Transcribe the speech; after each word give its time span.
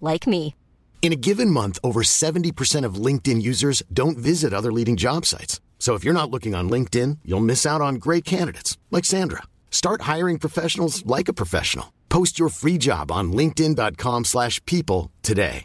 like 0.00 0.26
me. 0.26 0.54
In 1.00 1.12
a 1.12 1.22
given 1.28 1.50
month, 1.50 1.78
over 1.82 2.02
70% 2.02 2.84
of 2.84 3.02
LinkedIn 3.06 3.40
users 3.40 3.82
don't 3.90 4.18
visit 4.18 4.52
other 4.52 4.70
leading 4.70 4.96
job 4.96 5.24
sites. 5.24 5.58
So 5.78 5.94
if 5.94 6.04
you're 6.04 6.20
not 6.20 6.30
looking 6.30 6.54
on 6.54 6.68
LinkedIn, 6.68 7.20
you'll 7.24 7.48
miss 7.52 7.64
out 7.64 7.80
on 7.80 7.94
great 7.94 8.26
candidates 8.26 8.76
like 8.90 9.06
Sandra. 9.06 9.44
Start 9.70 10.02
hiring 10.02 10.38
professionals 10.38 11.06
like 11.06 11.28
a 11.28 11.32
professional. 11.32 11.94
Post 12.10 12.38
your 12.38 12.50
free 12.50 12.76
job 12.76 13.10
on 13.10 13.32
linkedin.com/people 13.32 14.24
slash 14.24 14.60
people 14.66 15.10
today. 15.22 15.64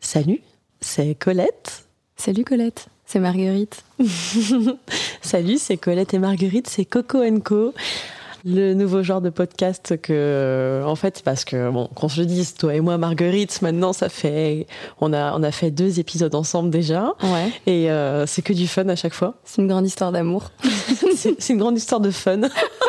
Salut, 0.00 0.42
c'est 0.82 1.14
Colette. 1.18 1.86
Salut 2.16 2.44
Colette, 2.44 2.88
c'est 3.06 3.20
Marguerite. 3.20 3.82
Salut, 5.22 5.58
c'est 5.58 5.78
Colette 5.78 6.12
et 6.12 6.18
Marguerite, 6.18 6.68
c'est 6.68 6.84
Coco 6.84 7.22
Co. 7.40 7.72
Le 8.46 8.74
nouveau 8.74 9.02
genre 9.02 9.22
de 9.22 9.30
podcast 9.30 9.98
que, 10.02 10.82
en 10.84 10.96
fait, 10.96 11.22
parce 11.24 11.46
que, 11.46 11.70
bon, 11.70 11.88
qu'on 11.94 12.10
se 12.10 12.20
le 12.20 12.26
dise, 12.26 12.52
toi 12.52 12.74
et 12.74 12.80
moi, 12.80 12.98
Marguerite, 12.98 13.62
maintenant, 13.62 13.94
ça 13.94 14.10
fait, 14.10 14.66
on 15.00 15.14
a, 15.14 15.32
on 15.34 15.42
a 15.42 15.50
fait 15.50 15.70
deux 15.70 15.98
épisodes 15.98 16.34
ensemble 16.34 16.68
déjà. 16.68 17.14
Ouais. 17.22 17.50
Et 17.66 17.90
euh, 17.90 18.26
c'est 18.26 18.42
que 18.42 18.52
du 18.52 18.68
fun 18.68 18.86
à 18.88 18.96
chaque 18.96 19.14
fois. 19.14 19.34
C'est 19.44 19.62
une 19.62 19.68
grande 19.68 19.86
histoire 19.86 20.12
d'amour. 20.12 20.50
c'est 21.16 21.34
c'est 21.38 21.52
une 21.54 21.58
grande 21.58 21.78
histoire 21.78 22.02
de 22.02 22.10
fun. 22.10 22.42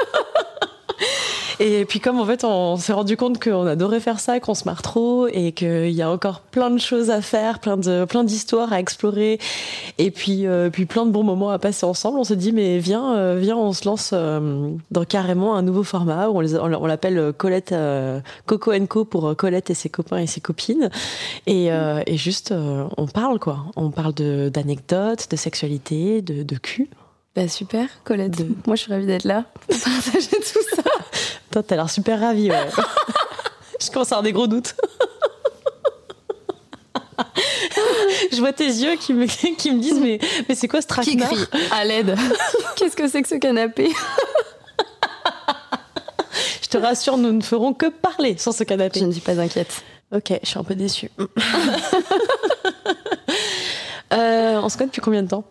Et 1.60 1.86
puis 1.86 2.00
comme 2.00 2.20
en 2.20 2.26
fait 2.26 2.44
on 2.44 2.76
s'est 2.78 2.94
rendu 2.94 3.16
compte 3.18 3.42
qu'on 3.42 3.66
adorait 3.66 4.00
faire 4.00 4.20
ça, 4.20 4.40
qu'on 4.40 4.54
se 4.56 4.66
marre 4.66 4.82
trop 4.82 5.28
et 5.28 5.52
qu'il 5.54 5.92
y 5.92 6.02
a 6.02 6.10
encore 6.12 6.42
plein 6.42 6.70
de 6.70 6.78
choses 6.80 7.10
à 7.10 7.22
faire, 7.22 7.60
plein 7.60 7.78
de 7.78 8.06
plein 8.06 8.24
d'histoires 8.24 8.74
à 8.74 8.80
explorer. 8.80 9.40
Et 9.98 10.12
puis 10.12 10.46
euh, 10.48 10.70
puis 10.70 10.86
plein 10.86 11.06
de 11.06 11.12
bons 11.12 11.24
moments 11.24 11.52
à 11.52 11.60
passer 11.60 11.86
ensemble, 11.86 12.20
on 12.20 12.24
s'est 12.24 12.36
dit 12.36 12.52
mais 12.52 12.80
viens 12.80 13.16
euh, 13.16 13.38
viens 13.40 13.56
on 13.58 13.72
se 13.74 13.86
lance 13.86 14.12
euh, 14.14 14.70
dans 14.92 15.06
carrément 15.06 15.56
un 15.56 15.62
nouveau 15.62 15.84
format. 15.84 16.30
Où 16.30 16.38
on 16.38 16.40
les- 16.42 16.56
on 16.58 16.86
l'appelle 16.86 17.32
Colette 17.38 17.72
euh, 17.72 18.20
Coco 18.46 18.72
Co 18.90 19.06
pour 19.06 19.36
Colette 19.38 19.70
et 19.70 19.74
ses 19.76 19.90
copains 19.90 20.18
et 20.18 20.28
ses 20.28 20.42
copines. 20.42 20.90
Et, 21.48 21.72
euh, 21.72 22.02
et 22.06 22.18
juste 22.18 22.52
euh, 22.52 22.86
on 22.98 23.08
parle 23.08 23.40
quoi, 23.40 23.66
on 23.76 23.92
parle 23.92 24.14
de 24.14 24.50
d'anecdotes, 24.50 25.32
de 25.32 25.36
sexualité, 25.36 26.22
de 26.22 26.44
de 26.44 26.56
cul. 26.58 26.90
Bah 27.36 27.48
super, 27.50 27.88
Colette. 28.06 28.38
De- 28.38 28.48
Moi, 28.66 28.76
je 28.76 28.84
suis 28.84 28.92
ravie 28.94 29.06
d'être 29.06 29.26
là 29.26 29.44
pour 29.68 29.78
partager 29.80 30.28
tout 30.30 30.76
ça. 30.76 30.84
Toi, 31.52 31.64
t'as 31.64 31.76
l'air 31.76 31.90
super 31.90 32.20
ravie, 32.20 32.50
ouais. 32.50 32.68
Je 33.82 33.90
commence 33.92 34.12
à 34.12 34.16
avoir 34.16 34.24
des 34.24 34.32
gros 34.32 34.48
doutes. 34.48 34.74
Je 38.32 38.38
vois 38.40 38.54
tes 38.54 38.66
yeux 38.68 38.96
qui 38.96 39.14
me, 39.14 39.26
qui 39.28 39.72
me 39.72 39.80
disent 39.82 40.00
mais, 40.00 40.20
mais 40.48 40.56
c'est 40.56 40.68
quoi 40.68 40.82
ce 40.82 40.88
Qui 40.88 41.18
traquenard 41.18 41.30
crie 41.30 41.48
à 41.72 41.84
l'aide 41.86 42.16
Qu'est-ce 42.76 42.96
que 42.96 43.08
c'est 43.08 43.22
que 43.22 43.28
ce 43.28 43.36
canapé? 43.36 43.92
Je 46.62 46.68
te 46.68 46.78
rassure, 46.78 47.18
nous 47.18 47.32
ne 47.32 47.42
ferons 47.42 47.74
que 47.74 47.88
parler 47.88 48.38
sur 48.38 48.54
ce 48.54 48.64
canapé. 48.64 49.00
Je 49.00 49.06
ne 49.06 49.12
suis 49.12 49.22
pas 49.22 49.40
inquiète. 49.40 49.84
Ok, 50.14 50.34
je 50.42 50.48
suis 50.48 50.60
un 50.60 50.64
peu 50.64 50.76
déçue. 50.76 51.12
Euh, 54.14 54.60
on 54.62 54.70
se 54.70 54.78
connaît 54.78 54.88
depuis 54.88 55.02
combien 55.02 55.24
de 55.24 55.28
temps? 55.30 55.44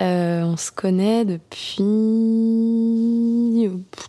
Euh, 0.00 0.42
on 0.44 0.56
se 0.56 0.70
connaît 0.72 1.24
depuis 1.24 1.76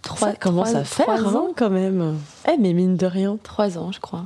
trois, 0.01 0.29
Ça 0.29 0.35
commence 0.35 0.73
à 0.75 0.83
faire 0.83 1.05
trois 1.05 1.19
hein, 1.19 1.35
ans. 1.35 1.47
quand 1.55 1.69
même. 1.69 2.17
Eh 2.51 2.57
mais 2.57 2.73
mine 2.73 2.95
de 2.95 3.05
rien. 3.05 3.37
Trois 3.43 3.77
ans, 3.77 3.91
je 3.91 3.99
crois. 3.99 4.25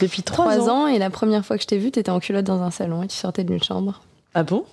Depuis 0.00 0.22
trois, 0.22 0.46
Trois 0.56 0.68
ans. 0.68 0.82
ans, 0.82 0.86
et 0.88 0.98
la 0.98 1.10
première 1.10 1.44
fois 1.44 1.56
que 1.56 1.62
je 1.62 1.68
t'ai 1.68 1.78
vue, 1.78 1.90
t'étais 1.92 2.10
en 2.10 2.18
culotte 2.18 2.44
dans 2.46 2.62
un 2.62 2.70
salon 2.70 3.02
et 3.04 3.06
tu 3.06 3.16
sortais 3.16 3.44
d'une 3.44 3.62
chambre. 3.62 4.00
Ah 4.34 4.42
bon? 4.42 4.64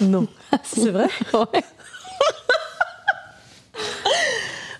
Non. 0.00 0.26
C'est 0.62 0.90
vrai? 0.90 1.08
Ouais. 1.32 1.62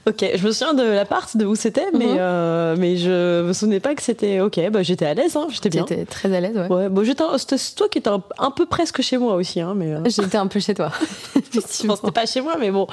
Ok, 0.08 0.24
je 0.36 0.46
me 0.46 0.52
souviens 0.52 0.72
de 0.74 0.84
l'appart, 0.84 1.36
de 1.36 1.44
où 1.46 1.56
c'était, 1.56 1.86
mais, 1.92 2.06
Mhm. 2.06 2.16
euh, 2.20 2.76
mais 2.78 2.96
je 2.96 3.42
me 3.42 3.52
souvenais 3.52 3.80
pas 3.80 3.94
que 3.96 4.02
c'était 4.02 4.38
ok. 4.40 4.60
Bah, 4.70 4.82
j'étais 4.84 5.04
à 5.04 5.14
l'aise, 5.14 5.34
hein, 5.34 5.48
j'étais 5.50 5.68
bien. 5.68 5.82
T'étais 5.82 6.04
très 6.04 6.32
à 6.32 6.40
l'aise, 6.40 6.56
ouais. 6.56 6.68
Ouais, 6.72 6.88
bon, 6.88 7.02
j'étais 7.04 7.24
c'était 7.38 7.56
toi 7.76 7.88
qui 7.88 7.98
étais 7.98 8.08
un, 8.10 8.22
un 8.38 8.50
peu 8.52 8.66
presque 8.66 9.02
chez 9.02 9.18
moi 9.18 9.34
aussi, 9.34 9.60
hein, 9.60 9.74
mais. 9.76 9.92
euh, 9.92 10.00
J'étais 10.06 10.38
un 10.38 10.46
peu 10.46 10.60
chez 10.60 10.74
toi. 10.74 10.92
Bon, 11.84 11.96
c'était 11.96 12.12
pas 12.12 12.26
chez 12.26 12.40
moi, 12.40 12.56
mais 12.60 12.70
bon. 12.70 12.86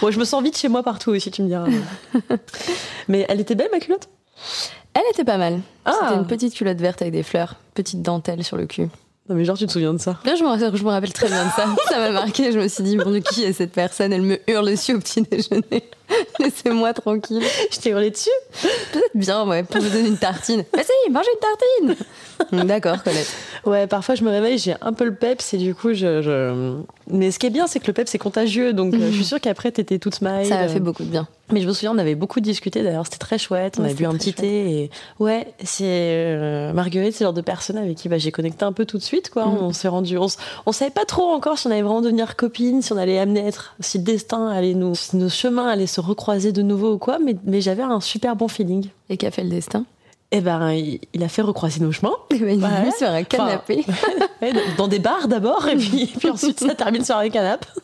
Bon, 0.00 0.10
je 0.10 0.18
me 0.18 0.24
sens 0.24 0.42
vite 0.42 0.56
chez 0.56 0.68
moi 0.68 0.82
partout 0.82 1.10
aussi, 1.10 1.30
tu 1.30 1.42
me 1.42 1.48
diras. 1.48 1.66
mais 3.08 3.26
elle 3.28 3.40
était 3.40 3.54
belle, 3.54 3.68
ma 3.72 3.78
culotte? 3.80 4.08
Elle 4.94 5.02
était 5.12 5.24
pas 5.24 5.38
mal. 5.38 5.60
Ah. 5.84 5.92
C'était 6.02 6.14
une 6.20 6.26
petite 6.26 6.54
culotte 6.54 6.78
verte 6.78 7.00
avec 7.02 7.12
des 7.12 7.22
fleurs, 7.22 7.56
petite 7.74 8.02
dentelle 8.02 8.44
sur 8.44 8.56
le 8.56 8.66
cul. 8.66 8.88
Non, 9.28 9.36
mais 9.36 9.44
genre, 9.44 9.56
tu 9.56 9.66
te 9.66 9.72
souviens 9.72 9.94
de 9.94 9.98
ça? 9.98 10.18
Là, 10.24 10.34
je 10.34 10.42
me, 10.42 10.48
rappelle- 10.48 10.74
je 10.76 10.82
me 10.84 10.90
rappelle 10.90 11.12
très 11.12 11.28
bien 11.28 11.44
de 11.44 11.50
ça. 11.50 11.66
Ça 11.88 11.98
m'a 11.98 12.10
marqué. 12.10 12.50
Je 12.52 12.58
me 12.58 12.66
suis 12.68 12.82
dit, 12.82 12.96
bon, 12.96 13.20
qui 13.22 13.44
est 13.44 13.52
cette 13.52 13.70
personne? 13.72 14.12
Elle 14.12 14.22
me 14.22 14.38
hurle 14.50 14.68
dessus 14.68 14.94
au 14.94 14.98
petit 14.98 15.22
déjeuner. 15.22 15.84
Laissez-moi 16.38 16.92
tranquille. 16.94 17.42
Je 17.70 17.78
t'ai 17.78 17.90
hurlé 17.90 18.10
dessus 18.10 18.30
Peut-être 18.92 19.10
bien, 19.14 19.46
ouais, 19.46 19.62
pour 19.62 19.80
me 19.82 19.88
donner 19.88 20.08
une 20.08 20.18
tartine. 20.18 20.64
Vas-y, 20.74 21.10
mange 21.10 21.26
une 21.32 21.40
tartine 21.94 22.06
Mm, 22.50 22.64
D'accord, 22.66 23.00
Colette. 23.04 23.28
Ouais, 23.66 23.86
parfois 23.86 24.16
je 24.16 24.24
me 24.24 24.30
réveille, 24.30 24.58
j'ai 24.58 24.74
un 24.80 24.92
peu 24.92 25.04
le 25.04 25.14
peps 25.14 25.54
et 25.54 25.58
du 25.58 25.76
coup, 25.76 25.92
je. 25.92 26.22
je- 26.22 26.74
Mais 27.08 27.30
ce 27.30 27.38
qui 27.38 27.46
est 27.46 27.50
bien, 27.50 27.68
c'est 27.68 27.78
que 27.78 27.86
le 27.86 27.92
peps 27.92 28.10
c'est 28.10 28.18
contagieux, 28.18 28.72
donc 28.72 28.94
euh, 28.94 29.08
je 29.10 29.14
suis 29.14 29.24
sûre 29.24 29.40
qu'après 29.40 29.70
t'étais 29.70 30.00
toute 30.00 30.16
smile. 30.16 30.46
Ça 30.46 30.58
a 30.58 30.64
euh, 30.64 30.68
fait 30.68 30.80
beaucoup 30.80 31.04
de 31.04 31.08
bien. 31.08 31.28
Mais 31.52 31.60
je 31.60 31.68
me 31.68 31.72
souviens, 31.72 31.92
on 31.94 31.98
avait 31.98 32.16
beaucoup 32.16 32.40
discuté 32.40 32.82
d'ailleurs, 32.82 33.04
c'était 33.06 33.18
très 33.18 33.38
chouette. 33.38 33.74
On 33.78 33.82
Ouais, 33.82 33.90
avait 33.90 33.94
bu 33.94 34.06
un 34.06 34.14
petit 34.14 34.32
thé 34.32 34.46
et 34.80 34.90
ouais, 35.20 35.46
c'est 35.62 35.84
euh, 35.84 36.72
Marguerite, 36.72 37.14
c'est 37.14 37.22
le 37.22 37.26
genre 37.28 37.32
de 37.34 37.42
personne 37.42 37.76
avec 37.76 37.96
qui 37.96 38.08
bah, 38.08 38.18
j'ai 38.18 38.32
connecté 38.32 38.64
un 38.64 38.72
peu 38.72 38.86
tout 38.86 38.98
de 38.98 39.02
suite 39.04 39.30
quoi. 39.30 39.46
Mhm. 39.46 39.58
On 39.62 39.72
s'est 39.72 39.88
rendu, 39.88 40.18
on, 40.18 40.26
s- 40.26 40.38
on 40.66 40.72
savait 40.72 40.90
pas 40.90 41.04
trop 41.04 41.30
encore 41.30 41.58
si 41.58 41.68
on 41.68 41.70
allait 41.70 41.82
vraiment 41.82 42.00
devenir 42.00 42.34
copines, 42.34 42.82
si 42.82 42.92
on 42.92 42.96
allait 42.96 43.18
amener 43.20 43.42
à 43.44 43.46
être, 43.46 43.76
si 43.78 43.98
le 43.98 44.04
destin 44.04 44.48
allait 44.48 44.74
nous, 44.74 44.96
si 44.96 45.16
nos 45.16 45.28
chemins 45.28 45.68
allaient 45.68 45.86
se 45.86 46.00
recroiser 46.04 46.52
de 46.52 46.62
nouveau 46.62 46.92
ou 46.94 46.98
quoi. 46.98 47.18
Mais, 47.18 47.36
mais 47.44 47.60
j'avais 47.60 47.82
un 47.82 48.00
super 48.00 48.36
bon 48.36 48.48
feeling. 48.48 48.88
Et 49.08 49.16
qu'a 49.16 49.30
fait 49.30 49.42
le 49.44 49.50
destin? 49.50 49.84
Et 50.30 50.40
ben, 50.40 50.70
il, 50.72 51.22
a 51.22 51.28
fait 51.28 51.42
recroiser 51.42 51.80
nos 51.80 51.92
chemins. 51.92 52.14
Eh 52.30 52.38
ben, 52.38 52.48
Il 52.58 52.64
Ouais. 52.64 52.70
est 52.70 52.84
mis 52.86 52.92
sur 52.92 53.08
un 53.08 53.22
canapé. 53.22 53.84
Ouais, 54.42 54.52
dans 54.76 54.88
des 54.88 54.98
bars 54.98 55.28
d'abord 55.28 55.68
et 55.68 55.76
puis, 55.76 56.06
puis 56.18 56.28
ensuite 56.28 56.58
ça 56.58 56.74
termine 56.74 57.04
sur 57.04 57.16
un 57.16 57.28
canapé. 57.28 57.68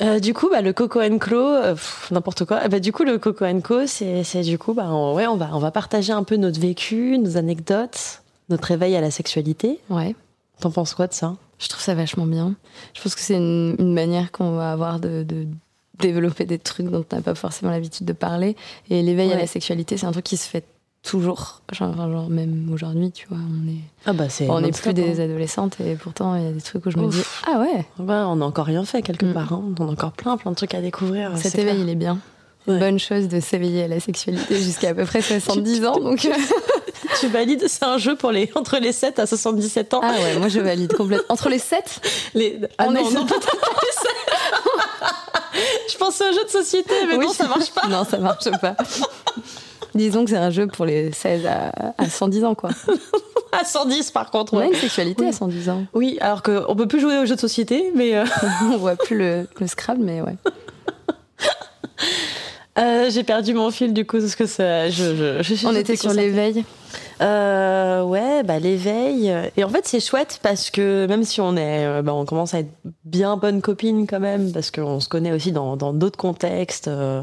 Euh, 0.00 0.20
du 0.20 0.32
coup, 0.32 0.48
bah, 0.48 0.60
le 0.62 0.72
Coco 0.72 1.00
Clo, 1.18 1.40
euh, 1.40 1.74
n'importe 2.12 2.44
quoi. 2.44 2.58
Euh, 2.64 2.68
bah, 2.68 2.78
du 2.78 2.92
coup, 2.92 3.02
le 3.02 3.18
Coco 3.18 3.44
Co, 3.64 3.86
c'est, 3.86 4.22
c'est 4.22 4.42
du 4.42 4.56
coup, 4.56 4.72
bah, 4.72 4.86
on, 4.90 5.14
ouais, 5.14 5.26
on 5.26 5.34
va, 5.36 5.50
on 5.54 5.58
va 5.58 5.72
partager 5.72 6.12
un 6.12 6.22
peu 6.22 6.36
notre 6.36 6.60
vécu, 6.60 7.18
nos 7.18 7.36
anecdotes, 7.36 8.22
notre 8.48 8.70
éveil 8.70 8.94
à 8.94 9.00
la 9.00 9.10
sexualité. 9.10 9.80
Ouais. 9.90 10.14
T'en 10.60 10.70
penses 10.70 10.94
quoi 10.94 11.08
de 11.08 11.14
ça? 11.14 11.34
Je 11.58 11.68
trouve 11.68 11.82
ça 11.82 11.94
vachement 11.94 12.26
bien. 12.26 12.54
Je 12.94 13.02
pense 13.02 13.14
que 13.14 13.20
c'est 13.20 13.36
une, 13.36 13.74
une 13.78 13.92
manière 13.94 14.30
qu'on 14.32 14.52
va 14.52 14.72
avoir 14.72 15.00
de, 15.00 15.22
de 15.24 15.46
développer 15.98 16.44
des 16.44 16.58
trucs 16.58 16.86
dont 16.86 17.04
on 17.12 17.16
n'a 17.16 17.22
pas 17.22 17.34
forcément 17.34 17.70
l'habitude 17.72 18.06
de 18.06 18.12
parler. 18.12 18.56
Et 18.90 19.02
l'éveil 19.02 19.32
à 19.32 19.36
la 19.36 19.46
sexualité, 19.46 19.96
c'est 19.96 20.06
un 20.06 20.12
truc 20.12 20.24
qui 20.24 20.36
se 20.36 20.48
fait 20.48 20.64
toujours. 21.02 21.62
Genre, 21.72 21.94
genre 22.10 22.28
même 22.28 22.70
aujourd'hui, 22.72 23.10
tu 23.10 23.26
vois, 23.28 23.38
on 23.38 23.68
est, 23.68 23.78
Ah 24.06 24.12
bah 24.12 24.26
on 24.48 24.60
n'est 24.60 24.70
plus 24.72 24.92
des 24.94 25.20
hein. 25.20 25.24
adolescentes 25.24 25.80
et 25.80 25.94
pourtant 25.94 26.34
il 26.36 26.42
y 26.44 26.46
a 26.46 26.52
des 26.52 26.60
trucs 26.60 26.84
où 26.86 26.90
je 26.90 26.98
me 26.98 27.08
dis 27.08 27.22
ah 27.46 27.60
ouais, 27.60 27.84
on 27.98 28.36
n'a 28.36 28.44
encore 28.44 28.66
rien 28.66 28.84
fait 28.84 29.02
quelque 29.02 29.26
Mm. 29.26 29.32
part. 29.32 29.52
hein. 29.52 29.64
On 29.78 29.88
a 29.88 29.90
encore 29.92 30.12
plein, 30.12 30.36
plein 30.36 30.50
de 30.50 30.56
trucs 30.56 30.74
à 30.74 30.80
découvrir. 30.80 31.36
cet 31.38 31.54
éveil 31.56 31.74
clair. 31.74 31.84
il 31.84 31.88
est 31.90 31.94
bien. 31.94 32.18
bonne 32.66 32.98
chose 32.98 33.28
de 33.28 33.40
s'éveiller 33.40 33.84
à 33.84 33.88
la 33.88 34.00
sexualité 34.00 34.56
jusqu'à 34.60 34.90
à 34.90 34.94
peu 34.94 35.04
près 35.04 35.22
70 35.22 35.84
ans. 35.86 35.98
Donc, 36.00 36.24
euh. 36.26 36.30
Tu 37.20 37.28
valides, 37.28 37.64
c'est 37.68 37.82
un 37.84 37.98
jeu 37.98 38.16
pour 38.16 38.30
les 38.30 38.50
entre 38.54 38.78
les 38.78 38.92
7 38.92 39.18
à 39.18 39.26
77 39.26 39.94
ans. 39.94 40.00
Ah 40.02 40.12
ouais, 40.12 40.38
moi 40.38 40.48
je 40.48 40.60
valide 40.60 40.92
complètement. 40.94 41.26
Entre 41.28 41.48
les 41.48 41.58
7 41.58 42.00
les... 42.34 42.60
Ah 42.78 42.84
On 42.88 42.92
non, 42.92 43.00
est 43.08 43.12
non, 43.14 43.26
Je 45.90 45.96
pensais 45.96 46.28
au 46.28 46.32
jeu 46.32 46.44
de 46.44 46.50
société, 46.50 46.94
mais 47.08 47.16
non, 47.18 47.32
ça 47.32 47.46
marche 47.48 47.70
pas. 47.70 47.86
non, 47.88 48.04
ça 48.04 48.18
marche 48.18 48.50
pas. 48.60 48.76
Disons 49.94 50.24
que 50.24 50.30
c'est 50.30 50.36
un 50.36 50.50
jeu 50.50 50.66
pour 50.66 50.84
les 50.84 51.12
16 51.12 51.46
à, 51.46 51.72
à 51.98 52.08
110 52.08 52.44
ans, 52.44 52.54
quoi. 52.54 52.70
à 53.52 53.64
110 53.64 54.10
par 54.12 54.30
contre. 54.30 54.54
On 54.54 54.58
a 54.58 54.66
une 54.66 54.74
sexualité 54.74 55.26
à 55.26 55.32
110 55.32 55.70
ans. 55.70 55.84
Oui, 55.94 56.18
alors 56.20 56.42
qu'on 56.42 56.76
peut 56.76 56.86
plus 56.86 57.00
jouer 57.00 57.18
aux 57.18 57.26
jeux 57.26 57.34
de 57.34 57.40
société, 57.40 57.90
mais. 57.94 58.14
Euh, 58.16 58.24
On 58.72 58.76
voit 58.76 58.96
plus 58.96 59.16
le, 59.16 59.46
le 59.58 59.66
Scrabble, 59.66 60.04
mais 60.04 60.20
ouais. 60.20 60.36
Euh, 62.78 63.10
j'ai 63.10 63.24
perdu 63.24 63.54
mon 63.54 63.70
fil 63.70 63.92
du 63.92 64.06
coup, 64.06 64.18
parce 64.18 64.36
que 64.36 64.46
ça, 64.46 64.88
je, 64.88 65.42
je, 65.42 65.66
On 65.66 65.74
était 65.74 65.96
sur 65.96 66.12
l'éveil. 66.12 66.64
Euh, 67.20 68.02
ouais, 68.02 68.42
bah 68.42 68.58
l'éveil. 68.58 69.32
Et 69.56 69.64
en 69.64 69.68
fait, 69.68 69.86
c'est 69.86 70.00
chouette 70.00 70.40
parce 70.42 70.70
que 70.70 71.06
même 71.06 71.24
si 71.24 71.40
on 71.40 71.56
est, 71.56 71.84
euh, 71.86 72.02
bah, 72.02 72.14
on 72.14 72.24
commence 72.24 72.54
à 72.54 72.60
être 72.60 72.70
bien 73.04 73.36
bonne 73.36 73.60
copine 73.60 74.06
quand 74.06 74.20
même, 74.20 74.52
parce 74.52 74.70
qu'on 74.70 75.00
se 75.00 75.08
connaît 75.08 75.32
aussi 75.32 75.52
dans 75.52 75.76
d'autres 75.76 76.18
contextes, 76.18 76.88
euh, 76.88 77.22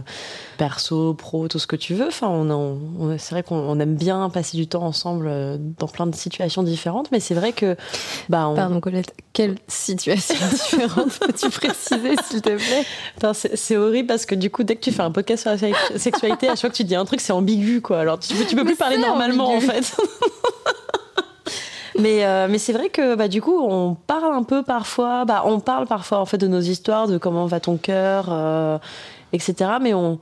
perso, 0.58 1.14
pro, 1.14 1.48
tout 1.48 1.60
ce 1.60 1.68
que 1.68 1.76
tu 1.76 1.94
veux. 1.94 2.08
Enfin, 2.08 2.28
on, 2.28 2.50
on, 2.50 3.18
c'est 3.18 3.36
vrai 3.36 3.44
qu'on 3.44 3.80
aime 3.80 3.96
bien 3.96 4.30
passer 4.30 4.58
du 4.58 4.68
temps 4.68 4.84
ensemble 4.84 5.28
euh, 5.28 5.58
dans 5.60 5.88
plein 5.88 6.08
de 6.08 6.16
situations 6.16 6.64
différentes, 6.64 7.12
mais 7.12 7.20
c'est 7.20 7.36
vrai 7.36 7.52
que, 7.52 7.76
bah, 8.30 8.48
on... 8.48 8.56
pardon 8.56 8.80
Colette, 8.80 9.14
quelle 9.34 9.56
situation 9.68 10.36
différente 10.52 11.20
peux-tu 11.20 11.50
préciser 11.50 12.16
s'il 12.24 12.42
te 12.42 12.50
plaît? 12.50 13.36
C'est 13.56 13.78
horrible 13.78 14.08
parce 14.08 14.26
que 14.26 14.36
du 14.36 14.50
coup, 14.50 14.64
dès 14.64 14.76
que 14.76 14.82
tu 14.82 14.92
fais 14.92 15.04
un 15.04 15.12
podcast 15.12 15.44
sur 15.44 15.52
la 15.52 16.00
sexualité, 16.00 16.48
à 16.48 16.52
chaque 16.52 16.62
fois 16.62 16.70
que 16.70 16.76
tu 16.76 16.84
dis 16.84 16.96
un 16.96 17.06
truc, 17.06 17.22
c'est 17.22 17.34
ambigu, 17.34 17.82
quoi. 17.82 18.00
Alors 18.00 18.20
tu, 18.20 18.34
tu 18.48 18.56
peux 18.56 18.66
plus 18.66 18.76
parler 18.76 18.98
normalement 18.98 19.56
en 19.56 19.60
fait. 19.60 19.85
mais 22.00 22.26
euh, 22.26 22.48
mais 22.50 22.58
c'est 22.58 22.74
vrai 22.74 22.90
que 22.90 23.16
bah 23.16 23.28
du 23.28 23.42
coup 23.42 23.60
on 23.60 23.96
parle 23.96 24.34
un 24.34 24.44
peu 24.44 24.64
parfois 24.64 25.26
bah 25.26 25.44
on 25.46 25.60
parle 25.60 25.88
parfois 25.88 26.20
en 26.20 26.26
fait 26.26 26.38
de 26.38 26.48
nos 26.48 26.60
histoires 26.60 27.08
de 27.08 27.18
comment 27.18 27.46
va 27.46 27.60
ton 27.60 27.78
cœur 27.78 28.28
euh, 28.30 28.78
etc 29.34 29.72
mais 29.82 29.94
on 29.94 30.20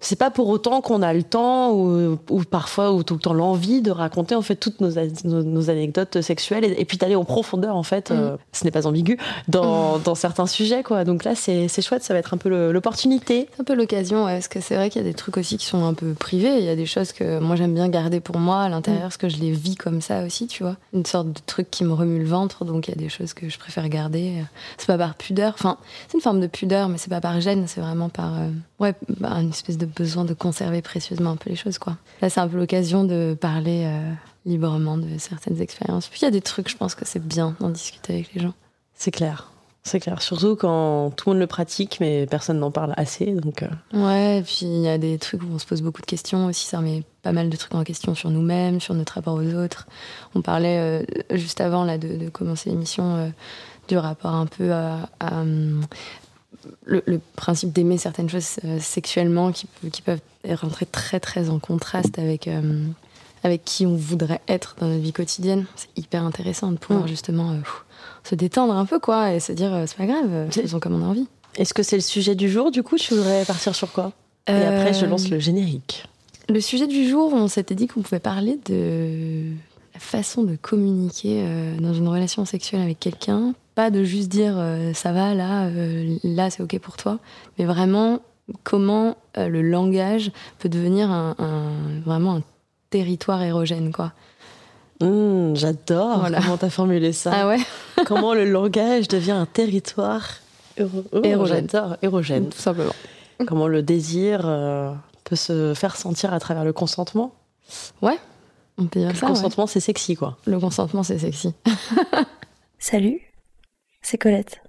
c'est 0.00 0.16
pas 0.16 0.30
pour 0.30 0.48
autant 0.48 0.80
qu'on 0.80 1.02
a 1.02 1.12
le 1.12 1.22
temps 1.22 1.72
ou, 1.72 2.18
ou, 2.30 2.42
parfois 2.44 2.92
ou 2.92 3.02
tout 3.02 3.14
le 3.14 3.20
temps 3.20 3.34
l'envie 3.34 3.82
de 3.82 3.90
raconter 3.90 4.34
en 4.34 4.42
fait 4.42 4.56
toutes 4.56 4.80
nos, 4.80 4.92
nos, 5.24 5.70
anecdotes 5.70 6.22
sexuelles 6.22 6.64
et, 6.64 6.84
puis 6.86 6.96
d'aller 6.96 7.14
en 7.14 7.24
profondeur 7.24 7.76
en 7.76 7.82
fait, 7.82 8.10
mm. 8.10 8.14
euh, 8.14 8.36
ce 8.52 8.64
n'est 8.64 8.70
pas 8.70 8.86
ambigu, 8.86 9.18
dans, 9.48 9.98
mm. 9.98 10.02
dans, 10.02 10.14
certains 10.14 10.46
sujets 10.46 10.82
quoi. 10.82 11.04
Donc 11.04 11.24
là 11.24 11.34
c'est 11.34 11.68
chouette, 11.82 12.02
ça 12.02 12.14
va 12.14 12.20
être 12.20 12.34
un 12.34 12.38
peu 12.38 12.70
l'opportunité. 12.72 13.48
Un 13.58 13.64
peu 13.64 13.74
l'occasion, 13.74 14.24
ouais, 14.24 14.34
parce 14.34 14.48
que 14.48 14.60
c'est 14.60 14.74
vrai 14.74 14.88
qu'il 14.88 15.02
y 15.02 15.04
a 15.04 15.08
des 15.08 15.14
trucs 15.14 15.36
aussi 15.36 15.58
qui 15.58 15.66
sont 15.66 15.84
un 15.84 15.94
peu 15.94 16.14
privés, 16.14 16.58
il 16.58 16.64
y 16.64 16.70
a 16.70 16.76
des 16.76 16.86
choses 16.86 17.12
que 17.12 17.38
moi 17.38 17.56
j'aime 17.56 17.74
bien 17.74 17.88
garder 17.88 18.20
pour 18.20 18.38
moi 18.38 18.62
à 18.62 18.68
l'intérieur, 18.68 19.02
mm. 19.02 19.04
parce 19.04 19.16
que 19.18 19.28
je 19.28 19.36
les 19.36 19.52
vis 19.52 19.76
comme 19.76 20.00
ça 20.00 20.24
aussi, 20.24 20.46
tu 20.46 20.62
vois. 20.62 20.76
Une 20.94 21.04
sorte 21.04 21.28
de 21.28 21.40
truc 21.44 21.70
qui 21.70 21.84
me 21.84 21.92
remue 21.92 22.18
le 22.18 22.26
ventre, 22.26 22.64
donc 22.64 22.88
il 22.88 22.92
y 22.92 22.94
a 22.94 22.98
des 22.98 23.10
choses 23.10 23.34
que 23.34 23.48
je 23.48 23.58
préfère 23.58 23.88
garder. 23.88 24.42
C'est 24.78 24.86
pas 24.86 24.98
par 24.98 25.14
pudeur, 25.14 25.52
enfin 25.54 25.76
c'est 26.08 26.16
une 26.16 26.22
forme 26.22 26.40
de 26.40 26.46
pudeur, 26.46 26.88
mais 26.88 26.96
c'est 26.96 27.10
pas 27.10 27.20
par 27.20 27.40
gêne, 27.40 27.64
c'est 27.66 27.80
vraiment 27.80 28.08
par... 28.08 28.38
Euh, 28.38 28.48
ouais, 28.80 28.94
bah, 29.20 29.30
une 29.34 29.50
espèce 29.50 29.78
de 29.78 29.86
besoin 29.86 30.24
de 30.24 30.34
conserver 30.34 30.82
précieusement 30.82 31.30
un 31.30 31.36
peu 31.36 31.50
les 31.50 31.56
choses, 31.56 31.78
quoi. 31.78 31.96
Là, 32.20 32.30
c'est 32.30 32.40
un 32.40 32.48
peu 32.48 32.56
l'occasion 32.56 33.04
de 33.04 33.36
parler 33.38 33.84
euh, 33.84 34.12
librement 34.46 34.96
de 34.96 35.18
certaines 35.18 35.60
expériences. 35.60 36.08
Puis 36.08 36.20
il 36.22 36.24
y 36.24 36.28
a 36.28 36.32
des 36.32 36.40
trucs, 36.40 36.68
je 36.68 36.76
pense 36.76 36.94
que 36.94 37.04
c'est 37.04 37.24
bien 37.24 37.54
d'en 37.60 37.68
discuter 37.68 38.14
avec 38.14 38.34
les 38.34 38.40
gens. 38.40 38.54
C'est 38.94 39.10
clair. 39.10 39.46
C'est 39.82 39.98
clair, 39.98 40.20
surtout 40.20 40.56
quand 40.56 41.10
tout 41.16 41.30
le 41.30 41.34
monde 41.34 41.40
le 41.40 41.46
pratique, 41.46 41.98
mais 42.00 42.26
personne 42.26 42.58
n'en 42.58 42.70
parle 42.70 42.92
assez. 42.98 43.32
Donc 43.32 43.62
euh. 43.62 43.68
Ouais, 43.94 44.38
et 44.38 44.42
puis 44.42 44.66
il 44.66 44.82
y 44.82 44.88
a 44.88 44.98
des 44.98 45.16
trucs 45.16 45.42
où 45.42 45.46
on 45.54 45.58
se 45.58 45.64
pose 45.64 45.80
beaucoup 45.80 46.02
de 46.02 46.06
questions 46.06 46.46
aussi. 46.46 46.66
Ça 46.66 46.78
remet 46.78 47.02
pas 47.22 47.32
mal 47.32 47.48
de 47.48 47.56
trucs 47.56 47.74
en 47.74 47.82
question 47.82 48.14
sur 48.14 48.28
nous-mêmes, 48.28 48.78
sur 48.78 48.92
notre 48.92 49.14
rapport 49.14 49.36
aux 49.36 49.54
autres. 49.54 49.86
On 50.34 50.42
parlait 50.42 50.78
euh, 50.78 51.02
juste 51.30 51.62
avant 51.62 51.84
là, 51.84 51.96
de, 51.96 52.28
commencer 52.28 52.68
l'émission 52.68 53.32
du 53.88 53.96
rapport 53.96 54.34
un 54.34 54.46
peu 54.46 54.70
à, 54.70 55.08
le, 56.84 57.20
principe 57.36 57.72
d'aimer 57.72 57.98
certaines 57.98 58.28
choses 58.28 58.56
euh, 58.64 58.78
sexuellement 58.80 59.52
qui, 59.52 59.66
qui, 59.90 60.02
peuvent 60.02 60.20
rentrer 60.48 60.86
très 60.86 61.20
très 61.20 61.50
en 61.50 61.58
contraste 61.58 62.18
avec, 62.18 62.48
euh, 62.48 62.84
avec 63.44 63.64
qui 63.64 63.86
on 63.86 63.94
voudrait 63.94 64.40
être 64.48 64.76
dans 64.80 64.88
notre 64.88 65.02
vie 65.02 65.12
quotidienne. 65.12 65.66
C'est 65.76 65.88
hyper 65.96 66.24
intéressant 66.24 66.72
de 66.72 66.76
pouvoir 66.76 67.06
justement 67.06 67.52
euh, 67.52 67.56
se 68.24 68.34
détendre 68.34 68.74
un 68.74 68.86
peu 68.86 68.98
quoi 68.98 69.32
et 69.32 69.40
se 69.40 69.52
dire 69.52 69.84
c'est 69.86 69.96
pas 69.96 70.06
grave, 70.06 70.50
faisons 70.50 70.80
comme 70.80 70.94
on 70.94 71.04
a 71.04 71.08
envie. 71.08 71.26
Est-ce 71.56 71.74
que 71.74 71.82
c'est 71.82 71.96
le 71.96 72.02
sujet 72.02 72.34
du 72.34 72.48
jour 72.48 72.70
du 72.70 72.82
coup? 72.82 72.96
Tu 72.96 73.14
voudrais 73.14 73.44
partir 73.44 73.74
sur 73.74 73.92
quoi? 73.92 74.12
Et 74.46 74.52
après 74.52 74.94
je 74.94 75.06
lance 75.06 75.30
le 75.30 75.38
générique. 75.38 76.04
Le 76.48 76.60
sujet 76.60 76.88
du 76.88 77.08
jour, 77.08 77.32
on 77.32 77.46
s'était 77.46 77.76
dit 77.76 77.86
qu'on 77.86 78.02
pouvait 78.02 78.18
parler 78.18 78.58
de 78.66 79.44
façon 80.00 80.42
de 80.42 80.56
communiquer 80.56 81.44
dans 81.78 81.94
une 81.94 82.08
relation 82.08 82.44
sexuelle 82.44 82.80
avec 82.80 82.98
quelqu'un 82.98 83.54
pas 83.80 83.90
de 83.90 84.04
juste 84.04 84.28
dire 84.28 84.56
euh, 84.58 84.92
ça 84.92 85.10
va 85.10 85.32
là, 85.34 85.64
euh, 85.64 86.16
là 86.22 86.50
c'est 86.50 86.62
ok 86.62 86.78
pour 86.80 86.98
toi, 86.98 87.18
mais 87.58 87.64
vraiment 87.64 88.20
comment 88.62 89.16
euh, 89.38 89.48
le 89.48 89.62
langage 89.62 90.32
peut 90.58 90.68
devenir 90.68 91.10
un, 91.10 91.34
vraiment 92.04 92.36
un 92.36 92.42
territoire 92.90 93.42
érogène 93.42 93.90
quoi. 93.90 94.12
Mmh, 95.00 95.54
j'adore 95.54 96.24
comment 96.24 96.58
tu 96.58 96.64
as 96.66 96.68
formulé 96.68 97.12
ça. 97.14 97.30
Ah 97.32 97.48
ouais 97.48 97.58
Comment 98.06 98.34
le 98.34 98.44
langage 98.44 99.08
devient 99.08 99.30
un 99.30 99.46
territoire 99.46 100.28
oh, 100.78 101.22
érogène. 101.22 102.50
Tout 102.50 102.58
simplement. 102.58 102.92
Comment 103.46 103.66
le 103.66 103.82
désir 103.82 104.40
peut 105.24 105.36
se 105.36 105.72
faire 105.72 105.96
sentir 105.96 106.34
à 106.34 106.40
travers 106.40 106.64
le 106.64 106.74
consentement. 106.74 107.32
Ouais, 108.02 108.18
on 108.80 108.86
peut 108.86 109.00
dire 109.00 109.16
ça. 109.16 109.26
Le 109.26 109.32
consentement, 109.32 109.66
c'est 109.66 109.80
sexy, 109.80 110.16
quoi. 110.16 110.38
Le 110.46 110.58
consentement, 110.58 111.02
c'est 111.02 111.18
sexy. 111.18 111.54
Salut, 112.78 113.20
c'est 114.02 114.18
Colette. 114.18 114.62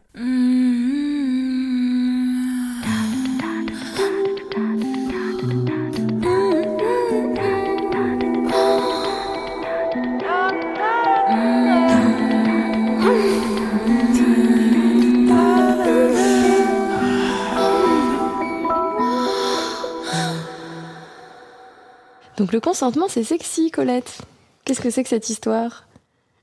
Donc 22.51 22.55
le 22.65 22.69
consentement, 22.69 23.05
c'est 23.07 23.23
sexy, 23.23 23.71
Colette. 23.71 24.23
Qu'est-ce 24.65 24.81
que 24.81 24.89
c'est 24.89 25.03
que 25.03 25.09
cette 25.09 25.29
histoire? 25.29 25.85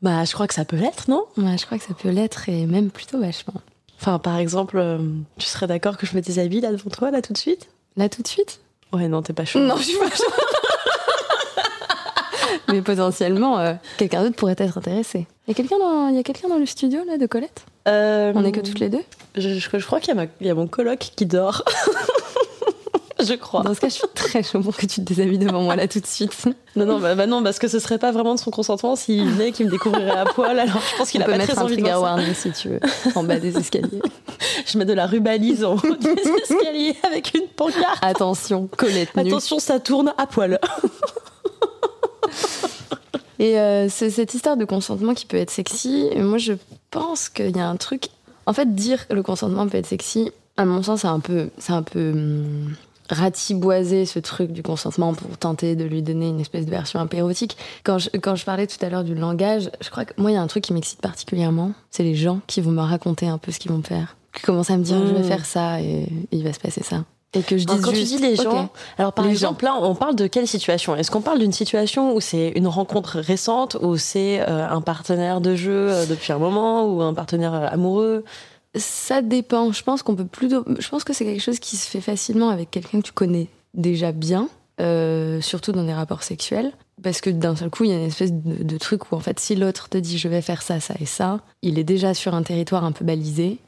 Bah, 0.00 0.24
je 0.24 0.32
crois 0.32 0.46
que 0.46 0.54
ça 0.54 0.64
peut 0.64 0.76
l'être, 0.76 1.10
non? 1.10 1.26
Ouais, 1.36 1.58
je 1.58 1.66
crois 1.66 1.76
que 1.76 1.84
ça 1.84 1.92
peut 1.92 2.08
l'être 2.08 2.48
et 2.48 2.64
même 2.64 2.88
plutôt 2.88 3.20
vachement. 3.20 3.60
Enfin, 4.00 4.18
par 4.18 4.38
exemple, 4.38 4.78
euh, 4.78 4.96
tu 5.36 5.44
serais 5.44 5.66
d'accord 5.66 5.98
que 5.98 6.06
je 6.06 6.14
mets 6.14 6.22
tes 6.22 6.38
habits 6.38 6.62
là 6.62 6.72
devant 6.72 6.88
toi, 6.88 7.10
là 7.10 7.20
tout 7.20 7.34
de 7.34 7.38
suite? 7.38 7.68
Là 7.98 8.08
tout 8.08 8.22
de 8.22 8.26
suite? 8.26 8.60
Ouais, 8.94 9.06
non, 9.06 9.20
t'es 9.20 9.34
pas 9.34 9.44
chaud. 9.44 9.58
Non, 9.58 9.76
je 9.76 9.82
suis 9.82 9.98
pas 9.98 10.08
chaud. 10.08 10.32
Mais 12.72 12.80
potentiellement, 12.80 13.58
euh, 13.58 13.74
quelqu'un 13.98 14.22
d'autre 14.22 14.36
pourrait 14.36 14.56
être 14.56 14.78
intéressé. 14.78 15.26
Il 15.46 15.50
y 15.50 15.52
a 15.52 15.54
quelqu'un 15.54 15.78
dans, 15.78 16.08
y 16.08 16.18
a 16.18 16.22
quelqu'un 16.22 16.48
dans 16.48 16.58
le 16.58 16.64
studio 16.64 17.04
là 17.06 17.18
de 17.18 17.26
Colette? 17.26 17.66
Euh, 17.86 18.32
On 18.34 18.46
est 18.46 18.52
que 18.52 18.60
toutes 18.60 18.80
les 18.80 18.88
deux? 18.88 19.04
je, 19.34 19.50
je, 19.58 19.86
crois 19.86 20.00
qu'il 20.00 20.14
y, 20.40 20.46
y, 20.46 20.50
a 20.50 20.54
mon 20.54 20.68
coloc 20.68 21.10
qui 21.16 21.26
dort. 21.26 21.64
je 23.25 23.34
crois. 23.34 23.62
Dans 23.62 23.75
ce 23.75 23.80
cas, 23.80 23.88
je 23.88 23.94
suis 23.94 24.08
très 24.14 24.42
chaud 24.42 24.60
pour 24.60 24.76
que 24.76 24.87
tu 24.87 25.00
te 25.00 25.12
déshabilles 25.12 25.38
devant 25.38 25.62
moi 25.62 25.76
là 25.76 25.88
tout 25.88 26.00
de 26.00 26.06
suite. 26.06 26.32
Non, 26.76 26.87
non, 26.87 27.00
bah, 27.00 27.14
bah 27.14 27.26
non, 27.26 27.42
parce 27.42 27.58
que 27.58 27.68
ce 27.68 27.78
serait 27.78 27.98
pas 27.98 28.12
vraiment 28.12 28.34
de 28.34 28.38
son 28.38 28.50
consentement 28.50 28.96
s'il 28.96 29.28
venait 29.28 29.52
qu'il 29.52 29.66
me 29.66 29.70
découvrirait 29.70 30.10
à 30.10 30.25
poil. 30.25 30.58
Alors 30.58 30.82
je 30.92 30.96
pense 30.96 31.10
qu'il 31.10 31.22
a 31.22 31.26
pas 31.26 31.38
très 31.38 31.58
envie 31.58 31.76
de 31.76 31.82
voir 31.82 31.94
ça. 31.94 32.00
warning 32.00 32.34
si 32.34 32.52
tu 32.52 32.68
veux, 32.68 32.80
en 33.14 33.25
bas 33.25 33.38
des 33.38 33.56
escaliers. 33.56 34.02
Je 34.66 34.76
mets 34.76 34.84
de 34.84 34.92
la 34.92 35.06
rubalise 35.06 35.64
en 35.64 35.76
haut 35.76 35.96
des 36.00 36.10
escaliers 36.42 36.96
avec 37.04 37.32
une 37.34 37.46
pancarte. 37.48 37.98
Attention, 38.02 38.68
Colette 38.76 39.16
nue. 39.16 39.28
Attention, 39.28 39.58
ça 39.58 39.80
tourne 39.80 40.12
à 40.18 40.26
poil. 40.26 40.58
Et 43.38 43.58
euh, 43.58 43.88
cette 43.88 44.34
histoire 44.34 44.56
de 44.56 44.64
consentement 44.64 45.14
qui 45.14 45.25
peut 45.25 45.37
être 45.37 45.50
sexy. 45.50 46.10
Moi, 46.16 46.38
je 46.38 46.54
pense 46.90 47.28
qu'il 47.28 47.56
y 47.56 47.60
a 47.60 47.68
un 47.68 47.76
truc. 47.76 48.08
En 48.46 48.52
fait, 48.52 48.75
dire 48.75 49.06
que 49.06 49.14
le 49.14 49.22
consentement 49.22 49.68
peut 49.68 49.76
être 49.76 49.87
sexy, 49.87 50.32
à 50.56 50.64
mon 50.64 50.82
sens, 50.82 51.02
c'est 51.02 51.06
un 51.06 51.20
peu, 51.20 51.50
c'est 51.58 51.72
un 51.72 51.82
peu 51.82 52.10
hum, 52.10 52.75
ratiboiser 53.10 54.06
ce 54.06 54.18
truc 54.18 54.52
du 54.52 54.62
consentement 54.62 55.14
pour 55.14 55.36
tenter 55.38 55.76
de 55.76 55.84
lui 55.84 56.02
donner 56.02 56.28
une 56.28 56.40
espèce 56.40 56.66
de 56.66 56.70
version 56.70 57.00
un 57.00 57.06
peu 57.06 57.16
érotique. 57.16 57.56
Quand 57.84 57.98
je, 57.98 58.10
quand 58.10 58.36
je 58.36 58.44
parlais 58.44 58.66
tout 58.66 58.84
à 58.84 58.88
l'heure 58.88 59.04
du 59.04 59.14
langage, 59.14 59.70
je 59.80 59.90
crois 59.90 60.04
que 60.04 60.12
moi, 60.16 60.30
il 60.30 60.34
y 60.34 60.36
a 60.36 60.42
un 60.42 60.46
truc 60.46 60.64
qui 60.64 60.72
m'excite 60.72 61.00
particulièrement, 61.00 61.72
c'est 61.90 62.02
les 62.02 62.14
gens 62.14 62.40
qui 62.46 62.60
vont 62.60 62.70
me 62.70 62.82
raconter 62.82 63.28
un 63.28 63.38
peu 63.38 63.52
ce 63.52 63.58
qu'ils 63.58 63.72
vont 63.72 63.82
faire. 63.82 64.16
Qui 64.32 64.42
commencent 64.42 64.70
à 64.70 64.76
me 64.76 64.84
dire, 64.84 64.98
je 65.06 65.14
vais 65.14 65.20
mmh. 65.20 65.24
faire 65.24 65.46
ça 65.46 65.80
et, 65.80 66.06
il 66.30 66.44
va 66.44 66.52
se 66.52 66.60
passer 66.60 66.82
ça. 66.82 67.04
Et 67.34 67.42
que 67.42 67.58
je 67.58 67.64
dis 67.64 67.80
quand 67.82 67.92
tu 67.92 68.04
dis 68.04 68.18
les 68.18 68.36
gens, 68.36 68.70
alors 68.96 69.12
par 69.12 69.26
exemple 69.26 69.64
là, 69.64 69.74
on 69.82 69.94
parle 69.94 70.16
de 70.16 70.26
quelle 70.26 70.48
situation? 70.48 70.96
Est-ce 70.96 71.10
qu'on 71.10 71.20
parle 71.20 71.38
d'une 71.38 71.52
situation 71.52 72.14
où 72.14 72.20
c'est 72.20 72.52
une 72.56 72.66
rencontre 72.66 73.18
récente, 73.18 73.76
ou 73.82 73.98
c'est 73.98 74.40
euh, 74.40 74.66
un 74.66 74.80
partenaire 74.80 75.42
de 75.42 75.54
jeu 75.54 75.90
euh, 75.90 76.06
depuis 76.06 76.32
un 76.32 76.38
moment, 76.38 76.86
ou 76.86 77.02
un 77.02 77.12
partenaire 77.12 77.52
euh, 77.52 77.66
amoureux? 77.70 78.24
Ça 78.75 79.22
dépend. 79.22 79.72
Je 79.72 79.82
pense 79.82 80.02
qu'on 80.02 80.14
peut 80.14 80.26
plutôt. 80.26 80.64
Je 80.78 80.88
pense 80.88 81.04
que 81.04 81.12
c'est 81.12 81.25
quelque 81.25 81.42
chose 81.42 81.58
qui 81.58 81.76
se 81.76 81.88
fait 81.88 82.00
facilement 82.00 82.50
avec 82.50 82.70
quelqu'un 82.70 83.00
que 83.00 83.06
tu 83.06 83.12
connais 83.12 83.48
déjà 83.75 84.12
bien, 84.12 84.48
euh, 84.80 85.40
surtout 85.40 85.72
dans 85.72 85.84
des 85.84 85.94
rapports 85.94 86.22
sexuels. 86.22 86.72
Parce 87.02 87.20
que 87.20 87.30
d'un 87.30 87.54
seul 87.56 87.70
coup, 87.70 87.84
il 87.84 87.90
y 87.90 87.94
a 87.94 87.96
une 87.96 88.06
espèce 88.06 88.32
de, 88.32 88.62
de 88.62 88.78
truc 88.78 89.10
où, 89.10 89.14
en 89.14 89.20
fait, 89.20 89.38
si 89.38 89.54
l'autre 89.54 89.88
te 89.88 89.98
dit 89.98 90.18
je 90.18 90.28
vais 90.28 90.42
faire 90.42 90.62
ça, 90.62 90.80
ça 90.80 90.94
et 91.00 91.06
ça, 91.06 91.40
il 91.62 91.78
est 91.78 91.84
déjà 91.84 92.12
sur 92.12 92.34
un 92.34 92.42
territoire 92.42 92.84
un 92.84 92.92
peu 92.92 93.04
balisé. 93.04 93.58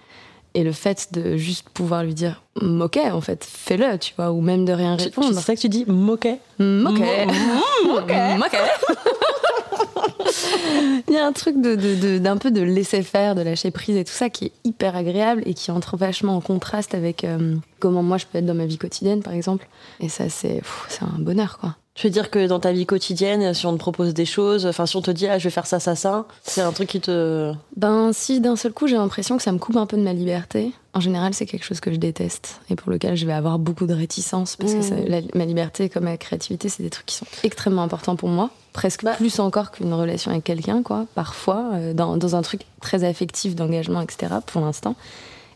Et 0.54 0.64
le 0.64 0.72
fait 0.72 1.12
de 1.12 1.36
juste 1.36 1.68
pouvoir 1.70 2.02
lui 2.02 2.14
dire 2.14 2.42
ok, 2.60 2.98
en 3.12 3.20
fait, 3.20 3.44
fais-le, 3.44 3.98
tu 3.98 4.14
vois, 4.16 4.32
ou 4.32 4.40
même 4.40 4.64
de 4.64 4.72
rien 4.72 4.96
répondre. 4.96 5.28
C'est 5.32 5.40
ça 5.40 5.54
que 5.54 5.60
tu 5.60 5.68
dis, 5.68 5.84
moquet. 5.86 6.40
Mm, 6.58 6.86
ok. 7.96 8.12
Il 11.08 11.14
y 11.14 11.16
a 11.16 11.26
un 11.26 11.32
truc 11.32 11.60
de, 11.60 11.74
de- 11.74 12.18
d'un 12.18 12.36
peu 12.36 12.50
de 12.50 12.60
laisser 12.60 13.02
faire, 13.02 13.34
de 13.34 13.42
lâcher 13.42 13.70
prise 13.70 13.96
et 13.96 14.04
tout 14.04 14.12
ça 14.12 14.30
qui 14.30 14.46
est 14.46 14.52
hyper 14.64 14.96
agréable 14.96 15.42
et 15.46 15.54
qui 15.54 15.70
entre 15.70 15.96
vachement 15.96 16.36
en 16.36 16.40
contraste 16.40 16.94
avec 16.94 17.24
euh, 17.24 17.56
comment 17.78 18.02
moi 18.02 18.16
je 18.18 18.26
peux 18.26 18.38
être 18.38 18.46
dans 18.46 18.54
ma 18.54 18.66
vie 18.66 18.78
quotidienne, 18.78 19.22
par 19.22 19.32
exemple. 19.32 19.66
Et 20.00 20.08
ça, 20.08 20.28
c'est 20.28 20.62
un 21.00 21.18
bonheur, 21.18 21.58
quoi. 21.58 21.76
Tu 22.00 22.06
veux 22.06 22.10
dire 22.10 22.30
que 22.30 22.46
dans 22.46 22.60
ta 22.60 22.72
vie 22.72 22.86
quotidienne, 22.86 23.52
si 23.52 23.66
on 23.66 23.74
te 23.74 23.78
propose 23.78 24.14
des 24.14 24.24
choses, 24.24 24.64
enfin 24.64 24.86
si 24.86 24.96
on 24.96 25.02
te 25.02 25.10
dit 25.10 25.26
ah 25.26 25.38
je 25.38 25.44
vais 25.44 25.50
faire 25.50 25.66
ça, 25.66 25.78
ça, 25.80 25.94
ça, 25.94 26.24
c'est 26.42 26.62
un 26.62 26.72
truc 26.72 26.88
qui 26.88 26.98
te. 26.98 27.52
Ben, 27.76 28.14
si 28.14 28.40
d'un 28.40 28.56
seul 28.56 28.72
coup 28.72 28.86
j'ai 28.86 28.96
l'impression 28.96 29.36
que 29.36 29.42
ça 29.42 29.52
me 29.52 29.58
coupe 29.58 29.76
un 29.76 29.84
peu 29.84 29.98
de 29.98 30.02
ma 30.02 30.14
liberté, 30.14 30.72
en 30.94 31.00
général 31.00 31.34
c'est 31.34 31.44
quelque 31.44 31.62
chose 31.66 31.78
que 31.80 31.92
je 31.92 31.96
déteste 31.98 32.62
et 32.70 32.74
pour 32.74 32.90
lequel 32.90 33.16
je 33.18 33.26
vais 33.26 33.34
avoir 33.34 33.58
beaucoup 33.58 33.86
de 33.86 33.92
réticence 33.92 34.56
parce 34.56 34.72
que 34.72 34.78
Mmh. 34.78 34.82
ça- 34.82 34.94
la- 35.06 35.20
ma 35.34 35.44
liberté 35.44 35.90
comme 35.90 36.04
ma 36.04 36.16
créativité 36.16 36.70
c'est 36.70 36.82
des 36.82 36.88
trucs 36.88 37.04
qui 37.04 37.16
sont 37.16 37.26
extrêmement 37.44 37.82
importants 37.82 38.16
pour 38.16 38.30
moi, 38.30 38.48
presque 38.72 39.04
Bah. 39.04 39.12
plus 39.18 39.38
encore 39.38 39.70
qu'une 39.70 39.92
relation 39.92 40.30
avec 40.30 40.44
quelqu'un, 40.44 40.82
quoi, 40.82 41.04
parfois, 41.14 41.66
euh, 41.74 41.92
dans, 41.92 42.16
dans 42.16 42.34
un 42.34 42.40
truc 42.40 42.62
très 42.80 43.04
affectif, 43.04 43.54
d'engagement, 43.54 44.00
etc., 44.00 44.36
pour 44.46 44.62
l'instant. 44.62 44.94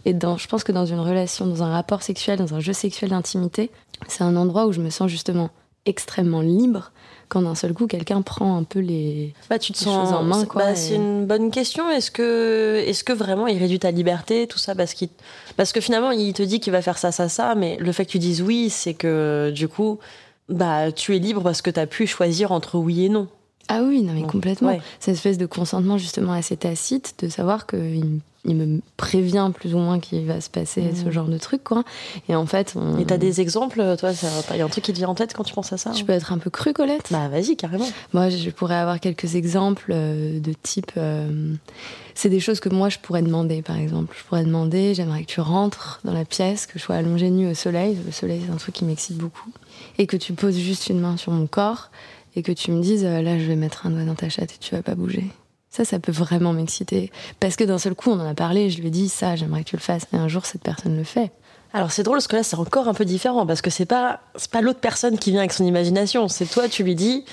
Et 0.05 0.13
dans, 0.13 0.37
je 0.37 0.47
pense 0.47 0.63
que 0.63 0.73
dans 0.73 0.85
une 0.85 1.01
relation, 1.01 1.47
dans 1.47 1.63
un 1.63 1.71
rapport 1.73 2.03
sexuel, 2.03 2.39
dans 2.39 2.53
un 2.53 2.61
jeu 2.61 2.75
sexuel 2.75 3.09
d'intimité, 3.09 3.71
c'est 4.09 4.23
un 4.25 4.37
endroit 4.37 4.67
où 4.67 4.73
je 4.73 4.83
me 4.83 4.91
sens 4.91 5.11
justement 5.11 5.49
extrêmement 5.87 6.41
libre 6.41 6.91
quand 7.29 7.43
d'un 7.43 7.55
seul 7.55 7.73
coup 7.73 7.87
quelqu'un 7.87 8.23
prend 8.23 8.57
un 8.57 8.63
peu 8.65 8.79
les, 8.81 9.33
Bah 9.51 9.59
tu 9.59 9.73
te 9.73 9.79
Les 9.79 9.85
sens 9.85 10.09
choses 10.09 10.15
en 10.17 10.23
main, 10.23 10.41
c'est- 10.41 10.47
quoi, 10.47 10.63
bah, 10.65 10.71
et- 10.73 10.77
C'est 10.77 10.95
une 10.95 11.27
bonne 11.27 11.51
question. 11.51 11.91
Est-ce 11.91 12.11
que 12.11 12.83
est-ce 12.87 13.03
que 13.03 13.13
vraiment 13.13 13.47
il 13.47 13.59
réduit 13.59 13.79
ta 13.79 13.91
liberté, 13.91 14.47
tout 14.47 14.59
ça, 14.59 14.75
parce 14.75 14.95
qu'il 14.95 15.09
parce 15.57 15.73
que 15.73 15.81
finalement 15.81 16.11
il 16.11 16.33
te 16.33 16.43
dit 16.43 16.61
qu'il 16.61 16.73
va 16.73 16.83
faire 16.83 16.99
ça, 16.99 17.13
ça, 17.13 17.29
ça, 17.29 17.55
mais 17.55 17.77
le 17.81 17.93
fait 17.93 18.05
que 18.07 18.11
tu 18.13 18.19
dises 18.19 18.43
oui, 18.43 18.69
c'est 18.71 18.95
que 18.95 19.51
du 19.55 19.69
coup 19.69 19.99
bah 20.49 20.93
tu 20.93 21.17
es 21.17 21.19
libre 21.19 21.43
parce 21.43 21.63
que 21.63 21.71
tu 21.71 21.81
as 21.81 21.87
pu 21.87 22.07
choisir 22.07 22.53
entre 22.53 22.79
oui 22.79 23.07
et 23.07 23.09
non. 23.09 23.27
Ah 23.69 23.81
oui, 23.83 24.03
non 24.03 24.13
mais 24.13 24.23
complètement. 24.23 24.69
ouais. 24.69 24.81
Cette 25.01 25.15
espèce 25.15 25.39
de 25.39 25.47
consentement 25.47 25.97
justement 25.97 26.33
assez 26.35 26.57
tacite, 26.57 27.15
de 27.25 27.29
savoir 27.31 27.67
qu'il 27.67 28.21
il 28.45 28.57
me 28.57 28.81
prévient 28.97 29.51
plus 29.55 29.75
ou 29.75 29.79
moins 29.79 29.99
qu'il 29.99 30.27
va 30.27 30.41
se 30.41 30.51
passer 30.51 30.93
ce 30.95 31.11
genre 31.11 31.27
de 31.27 31.39
truc, 31.39 31.65
quoi. 31.65 31.85
Et 32.29 32.37
en 32.37 32.47
fait, 32.47 32.75
on... 32.77 32.99
Et 32.99 33.05
t'as 33.05 33.17
des 33.17 33.41
exemples, 33.41 33.97
toi, 33.99 34.11
il 34.51 34.57
y 34.57 34.61
a 34.61 34.65
un 34.65 34.69
truc 34.69 34.85
qui 34.85 34.93
te 34.93 34.99
vient 34.99 35.09
en 35.09 35.15
tête 35.15 35.35
quand 35.35 35.45
tu 35.45 35.55
penses 35.55 35.73
à 35.73 35.79
ça 35.79 35.93
Je 35.93 36.05
peux 36.05 36.13
être 36.13 36.33
un 36.33 36.39
peu 36.39 36.51
cru, 36.51 36.73
Colette 36.73 37.09
Bah 37.11 37.29
vas-y 37.29 37.57
carrément. 37.57 37.89
Moi, 38.13 38.29
je 38.29 38.51
pourrais 38.51 38.77
avoir 38.77 39.01
quelques 39.01 39.35
exemples 39.35 39.91
euh, 39.91 40.41
de 40.41 40.53
type... 40.63 40.93
euh, 40.97 41.55
c'est 42.15 42.29
des 42.29 42.41
choses 42.41 42.61
que 42.61 42.69
moi, 42.69 42.89
je 42.89 42.99
pourrais 42.99 43.23
demander, 43.23 43.63
par 43.63 43.77
exemple. 43.77 44.15
Je 44.17 44.25
pourrais 44.25 44.45
demander, 44.45 44.95
j'aimerais 44.95 45.23
que 45.23 45.31
tu 45.31 45.41
rentres 45.41 46.01
dans 46.05 46.13
la 46.13 46.25
pièce, 46.25 46.67
que 46.67 46.79
je 46.79 46.85
sois 46.85 46.97
allongée 46.97 47.31
nue 47.31 47.51
au 47.51 47.55
soleil. 47.55 47.99
Le 48.07 48.13
soleil, 48.13 48.43
c'est 48.47 48.53
un 48.53 48.57
truc 48.57 48.75
qui 48.75 48.85
m'excite 48.85 49.17
beaucoup. 49.17 49.51
Et 49.99 50.07
que 50.07 50.17
tu 50.17 50.33
poses 50.33 50.57
juste 50.57 50.89
une 50.89 51.01
main 51.01 51.17
sur 51.17 51.33
mon 51.33 51.47
corps 51.47 51.91
et 52.37 52.43
que 52.43 52.53
tu 52.53 52.71
me 52.71 52.81
dises, 52.81 53.05
euh, 53.05 53.21
là, 53.21 53.39
je 53.39 53.45
vais 53.45 53.57
mettre 53.57 53.87
un 53.87 53.91
doigt 53.91 54.05
dans 54.05 54.15
ta 54.15 54.29
chatte 54.29 54.53
et 54.53 54.59
tu 54.59 54.75
vas 54.75 54.83
pas 54.83 54.95
bouger. 54.95 55.25
Ça, 55.75 55.85
ça 55.85 55.99
peut 55.99 56.13
vraiment 56.13 56.53
m'exciter. 56.53 57.11
Parce 57.41 57.57
que 57.57 57.65
d'un 57.65 57.79
seul 57.79 57.95
coup, 57.97 58.11
on 58.11 58.21
en 58.21 58.29
a 58.31 58.35
parlé, 58.35 58.71
je 58.71 58.81
lui 58.81 58.89
ai 58.89 58.91
dit, 58.91 59.09
ça, 59.09 59.35
j'aimerais 59.35 59.65
que 59.65 59.71
tu 59.71 59.77
le 59.77 59.81
fasses. 59.81 60.05
Et 60.13 60.17
un 60.17 60.29
jour, 60.29 60.47
cette 60.47 60.63
personne 60.63 60.97
le 60.97 61.03
fait. 61.05 61.33
Alors 61.73 61.91
c'est 61.91 62.05
drôle 62.05 62.19
parce 62.19 62.29
que 62.29 62.37
là 62.37 62.45
c'est 62.45 62.55
encore 62.57 62.87
un 62.87 62.95
peu 62.95 63.05
différent 63.05 63.45
parce 63.47 63.61
que 63.61 63.69
c'est 63.69 63.85
pas 63.85 64.21
c'est 64.37 64.49
pas 64.49 64.61
l'autre 64.61 64.79
personne 64.79 65.19
qui 65.19 65.33
vient 65.33 65.41
avec 65.41 65.53
son 65.53 65.65
imagination, 65.65 66.29
c'est 66.29 66.47
toi 66.47 66.69
tu 66.69 66.85
lui 66.85 66.95
dis. 66.95 67.25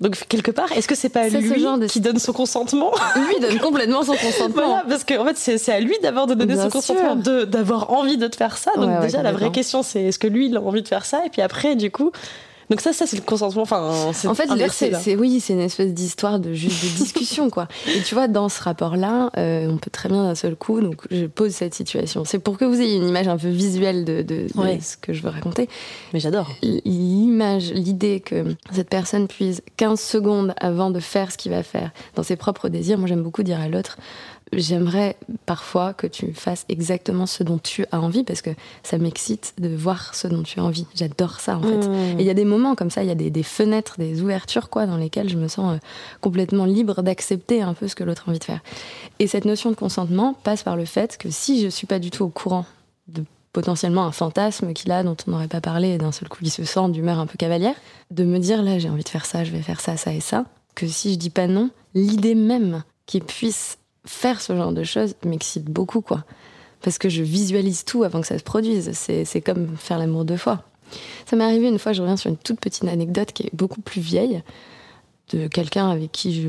Donc 0.00 0.18
quelque 0.28 0.50
part, 0.50 0.70
est-ce 0.72 0.86
que 0.86 0.94
c'est 0.94 1.08
pas 1.08 1.30
C'est 1.30 1.40
ce 1.40 1.54
lui 1.54 1.62
genre 1.62 1.78
de- 1.78 1.86
qui 1.86 2.00
donne 2.02 2.18
son 2.18 2.34
consentement? 2.34 2.90
Lui 3.16 3.40
donne 3.40 3.58
complètement 3.58 4.02
son 4.02 4.12
consentement. 4.16 4.54
Voilà, 4.66 4.84
parce 4.86 5.04
qu'en 5.04 5.24
fait, 5.24 5.38
c'est 5.38 5.72
à 5.72 5.80
lui 5.80 5.94
d'abord 6.02 6.26
de 6.26 6.34
donner 6.34 6.52
Bien 6.52 6.64
son 6.64 6.68
consentement, 6.68 7.22
sûr. 7.24 7.46
d'avoir 7.46 7.90
envie 7.90 8.18
de 8.18 8.26
te 8.26 8.36
faire 8.36 8.58
ça. 8.58 8.70
Donc 8.76 8.84
Ouais, 8.84 8.96
ouais, 8.96 9.00
déjà, 9.00 9.22
la 9.22 9.32
vraie 9.32 9.50
question, 9.50 9.82
c'est 9.82 10.02
est-ce 10.02 10.18
que 10.18 10.26
lui, 10.26 10.48
il 10.48 10.56
a 10.58 10.60
envie 10.60 10.82
de 10.82 10.88
faire 10.88 11.06
ça? 11.06 11.24
Et 11.24 11.30
puis 11.30 11.40
après, 11.40 11.74
du 11.74 11.90
coup... 11.90 12.12
Donc 12.70 12.80
ça, 12.80 12.92
ça 12.92 13.06
c'est 13.06 13.16
le 13.16 13.22
consentement, 13.22 13.62
enfin, 13.62 14.10
c'est 14.12 14.26
En 14.28 14.34
fait, 14.34 14.48
c'est, 15.00 15.14
oui, 15.16 15.38
c'est 15.40 15.52
une 15.52 15.60
espèce 15.60 15.92
d'histoire 15.94 16.40
de 16.40 16.52
juste 16.52 16.82
de 16.84 16.88
discussion, 17.04 17.48
quoi. 17.48 17.68
Et 17.94 18.02
tu 18.02 18.14
vois, 18.14 18.26
dans 18.28 18.48
ce 18.48 18.60
rapport-là, 18.62 19.30
euh, 19.36 19.68
on 19.70 19.76
peut 19.76 19.90
très 19.90 20.08
bien 20.08 20.24
d'un 20.24 20.34
seul 20.34 20.56
coup, 20.56 20.80
donc 20.80 21.02
je 21.10 21.26
pose 21.26 21.52
cette 21.52 21.74
situation. 21.74 22.24
C'est 22.24 22.38
pour 22.40 22.58
que 22.58 22.64
vous 22.64 22.80
ayez 22.80 22.96
une 22.96 23.08
image 23.08 23.28
un 23.28 23.36
peu 23.38 23.48
visuelle 23.48 24.04
de, 24.04 24.22
de- 24.22 24.46
ce 24.82 24.96
que 24.96 25.12
je 25.12 25.22
veux 25.22 25.30
raconter. 25.30 25.68
Mais 26.12 26.18
j'adore. 26.20 26.50
L'image, 26.62 27.72
l'idée 27.72 28.20
que 28.20 28.44
cette 28.72 28.88
personne 28.88 29.28
puisse 29.28 29.62
15 29.76 30.00
secondes 30.00 30.54
avant 30.60 30.90
de 30.90 31.00
faire 31.00 31.30
ce 31.32 31.36
qu'il 31.36 31.52
va 31.52 31.62
faire 31.62 31.90
dans 32.14 32.22
ses 32.22 32.36
propres 32.36 32.68
désirs, 32.68 32.98
moi 32.98 33.06
j'aime 33.06 33.22
beaucoup 33.22 33.42
dire 33.42 33.60
à 33.60 33.68
l'autre, 33.68 33.96
j'aimerais 34.52 35.16
parfois 35.44 35.92
que 35.92 36.06
tu 36.06 36.32
fasses 36.32 36.64
exactement 36.68 37.26
ce 37.26 37.42
dont 37.42 37.58
tu 37.58 37.84
as 37.90 38.00
envie 38.00 38.22
parce 38.22 38.42
que 38.42 38.50
ça 38.82 38.96
m'excite 38.98 39.54
de 39.58 39.74
voir 39.74 40.14
ce 40.14 40.28
dont 40.28 40.42
tu 40.42 40.60
as 40.60 40.64
envie. 40.64 40.86
J'adore 40.94 41.40
ça 41.40 41.56
en 41.58 41.62
fait. 41.62 41.88
Mmh. 41.88 42.18
Et 42.18 42.22
il 42.22 42.26
y 42.26 42.30
a 42.30 42.34
des 42.34 42.44
moments 42.44 42.74
comme 42.74 42.90
ça, 42.90 43.02
il 43.02 43.08
y 43.08 43.12
a 43.12 43.16
des, 43.16 43.30
des 43.30 43.42
fenêtres, 43.42 43.96
des 43.98 44.22
ouvertures 44.22 44.70
quoi, 44.70 44.86
dans 44.86 44.96
lesquelles 44.96 45.28
je 45.28 45.36
me 45.36 45.48
sens 45.48 45.74
euh, 45.74 45.78
complètement 46.20 46.64
libre 46.64 47.02
d'accepter 47.02 47.62
un 47.62 47.74
peu 47.74 47.88
ce 47.88 47.94
que 47.94 48.04
l'autre 48.04 48.24
a 48.26 48.30
envie 48.30 48.38
de 48.38 48.44
faire. 48.44 48.60
Et 49.18 49.26
cette 49.26 49.44
notion 49.44 49.70
de 49.70 49.76
consentement 49.76 50.34
passe 50.44 50.62
par 50.62 50.76
le 50.76 50.84
fait 50.84 51.16
que 51.18 51.30
si 51.30 51.62
je 51.62 51.68
suis 51.68 51.86
pas 51.86 51.98
du 51.98 52.10
tout 52.10 52.24
au 52.24 52.28
courant 52.28 52.66
de 53.08 53.24
potentiellement 53.52 54.04
un 54.04 54.12
fantasme 54.12 54.74
qu'il 54.74 54.92
a 54.92 55.02
dont 55.02 55.16
on 55.26 55.30
n'aurait 55.30 55.48
pas 55.48 55.62
parlé 55.62 55.88
et 55.88 55.98
d'un 55.98 56.12
seul 56.12 56.28
coup 56.28 56.40
il 56.42 56.50
se 56.50 56.62
sent 56.64 56.90
d'humeur 56.90 57.18
un 57.18 57.26
peu 57.26 57.38
cavalière, 57.38 57.74
de 58.10 58.22
me 58.22 58.38
dire 58.38 58.62
là 58.62 58.78
j'ai 58.78 58.90
envie 58.90 59.02
de 59.02 59.08
faire 59.08 59.24
ça, 59.24 59.44
je 59.44 59.50
vais 59.50 59.62
faire 59.62 59.80
ça, 59.80 59.96
ça 59.96 60.12
et 60.12 60.20
ça, 60.20 60.44
que 60.74 60.86
si 60.86 61.14
je 61.14 61.18
dis 61.18 61.30
pas 61.30 61.46
non, 61.46 61.70
l'idée 61.94 62.34
même 62.34 62.84
qu'il 63.06 63.24
puisse 63.24 63.78
faire 64.06 64.40
ce 64.40 64.56
genre 64.56 64.72
de 64.72 64.84
choses 64.84 65.14
m'excite 65.24 65.64
beaucoup 65.64 66.00
quoi. 66.00 66.24
Parce 66.82 66.98
que 66.98 67.08
je 67.08 67.22
visualise 67.22 67.84
tout 67.84 68.04
avant 68.04 68.20
que 68.20 68.26
ça 68.26 68.38
se 68.38 68.44
produise. 68.44 68.92
C'est 68.92 69.40
comme 69.40 69.76
faire 69.76 69.98
l'amour 69.98 70.24
deux 70.24 70.36
fois. 70.36 70.62
Ça 71.26 71.36
m'est 71.36 71.44
arrivé 71.44 71.68
une 71.68 71.78
fois, 71.78 71.92
je 71.92 72.00
reviens 72.00 72.16
sur 72.16 72.30
une 72.30 72.36
toute 72.36 72.60
petite 72.60 72.84
anecdote 72.84 73.32
qui 73.32 73.44
est 73.44 73.54
beaucoup 73.54 73.80
plus 73.80 74.00
vieille, 74.00 74.42
de 75.32 75.48
quelqu'un 75.48 75.90
avec 75.90 76.12
qui 76.12 76.40
je. 76.40 76.48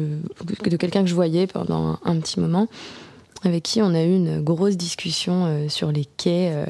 de 0.69 0.77
quelqu'un 0.77 1.01
que 1.01 1.09
je 1.09 1.15
voyais 1.15 1.47
pendant 1.47 1.97
un, 2.03 2.19
petit 2.19 2.39
moment, 2.39 2.67
avec 3.43 3.63
qui 3.63 3.81
on 3.81 3.93
a 3.93 4.03
eu 4.03 4.15
une 4.15 4.41
grosse 4.41 4.77
discussion 4.77 5.45
euh, 5.45 5.69
sur 5.69 5.91
les 5.91 6.05
quais 6.05 6.51
euh, 6.53 6.65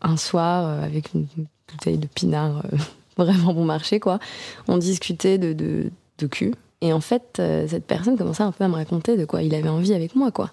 un 0.00 0.16
soir, 0.16 0.66
euh, 0.66 0.84
avec 0.84 1.12
une 1.14 1.26
bouteille 1.68 1.98
de 1.98 2.06
pinard 2.06 2.62
vraiment 3.16 3.52
bon 3.52 3.64
marché, 3.64 3.98
quoi. 3.98 4.20
On 4.68 4.78
discutait 4.78 5.38
de, 5.38 5.52
de, 5.52 5.90
de 6.18 6.26
cul. 6.26 6.54
Et 6.80 6.92
en 6.92 7.00
fait, 7.00 7.38
euh, 7.40 7.66
cette 7.68 7.86
personne 7.86 8.16
commençait 8.16 8.42
un 8.44 8.52
peu 8.52 8.64
à 8.64 8.68
me 8.68 8.74
raconter 8.74 9.16
de 9.16 9.24
quoi 9.24 9.42
il 9.42 9.54
avait 9.54 9.68
envie 9.68 9.94
avec 9.94 10.14
moi, 10.14 10.30
quoi. 10.30 10.50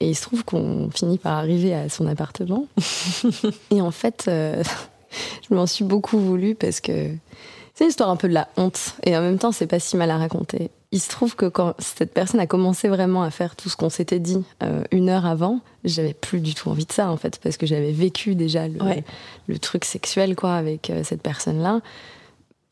Et 0.00 0.10
il 0.10 0.14
se 0.14 0.22
trouve 0.22 0.44
qu'on 0.44 0.90
finit 0.94 1.18
par 1.18 1.34
arriver 1.38 1.74
à 1.74 1.88
son 1.88 2.06
appartement. 2.06 2.66
et 3.70 3.80
en 3.80 3.90
fait, 3.90 4.26
euh, 4.28 4.62
je 5.48 5.54
m'en 5.54 5.66
suis 5.66 5.84
beaucoup 5.84 6.18
voulu 6.18 6.54
parce 6.54 6.80
que 6.80 7.10
c'est 7.74 7.84
une 7.84 7.90
histoire 7.90 8.10
un 8.10 8.16
peu 8.16 8.28
de 8.28 8.34
la 8.34 8.48
honte. 8.56 8.94
Et 9.04 9.16
en 9.16 9.20
même 9.20 9.38
temps, 9.38 9.50
c'est 9.52 9.66
pas 9.66 9.80
si 9.80 9.96
mal 9.96 10.10
à 10.10 10.18
raconter. 10.18 10.70
Il 10.92 11.00
se 11.00 11.08
trouve 11.08 11.34
que 11.34 11.46
quand 11.46 11.74
cette 11.80 12.14
personne 12.14 12.38
a 12.38 12.46
commencé 12.46 12.88
vraiment 12.88 13.24
à 13.24 13.30
faire 13.30 13.56
tout 13.56 13.68
ce 13.68 13.76
qu'on 13.76 13.90
s'était 13.90 14.20
dit 14.20 14.44
euh, 14.62 14.84
une 14.92 15.08
heure 15.08 15.26
avant, 15.26 15.58
j'avais 15.82 16.14
plus 16.14 16.38
du 16.40 16.54
tout 16.54 16.68
envie 16.68 16.86
de 16.86 16.92
ça, 16.92 17.10
en 17.10 17.16
fait, 17.16 17.40
parce 17.42 17.56
que 17.56 17.66
j'avais 17.66 17.90
vécu 17.90 18.36
déjà 18.36 18.68
le, 18.68 18.80
Ouais. 18.80 19.02
le 19.48 19.58
truc 19.58 19.84
sexuel, 19.84 20.36
quoi, 20.36 20.54
avec 20.54 20.90
euh, 20.90 21.02
cette 21.02 21.20
personne-là. 21.22 21.80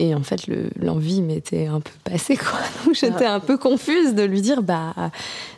Et 0.04 0.16
en 0.16 0.22
fait, 0.24 0.48
le- 0.48 0.68
l'envie 0.80 1.22
m'était 1.22 1.66
un 1.68 1.78
peu 1.80 1.92
passée, 2.02 2.36
quoi. 2.36 2.58
Donc 2.84 2.94
j'étais 2.94 3.24
un 3.24 3.38
peu 3.38 3.56
confuse 3.56 4.14
de 4.16 4.22
lui 4.24 4.40
dire, 4.42 4.60
bah 4.62 4.92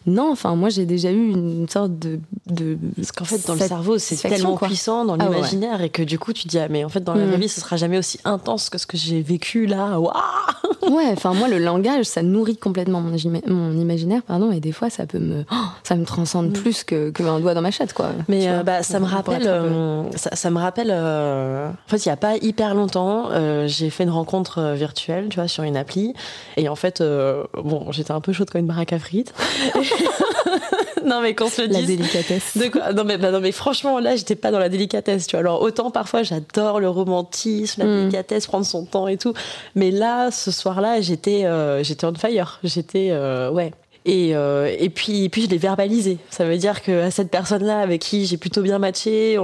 non, 0.07 0.31
enfin, 0.33 0.55
moi 0.55 0.69
j'ai 0.69 0.85
déjà 0.85 1.11
eu 1.11 1.31
une 1.31 1.67
sorte 1.67 1.99
de. 1.99 2.21
de 2.47 2.77
Parce 2.97 3.11
qu'en 3.13 3.25
fait, 3.25 3.47
dans 3.47 3.55
le 3.55 3.61
cerveau, 3.61 3.97
c'est 3.97 4.17
tellement 4.17 4.57
quoi. 4.57 4.69
puissant 4.69 5.07
dans 5.07 5.15
Ah 5.19 5.25
ouais. 5.31 5.37
l'imaginaire 5.37 5.81
et 5.81 5.89
que 5.89 6.03
du 6.03 6.19
coup, 6.19 6.35
tu 6.35 6.47
dis, 6.47 6.59
ah, 6.59 6.67
mais 6.69 6.85
en 6.85 6.91
fait, 6.91 7.01
dans 7.03 7.15
la 7.15 7.25
Mm. 7.25 7.29
vraie 7.29 7.39
vie, 7.39 7.49
ce 7.49 7.61
sera 7.63 7.77
jamais 7.79 7.97
aussi 7.97 8.21
intense 8.27 8.69
que 8.69 8.77
ce 8.77 8.87
que 8.87 8.99
j'ai 8.99 9.23
vécu 9.23 9.65
là. 9.65 9.99
Waouh 9.99 10.13
Ouais, 10.95 11.09
enfin 11.13 11.33
moi 11.33 11.49
le 11.49 11.57
langage 11.59 12.05
ça 12.05 12.21
nourrit 12.23 12.59
complètement 12.59 13.01
mon, 13.01 13.17
mon 13.47 13.73
imaginaire 13.79 14.21
pardon 14.23 14.53
et 14.53 14.61
des 14.61 14.73
fois 14.73 14.91
ça 14.91 15.07
peut 15.07 15.19
me 15.19 15.45
oh, 15.51 15.55
ça 15.83 15.97
me 15.97 16.05
transcende 16.05 16.53
plus 16.53 16.85
que 16.85 17.09
qu'un 17.09 17.41
doigt 17.41 17.55
dans 17.55 17.63
ma 17.63 17.71
chatte 17.71 17.95
quoi. 17.95 18.11
Mais 18.29 18.49
euh, 18.49 18.57
vois, 18.57 18.63
bah, 18.65 18.83
ça 18.83 19.01
me 19.01 19.07
rappelle, 19.07 19.45
peu- 19.45 19.49
euh, 19.49 20.03
ça, 20.17 20.37
ça 20.37 20.51
me 20.51 20.59
rappelle. 20.59 20.91
euh, 20.91 21.71
En 21.71 21.89
fait, 21.91 22.05
il 22.05 22.09
y 22.09 22.13
a 22.13 22.17
pas 22.19 22.37
hyper 22.37 22.75
longtemps, 22.75 23.31
euh, 23.31 23.67
j'ai 23.67 23.89
fait 23.89 24.05
une 24.05 24.11
rencontre 24.11 24.34
euh, 24.59 24.75
virtuelle, 24.75 25.29
tu 25.31 25.37
vois, 25.39 25.49
sur 25.49 25.63
une 25.65 25.77
appli. 25.77 26.15
Et 26.57 26.69
en 26.69 26.75
fait, 26.77 27.01
euh, 27.01 27.45
bon, 27.63 27.91
j'étais 27.93 28.13
un 28.13 28.21
peu 28.21 28.33
chaude 28.33 28.51
comme 28.51 28.61
une 28.63 28.67
baraque 28.67 28.93
à 28.93 28.99
frites. 28.99 29.33
non, 31.05 31.21
mais 31.21 31.35
qu'on 31.35 31.49
se 31.49 31.63
le 31.63 31.69
la 31.69 31.79
dise. 31.81 31.87
délicatesse. 31.89 32.57
De 32.57 32.69
quoi? 32.69 32.93
Non 32.93 33.05
mais, 33.05 33.19
bah 33.19 33.31
non 33.31 33.41
mais 33.41 33.53
franchement 33.53 33.99
là 33.99 34.17
j'étais 34.17 34.37
pas 34.37 34.51
dans 34.51 34.59
la 34.59 34.69
délicatesse 34.69 35.27
tu 35.27 35.33
vois 35.37 35.41
alors 35.41 35.61
autant 35.63 35.91
parfois 35.91 36.23
j'adore 36.23 36.81
le 36.81 36.89
romantisme 36.89 37.83
la 37.83 37.87
Mm. 37.89 37.99
délicatesse 38.01 38.47
prendre 38.47 38.65
son 38.65 38.85
temps 38.85 39.09
et 39.09 39.17
tout 39.19 39.35
mais 39.75 39.91
là 39.91 40.31
ce 40.31 40.51
soir 40.51 40.81
là 40.81 41.01
j'étais 41.01 41.45
euh, 41.45 41.83
j'étais 41.83 42.07
on 42.07 42.15
fire 42.15 42.59
j'étais 42.65 43.09
euh, 43.11 43.51
ouais 43.51 43.73
Et, 44.07 44.31
et, 44.33 44.91
puis, 44.91 45.25
et 45.25 45.29
puis 45.31 45.43
je 45.45 45.49
l'ai 45.49 45.57
verbalisé. 45.57 46.19
Ça 46.29 46.45
veut 46.45 46.59
dire 46.59 46.83
que 46.83 47.09
cette 47.11 47.31
personne-là, 47.31 47.81
avec 47.81 48.03
qui 48.03 48.27
j'ai 48.27 48.37
plutôt 48.37 48.61
bien 48.61 48.79
matché, 48.79 49.39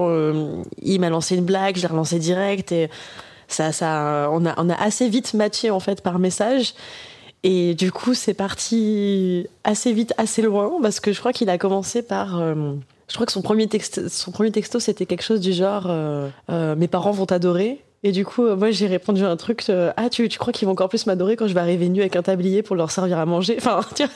il 0.82 1.00
m'a 1.00 1.08
lancé 1.08 1.34
une 1.36 1.46
blague, 1.46 1.76
je 1.76 1.80
l'ai 1.82 1.88
relancé 1.88 2.18
direct. 2.18 2.70
Et 2.70 2.90
ça, 3.52 3.72
ça, 3.72 4.28
on, 4.32 4.46
a, 4.46 4.54
on 4.56 4.68
a 4.70 4.74
assez 4.74 5.08
vite 5.08 5.34
matché 5.34 5.70
en 5.70 5.80
fait 5.80 6.02
par 6.02 6.18
message. 6.18 6.74
Et 7.42 7.74
du 7.74 7.90
coup, 7.90 8.14
c'est 8.14 8.34
parti 8.34 9.46
assez 9.64 9.92
vite, 9.92 10.12
assez 10.18 10.42
loin, 10.42 10.70
parce 10.82 11.00
que 11.00 11.12
je 11.12 11.18
crois 11.20 11.32
qu'il 11.32 11.48
a 11.48 11.56
commencé 11.56 12.02
par. 12.02 12.38
je 12.38 13.14
crois 13.14 13.24
que 13.24 13.32
son 13.32 13.40
premier, 13.40 13.66
texte, 13.66 14.08
son 14.08 14.30
premier 14.30 14.50
texto, 14.50 14.78
c'était 14.78 15.06
quelque 15.06 15.22
chose 15.22 15.40
du 15.40 15.54
genre 15.54 15.90
Mes 16.50 16.88
parents 16.88 17.12
vont 17.12 17.24
t'adorer. 17.24 17.82
Et 18.02 18.12
du 18.12 18.26
coup, 18.26 18.46
moi, 18.56 18.70
j'ai 18.70 18.86
répondu 18.86 19.24
à 19.24 19.30
un 19.30 19.36
truc 19.36 19.64
Ah, 19.96 20.10
tu, 20.10 20.28
tu 20.28 20.38
crois 20.38 20.52
qu'ils 20.52 20.66
vont 20.66 20.72
encore 20.72 20.90
plus 20.90 21.06
m'adorer 21.06 21.36
quand 21.36 21.46
je 21.46 21.54
vais 21.54 21.60
arriver 21.60 21.88
nu 21.88 22.00
avec 22.00 22.14
un 22.14 22.22
tablier 22.22 22.62
pour 22.62 22.76
leur 22.76 22.90
servir 22.90 23.18
à 23.18 23.24
manger 23.24 23.56
Enfin, 23.56 23.80
tu 23.96 24.04
vois 24.04 24.12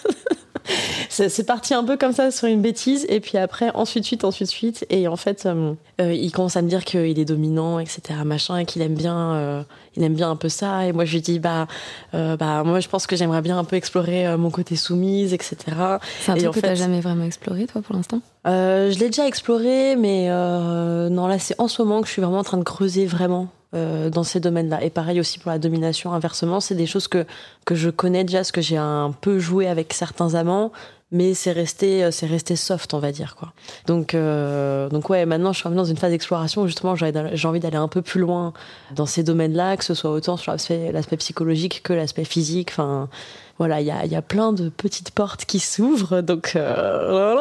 c'est 1.14 1.46
parti 1.46 1.74
un 1.74 1.84
peu 1.84 1.96
comme 1.96 2.12
ça 2.12 2.30
sur 2.30 2.48
une 2.48 2.60
bêtise 2.60 3.06
et 3.08 3.20
puis 3.20 3.38
après 3.38 3.70
ensuite 3.74 4.04
suite 4.04 4.24
ensuite 4.24 4.48
suite 4.48 4.84
et 4.90 5.06
en 5.06 5.16
fait 5.16 5.46
euh, 5.46 5.74
euh, 6.00 6.12
il 6.12 6.32
commence 6.32 6.56
à 6.56 6.62
me 6.62 6.68
dire 6.68 6.84
qu'il 6.84 7.18
est 7.18 7.24
dominant 7.24 7.78
etc 7.78 8.20
machin 8.24 8.58
et 8.58 8.64
qu'il 8.64 8.82
aime 8.82 8.94
bien 8.94 9.34
euh, 9.34 9.62
il 9.96 10.02
aime 10.02 10.14
bien 10.14 10.30
un 10.30 10.36
peu 10.36 10.48
ça 10.48 10.86
et 10.86 10.92
moi 10.92 11.04
je 11.04 11.14
lui 11.14 11.20
dis 11.20 11.38
bah 11.38 11.68
bah 12.12 12.64
moi 12.64 12.80
je 12.80 12.88
pense 12.88 13.06
que 13.06 13.14
j'aimerais 13.16 13.42
bien 13.42 13.56
un 13.58 13.64
peu 13.64 13.76
explorer 13.76 14.36
mon 14.36 14.50
côté 14.50 14.76
soumise 14.76 15.32
etc 15.32 15.56
c'est 16.20 16.32
un 16.32 16.36
truc 16.36 16.54
que 16.54 16.60
t'as 16.60 16.74
jamais 16.74 17.00
vraiment 17.00 17.24
exploré 17.24 17.66
toi 17.66 17.80
pour 17.80 17.94
l'instant? 17.94 18.20
Je 18.44 18.98
l'ai 18.98 19.06
déjà 19.06 19.26
exploré 19.26 19.96
mais 19.96 20.28
non 20.28 21.26
là 21.28 21.38
c'est 21.38 21.54
en 21.58 21.68
ce 21.68 21.80
moment 21.82 22.00
que 22.00 22.08
je 22.08 22.12
suis 22.12 22.22
vraiment 22.22 22.40
en 22.40 22.44
train 22.44 22.58
de 22.58 22.64
creuser 22.64 23.06
vraiment 23.06 23.48
dans 23.72 24.22
ces 24.22 24.38
domaines-là. 24.38 24.84
Et 24.84 24.90
pareil 24.90 25.18
aussi 25.18 25.40
pour 25.40 25.50
la 25.50 25.58
domination, 25.58 26.12
inversement, 26.12 26.60
c'est 26.60 26.76
des 26.76 26.86
choses 26.86 27.08
que, 27.08 27.26
que 27.64 27.74
je 27.74 27.90
connais 27.90 28.22
déjà, 28.22 28.44
ce 28.44 28.52
que 28.52 28.60
j'ai 28.60 28.76
un 28.76 29.12
peu 29.20 29.40
joué 29.40 29.66
avec 29.66 29.92
certains 29.92 30.36
amants, 30.36 30.70
mais 31.14 31.32
c'est 31.32 31.52
resté 31.52 32.04
euh, 32.04 32.10
c'est 32.10 32.26
resté 32.26 32.56
soft 32.56 32.92
on 32.92 32.98
va 32.98 33.12
dire 33.12 33.36
quoi. 33.36 33.52
Donc 33.86 34.14
euh, 34.14 34.88
donc 34.90 35.08
ouais 35.08 35.24
maintenant 35.24 35.52
je 35.52 35.60
suis 35.60 35.70
dans 35.70 35.84
une 35.84 35.96
phase 35.96 36.10
d'exploration 36.10 36.62
où 36.62 36.66
justement 36.66 36.96
j'ai 36.96 37.48
envie 37.48 37.60
d'aller 37.60 37.76
un 37.76 37.88
peu 37.88 38.02
plus 38.02 38.20
loin 38.20 38.52
dans 38.94 39.06
ces 39.06 39.22
domaines 39.22 39.54
là 39.54 39.76
que 39.76 39.84
ce 39.84 39.94
soit 39.94 40.10
autant 40.10 40.36
sur 40.36 40.52
l'aspect 40.52 41.16
psychologique 41.16 41.82
que 41.84 41.92
l'aspect 41.92 42.24
physique. 42.24 42.70
Enfin 42.72 43.08
voilà 43.58 43.80
il 43.80 43.86
y 43.86 43.92
a, 43.92 44.04
y 44.04 44.16
a 44.16 44.22
plein 44.22 44.52
de 44.52 44.68
petites 44.68 45.12
portes 45.12 45.44
qui 45.44 45.60
s'ouvrent. 45.60 46.20
Donc 46.20 46.54
euh, 46.56 47.36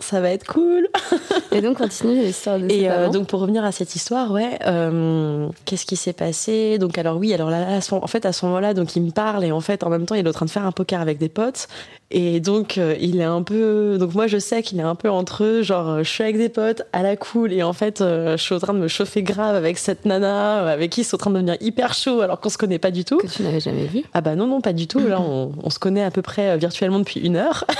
ça 0.00 0.20
va 0.20 0.30
être 0.30 0.46
cool. 0.46 0.88
et 1.52 1.60
donc 1.60 1.78
continue 1.78 2.20
l'histoire 2.20 2.58
de 2.58 2.70
Et 2.70 2.90
euh, 2.90 3.08
donc 3.08 3.26
pour 3.26 3.40
revenir 3.40 3.64
à 3.64 3.72
cette 3.72 3.94
histoire, 3.94 4.30
ouais, 4.30 4.58
euh, 4.66 5.48
qu'est-ce 5.64 5.86
qui 5.86 5.96
s'est 5.96 6.12
passé? 6.12 6.78
Donc 6.78 6.98
alors 6.98 7.16
oui, 7.16 7.32
alors 7.34 7.50
là, 7.50 7.78
en 7.90 8.06
fait 8.06 8.26
à 8.26 8.32
ce 8.32 8.44
moment-là, 8.46 8.74
donc 8.74 8.96
il 8.96 9.02
me 9.02 9.10
parle 9.10 9.44
et 9.44 9.52
en 9.52 9.60
fait 9.60 9.84
en 9.84 9.90
même 9.90 10.06
temps 10.06 10.14
il 10.14 10.24
est 10.24 10.28
en 10.28 10.32
train 10.32 10.46
de 10.46 10.50
faire 10.50 10.66
un 10.66 10.72
poker 10.72 11.00
avec 11.00 11.18
des 11.18 11.28
potes 11.28 11.68
et 12.10 12.40
donc 12.40 12.78
euh, 12.78 12.96
il 13.00 13.20
est 13.20 13.24
un 13.24 13.42
peu, 13.42 13.96
donc 13.98 14.14
moi 14.14 14.26
je 14.26 14.38
sais 14.38 14.62
qu'il 14.62 14.78
est 14.78 14.84
un 14.84 14.94
peu 14.94 15.10
entre 15.10 15.44
eux, 15.44 15.62
genre 15.62 15.98
je 15.98 16.08
suis 16.08 16.22
avec 16.22 16.38
des 16.38 16.48
potes 16.48 16.82
à 16.92 17.02
la 17.02 17.16
cool 17.16 17.52
et 17.52 17.62
en 17.62 17.72
fait 17.72 17.98
je 18.00 18.36
suis 18.36 18.54
en 18.54 18.58
train 18.58 18.74
de 18.74 18.78
me 18.78 18.88
chauffer 18.88 19.22
grave 19.22 19.56
avec 19.56 19.78
cette 19.78 20.04
nana 20.04 20.70
avec 20.70 20.90
qui 20.90 21.04
c'est 21.04 21.14
en 21.14 21.18
train 21.18 21.30
de 21.30 21.36
devenir 21.36 21.56
hyper 21.60 21.94
chaud 21.94 22.20
alors 22.20 22.40
qu'on 22.40 22.48
se 22.48 22.58
connaît 22.58 22.78
pas 22.78 22.90
du 22.90 23.04
tout. 23.04 23.18
Que 23.18 23.26
tu 23.26 23.42
n'avais 23.42 23.60
jamais 23.60 23.86
vu 23.86 24.02
Ah 24.14 24.20
bah 24.20 24.36
non 24.36 24.46
non 24.46 24.60
pas 24.60 24.72
du 24.72 24.86
tout. 24.86 25.00
Là 25.00 25.20
on, 25.20 25.52
on 25.62 25.70
se 25.70 25.78
connaît 25.78 26.04
à 26.04 26.10
peu 26.10 26.22
près 26.22 26.56
virtuellement 26.56 26.98
depuis 26.98 27.20
une 27.20 27.36
heure. 27.36 27.64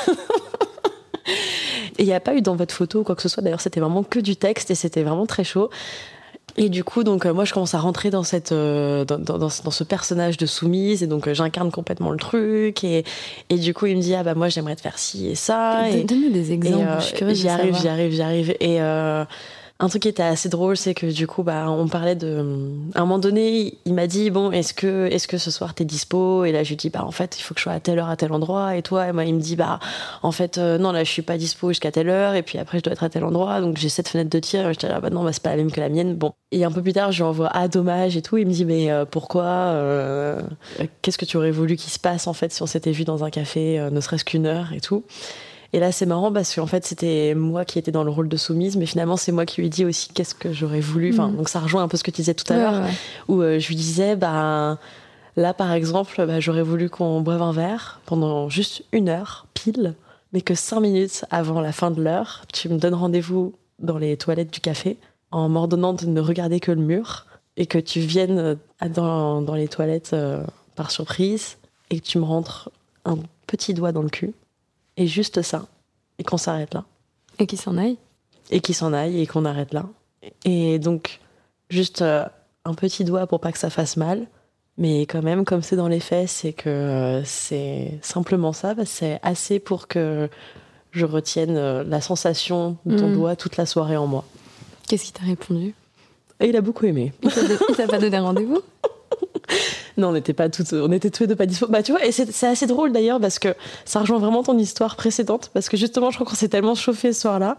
Et 1.99 2.03
il 2.03 2.07
n'y 2.07 2.15
a 2.15 2.21
pas 2.21 2.35
eu 2.35 2.43
dans 2.43 2.57
votre 2.57 2.75
photo 2.75 3.01
ou 3.01 3.05
quoi 3.05 3.15
que 3.15 3.23
ce 3.23 3.29
soit. 3.29 3.43
D'ailleurs, 3.43 3.61
c'était 3.61 3.81
vraiment 3.81 4.03
que 4.03 4.19
du 4.19 4.37
texte 4.37 4.71
et 4.71 4.75
c'était 4.75 5.03
vraiment 5.03 5.27
très 5.27 5.45
chaud. 5.45 5.71
Et 6.59 6.69
du 6.69 6.85
coup, 6.85 7.05
donc 7.05 7.27
euh, 7.27 7.35
moi, 7.35 7.45
je 7.45 7.53
commence 7.53 7.75
à 7.75 7.79
rentrer 7.79 8.11
dans 8.11 8.23
cette, 8.23 8.53
euh, 8.53 9.05
dans, 9.05 9.19
dans, 9.19 9.37
dans, 9.37 9.51
ce 9.51 9.85
personnage 9.85 10.39
de 10.39 10.47
soumise, 10.47 11.03
et 11.03 11.07
donc 11.07 11.29
euh, 11.29 11.35
j'incarne 11.35 11.71
complètement 11.71 12.11
le 12.11 12.17
truc. 12.17 12.83
Et, 12.83 13.05
et 13.51 13.57
du 13.57 13.75
coup, 13.75 13.87
il 13.87 13.97
me 13.97 14.01
dit 14.01 14.15
ah 14.15 14.23
bah 14.23 14.35
moi, 14.35 14.49
j'aimerais 14.49 14.77
te 14.77 14.81
faire 14.81 14.99
ci 14.99 15.29
et 15.29 15.35
ça. 15.35 15.83
Donne-nous 16.05 16.31
des 16.31 16.53
exemples. 16.53 17.03
j'y 17.35 17.49
arrive, 17.49 17.77
j'y 17.77 17.89
arrive, 17.89 18.13
j'y 18.13 18.23
arrive. 18.23 18.57
Et 18.61 18.81
un 19.79 19.89
truc 19.89 20.03
qui 20.03 20.09
était 20.09 20.23
assez 20.23 20.49
drôle, 20.49 20.79
c'est 20.79 20.95
que 20.95 21.05
du 21.05 21.27
coup, 21.27 21.43
bah, 21.43 21.71
on 21.71 21.87
parlait 21.87 22.15
de. 22.15 22.73
À 22.95 23.01
un 23.01 23.03
moment 23.03 23.19
donné, 23.19 23.77
il 23.85 23.93
m'a 23.93 24.07
dit 24.07 24.31
bon, 24.31 24.51
est-ce 24.51 24.73
que, 24.73 25.07
est-ce 25.13 25.29
que 25.29 25.37
ce 25.37 25.51
soir 25.51 25.75
t'es 25.75 25.85
dispo? 25.85 26.47
Et 26.47 26.53
là, 26.53 26.63
je 26.63 26.71
lui 26.71 26.77
dis 26.77 26.89
bah 26.89 27.05
en 27.05 27.11
fait, 27.11 27.39
il 27.39 27.43
faut 27.43 27.53
que 27.53 27.61
je 27.61 27.65
sois 27.65 27.75
à 27.75 27.81
telle 27.81 27.99
heure 27.99 28.09
à 28.09 28.17
tel 28.17 28.33
endroit. 28.33 28.75
Et 28.77 28.83
toi, 28.83 29.07
et 29.07 29.13
moi, 29.13 29.25
il 29.27 29.35
me 29.35 29.41
dit 29.41 29.55
bah 29.55 29.79
en 30.23 30.33
fait, 30.33 30.57
euh, 30.57 30.79
non, 30.79 30.93
là, 30.93 31.05
je 31.05 31.11
suis 31.11 31.21
pas 31.21 31.37
dispo 31.37 31.69
jusqu'à 31.69 31.93
telle 31.93 32.09
heure. 32.09 32.35
Et 32.35 32.43
puis 32.43 32.59
après, 32.59 32.79
je 32.79 32.85
dois 32.85 32.95
être 32.95 33.03
à 33.03 33.11
tel 33.11 33.23
endroit. 33.25 33.61
Donc 33.61 33.77
j'ai 33.77 33.91
cette 33.91 34.09
fenêtre 34.09 34.31
de 34.31 34.39
tir. 34.39 34.67
Et 34.67 34.73
je 34.73 34.79
dis 34.79 34.87
ah 34.87 34.99
bah 35.01 35.11
non, 35.11 35.23
bah, 35.25 35.33
c'est 35.35 35.43
pas 35.43 35.51
la 35.51 35.57
même 35.57 35.71
que 35.71 35.81
la 35.81 35.91
mienne. 35.91 36.15
Bon. 36.15 36.33
Et 36.53 36.65
un 36.65 36.71
peu 36.71 36.81
plus 36.81 36.95
tard, 36.95 37.13
je 37.13 37.19
lui 37.19 37.29
envoie 37.29 37.51
ah 37.53 37.69
dommage 37.69 38.17
et 38.17 38.23
tout. 38.23 38.39
Il 38.39 38.47
me 38.47 38.53
dit 38.53 38.65
mais 38.65 38.91
euh, 38.91 39.05
pourquoi 39.05 39.45
euh, 39.45 40.41
Qu'est-ce 41.03 41.19
que 41.19 41.27
tu 41.27 41.37
aurais 41.37 41.51
voulu 41.51 41.77
qu'il 41.77 41.93
se 41.93 41.99
passe 41.99 42.27
en 42.27 42.33
fait 42.33 42.51
si 42.51 42.63
on 42.63 42.67
s'était 42.67 42.93
vu 42.93 43.05
dans 43.05 43.25
un 43.25 43.31
café, 43.31 43.79
ne 43.93 44.01
serait-ce 44.01 44.25
qu'une 44.25 44.47
heure 44.47 44.73
et 44.73 44.81
tout? 44.81 45.05
Et 45.73 45.81
là, 45.81 45.93
c'est 45.93 46.07
marrant 46.07 46.33
parce 46.33 46.55
qu'en 46.55 46.67
fait, 46.67 46.87
c'était 46.87 47.35
moi 47.35 47.65
qui 47.65 47.79
étais 47.79 47.91
dans 47.93 48.05
le 48.05 48.11
rôle 48.11 48.29
de 48.29 48.37
soumise, 48.37 48.77
mais 48.77 48.87
finalement, 48.87 49.17
c'est 49.17 49.33
moi 49.33 49.47
qui 49.47 49.61
lui 49.61 49.71
dit 49.71 49.85
aussi 49.85 50.09
qu'est-ce 50.09 50.35
que 50.35 50.53
j'aurais 50.53 50.81
voulu. 50.81 51.13
Enfin, 51.13 51.29
mm. 51.29 51.37
donc 51.37 51.49
ça 51.49 51.61
rejoint 51.61 51.83
un 51.83 51.89
peu 51.89 51.97
ce 51.97 52.05
que 52.05 52.11
tu 52.11 52.23
disais 52.23 52.35
tout 52.35 52.51
à 52.53 52.57
l'heure, 52.57 52.85
où 53.29 53.43
euh, 53.43 53.59
je 53.59 53.69
lui 53.69 53.77
disais, 53.77 54.17
bah 54.17 54.79
là, 55.37 55.55
par 55.55 55.73
exemple, 55.73 56.25
bah, 56.27 56.41
j'aurais 56.41 56.63
voulu 56.63 56.89
qu'on 56.89 57.21
boive 57.21 57.43
un 57.43 57.53
verre 57.53 58.01
pendant 58.07 58.49
juste 58.49 58.85
une 58.93 59.09
heure 59.09 59.47
pile, 59.55 59.95
mais 60.33 60.41
que 60.41 60.55
cinq 60.55 60.81
minutes 60.81 61.25
avant 61.31 61.61
la 61.61 61.73
fin 61.73 61.91
de 61.91 62.03
l'heure, 62.03 62.45
tu 62.53 62.69
me 62.69 62.79
donnes 62.79 62.95
rendez-vous 62.95 63.55
dans 63.79 63.99
les 63.99 64.17
toilettes 64.17 64.53
du 64.53 64.61
café 64.61 64.97
en 65.31 65.49
m'ordonnant 65.49 65.93
de 65.93 66.07
ne 66.07 66.21
regarder 66.21 66.61
que 66.61 66.73
le 66.73 66.81
mur 66.81 67.27
et 67.57 67.67
que 67.67 67.79
tu 67.79 68.01
viennes 68.01 68.39
euh, 68.39 68.55
dans, 68.89 69.43
dans 69.43 69.55
les 69.55 69.69
toilettes 69.69 70.13
euh, 70.13 70.43
par 70.75 70.91
surprise 70.91 71.59
et 71.91 72.01
que 72.01 72.05
tu 72.05 72.19
me 72.19 72.25
rentres 72.25 72.71
un 73.05 73.19
petit 73.47 73.75
doigt 73.75 73.93
dans 73.93 74.03
le 74.03 74.09
cul 74.09 74.33
et 74.97 75.07
juste 75.07 75.43
ça, 75.43 75.67
et 76.19 76.25
qu'on 76.25 76.37
s'arrête 76.37 76.75
là. 76.75 76.85
Et 77.39 77.47
qu'il 77.47 77.59
s'en 77.59 77.77
aille 77.77 77.99
Et 78.51 78.61
qu'il 78.61 78.75
s'en 78.75 78.93
aille 78.93 79.21
et 79.21 79.27
qu'on 79.27 79.45
arrête 79.45 79.73
là. 79.73 79.87
Et 80.45 80.79
donc, 80.79 81.21
juste 81.71 82.03
euh, 82.03 82.25
un 82.65 82.75
petit 82.75 83.05
doigt 83.05 83.27
pour 83.27 83.41
pas 83.41 83.53
que 83.53 83.59
ça 83.59 83.71
fasse 83.71 83.97
mal, 83.97 84.27
mais 84.79 85.03
quand 85.03 85.23
même, 85.23 85.45
comme 85.45 85.63
c'est 85.63 85.77
dans 85.77 85.89
les 85.89 86.01
faits, 86.01 86.29
c'est 86.29 86.53
que 86.53 86.69
euh, 86.69 87.25
c'est 87.25 87.99
simplement 88.03 88.53
ça, 88.53 88.75
c'est 88.85 89.19
assez 89.23 89.59
pour 89.59 89.89
que 89.89 90.29
je 90.91 91.07
retienne 91.07 91.57
euh, 91.57 91.85
la 91.85 92.01
sensation 92.01 92.77
de 92.85 92.99
ton 92.99 93.09
mm. 93.09 93.15
doigt 93.15 93.37
toute 93.37 93.57
la 93.57 93.67
soirée 93.67 93.97
en 93.97 94.07
moi. 94.07 94.25
Qu'est-ce 94.89 95.05
qu'il 95.05 95.13
t'a 95.13 95.25
répondu? 95.25 95.75
Et 96.41 96.49
il 96.49 96.57
a 96.57 96.61
beaucoup 96.61 96.85
aimé. 96.85 97.13
Il 97.23 97.77
t'a 97.77 97.87
pas 97.87 97.99
donné 97.99 98.19
rendez-vous? 98.19 98.61
non, 99.97 100.09
on 100.09 100.13
n'était 100.13 100.33
pas 100.33 100.49
toutes, 100.49 100.73
on 100.73 100.93
était 100.93 101.11
tous 101.11 101.25
les 101.25 101.27
deux 101.29 101.37
pas 101.37 101.47
dispo. 101.47 101.67
Bah, 101.69 101.83
tu 101.83 101.93
vois, 101.93 102.05
et 102.05 102.13
c'est 102.13 102.47
assez 102.47 102.67
drôle 102.67 102.93
d'ailleurs 102.93 103.21
parce 103.21 103.39
que 103.39 103.55
ça 103.85 104.01
rejoint 104.01 104.19
vraiment 104.19 104.43
ton 104.43 104.59
histoire 104.59 104.97
précédente 104.97 105.51
parce 105.55 105.69
que 105.69 105.77
justement, 105.77 106.11
je 106.11 106.17
crois 106.17 106.27
qu'on 106.27 106.37
s'est 106.37 106.49
tellement 106.49 106.75
chauffé 106.75 107.13
ce 107.13 107.23
soir-là 107.23 107.57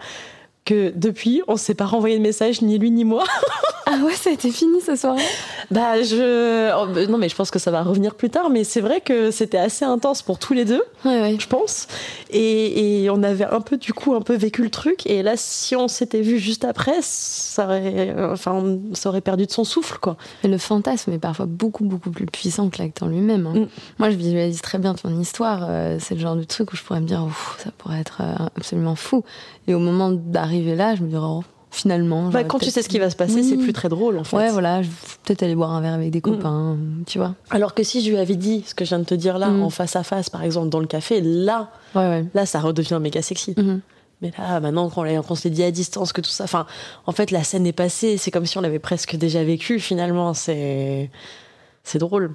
que 0.67 0.91
depuis, 0.93 1.41
on 1.47 1.55
s'est 1.55 1.75
pas 1.75 1.85
renvoyé 1.85 2.17
de 2.17 2.21
message, 2.21 2.61
ni 2.61 2.77
lui 2.77 2.91
ni 2.91 3.05
moi. 3.05 3.23
ah 3.85 3.95
ouais, 4.03 4.13
ça 4.13 4.29
a 4.29 4.33
été 4.33 4.51
fini 4.51 4.81
ce 4.81 4.97
soir 4.97 5.15
Bah, 5.71 6.03
je. 6.03 6.73
Oh, 6.75 6.87
bah, 6.93 7.07
non, 7.07 7.17
mais 7.17 7.29
je 7.29 7.35
pense 7.35 7.51
que 7.51 7.57
ça 7.57 7.71
va 7.71 7.83
revenir 7.83 8.15
plus 8.15 8.29
tard, 8.29 8.49
mais 8.49 8.65
c'est 8.65 8.81
vrai 8.81 8.99
que 8.99 9.31
c'était 9.31 9.57
assez 9.57 9.85
intense 9.85 10.21
pour 10.21 10.39
tous 10.39 10.53
les 10.53 10.65
deux, 10.65 10.83
je 11.05 11.47
pense. 11.47 11.87
Et, 12.31 13.07
on 13.09 13.23
avait 13.23 13.45
un 13.45 13.61
peu, 13.61 13.77
du 13.77 13.93
coup, 13.93 14.13
un 14.13 14.21
peu 14.21 14.35
vécu 14.35 14.61
le 14.61 14.69
truc. 14.69 15.07
Et 15.07 15.23
là, 15.23 15.35
si 15.37 15.75
on 15.77 15.87
s'était 15.87 16.21
vu 16.21 16.37
juste 16.37 16.65
après, 16.65 16.97
ça 17.01 17.63
aurait, 17.63 18.13
enfin, 18.29 18.77
ça 18.93 19.07
aurait 19.07 19.21
perdu 19.21 19.45
de 19.45 19.51
son 19.51 19.63
souffle, 19.63 19.97
quoi. 19.99 20.17
Mais 20.43 20.49
le 20.49 20.57
fantasme 20.57 21.13
est 21.13 21.19
parfois 21.19 21.45
beaucoup, 21.45 21.85
beaucoup 21.85 22.11
plus 22.11 22.25
puissant 22.25 22.69
que 22.69 22.79
l'acte 22.79 23.01
en 23.01 23.07
lui-même. 23.07 23.47
Hein. 23.47 23.53
Mm. 23.53 23.67
Moi, 23.99 24.09
je 24.09 24.17
visualise 24.17 24.61
très 24.61 24.79
bien 24.79 24.93
ton 24.93 25.17
histoire. 25.17 25.65
Euh, 25.69 25.97
c'est 26.01 26.15
le 26.15 26.19
genre 26.19 26.35
de 26.35 26.43
truc 26.43 26.73
où 26.73 26.75
je 26.75 26.83
pourrais 26.83 26.99
me 26.99 27.07
dire, 27.07 27.25
ça 27.63 27.71
pourrait 27.77 28.01
être 28.01 28.17
euh, 28.19 28.45
absolument 28.57 28.95
fou. 28.95 29.23
Et 29.67 29.73
au 29.73 29.79
moment 29.79 30.11
d'arriver 30.11 30.75
là, 30.75 30.95
je 30.95 31.03
me 31.03 31.09
dirais, 31.09 31.25
oh, 31.25 31.43
finalement. 31.71 32.29
Bah, 32.29 32.43
quand 32.43 32.59
tu 32.59 32.71
sais 32.71 32.81
ce 32.81 32.89
qui 32.89 32.99
va 32.99 33.09
se 33.09 33.15
passer, 33.15 33.43
c'est 33.43 33.57
plus 33.57 33.73
très 33.73 33.89
drôle 33.89 34.17
en 34.17 34.23
fait. 34.23 34.35
Ouais, 34.35 34.49
voilà, 34.51 34.81
je 34.81 34.87
vais 34.87 34.95
peut-être 35.23 35.43
aller 35.43 35.55
boire 35.55 35.71
un 35.71 35.81
verre 35.81 35.93
avec 35.93 36.11
des 36.11 36.19
mm. 36.19 36.21
copains, 36.21 36.77
tu 37.05 37.17
vois. 37.17 37.35
Alors 37.49 37.73
que 37.73 37.83
si 37.83 38.01
je 38.03 38.09
lui 38.09 38.17
avais 38.17 38.35
dit 38.35 38.63
ce 38.65 38.73
que 38.73 38.85
je 38.85 38.89
viens 38.89 38.99
de 38.99 39.05
te 39.05 39.15
dire 39.15 39.37
là, 39.37 39.49
mm. 39.49 39.63
en 39.63 39.69
face 39.69 39.95
à 39.95 40.03
face, 40.03 40.29
par 40.29 40.43
exemple, 40.43 40.69
dans 40.69 40.79
le 40.79 40.87
café, 40.87 41.21
là, 41.21 41.69
là, 41.93 42.45
ça 42.45 42.59
redevient 42.59 42.99
méga 43.01 43.21
sexy. 43.21 43.53
Mm-hmm. 43.53 43.79
Mais 44.21 44.31
là, 44.37 44.59
maintenant 44.59 44.89
qu'on 44.89 45.35
s'est 45.35 45.51
dit 45.51 45.63
à 45.63 45.69
distance 45.69 46.11
que 46.11 46.21
tout 46.21 46.29
ça, 46.29 46.45
enfin, 46.45 46.65
en 47.05 47.11
fait, 47.11 47.29
la 47.29 47.43
scène 47.43 47.67
est 47.67 47.73
passée. 47.73 48.17
C'est 48.17 48.31
comme 48.31 48.47
si 48.47 48.57
on 48.57 48.61
l'avait 48.61 48.79
presque 48.79 49.15
déjà 49.15 49.43
vécu. 49.43 49.79
Finalement, 49.79 50.33
c'est 50.33 51.11
c'est 51.83 51.99
drôle. 51.99 52.33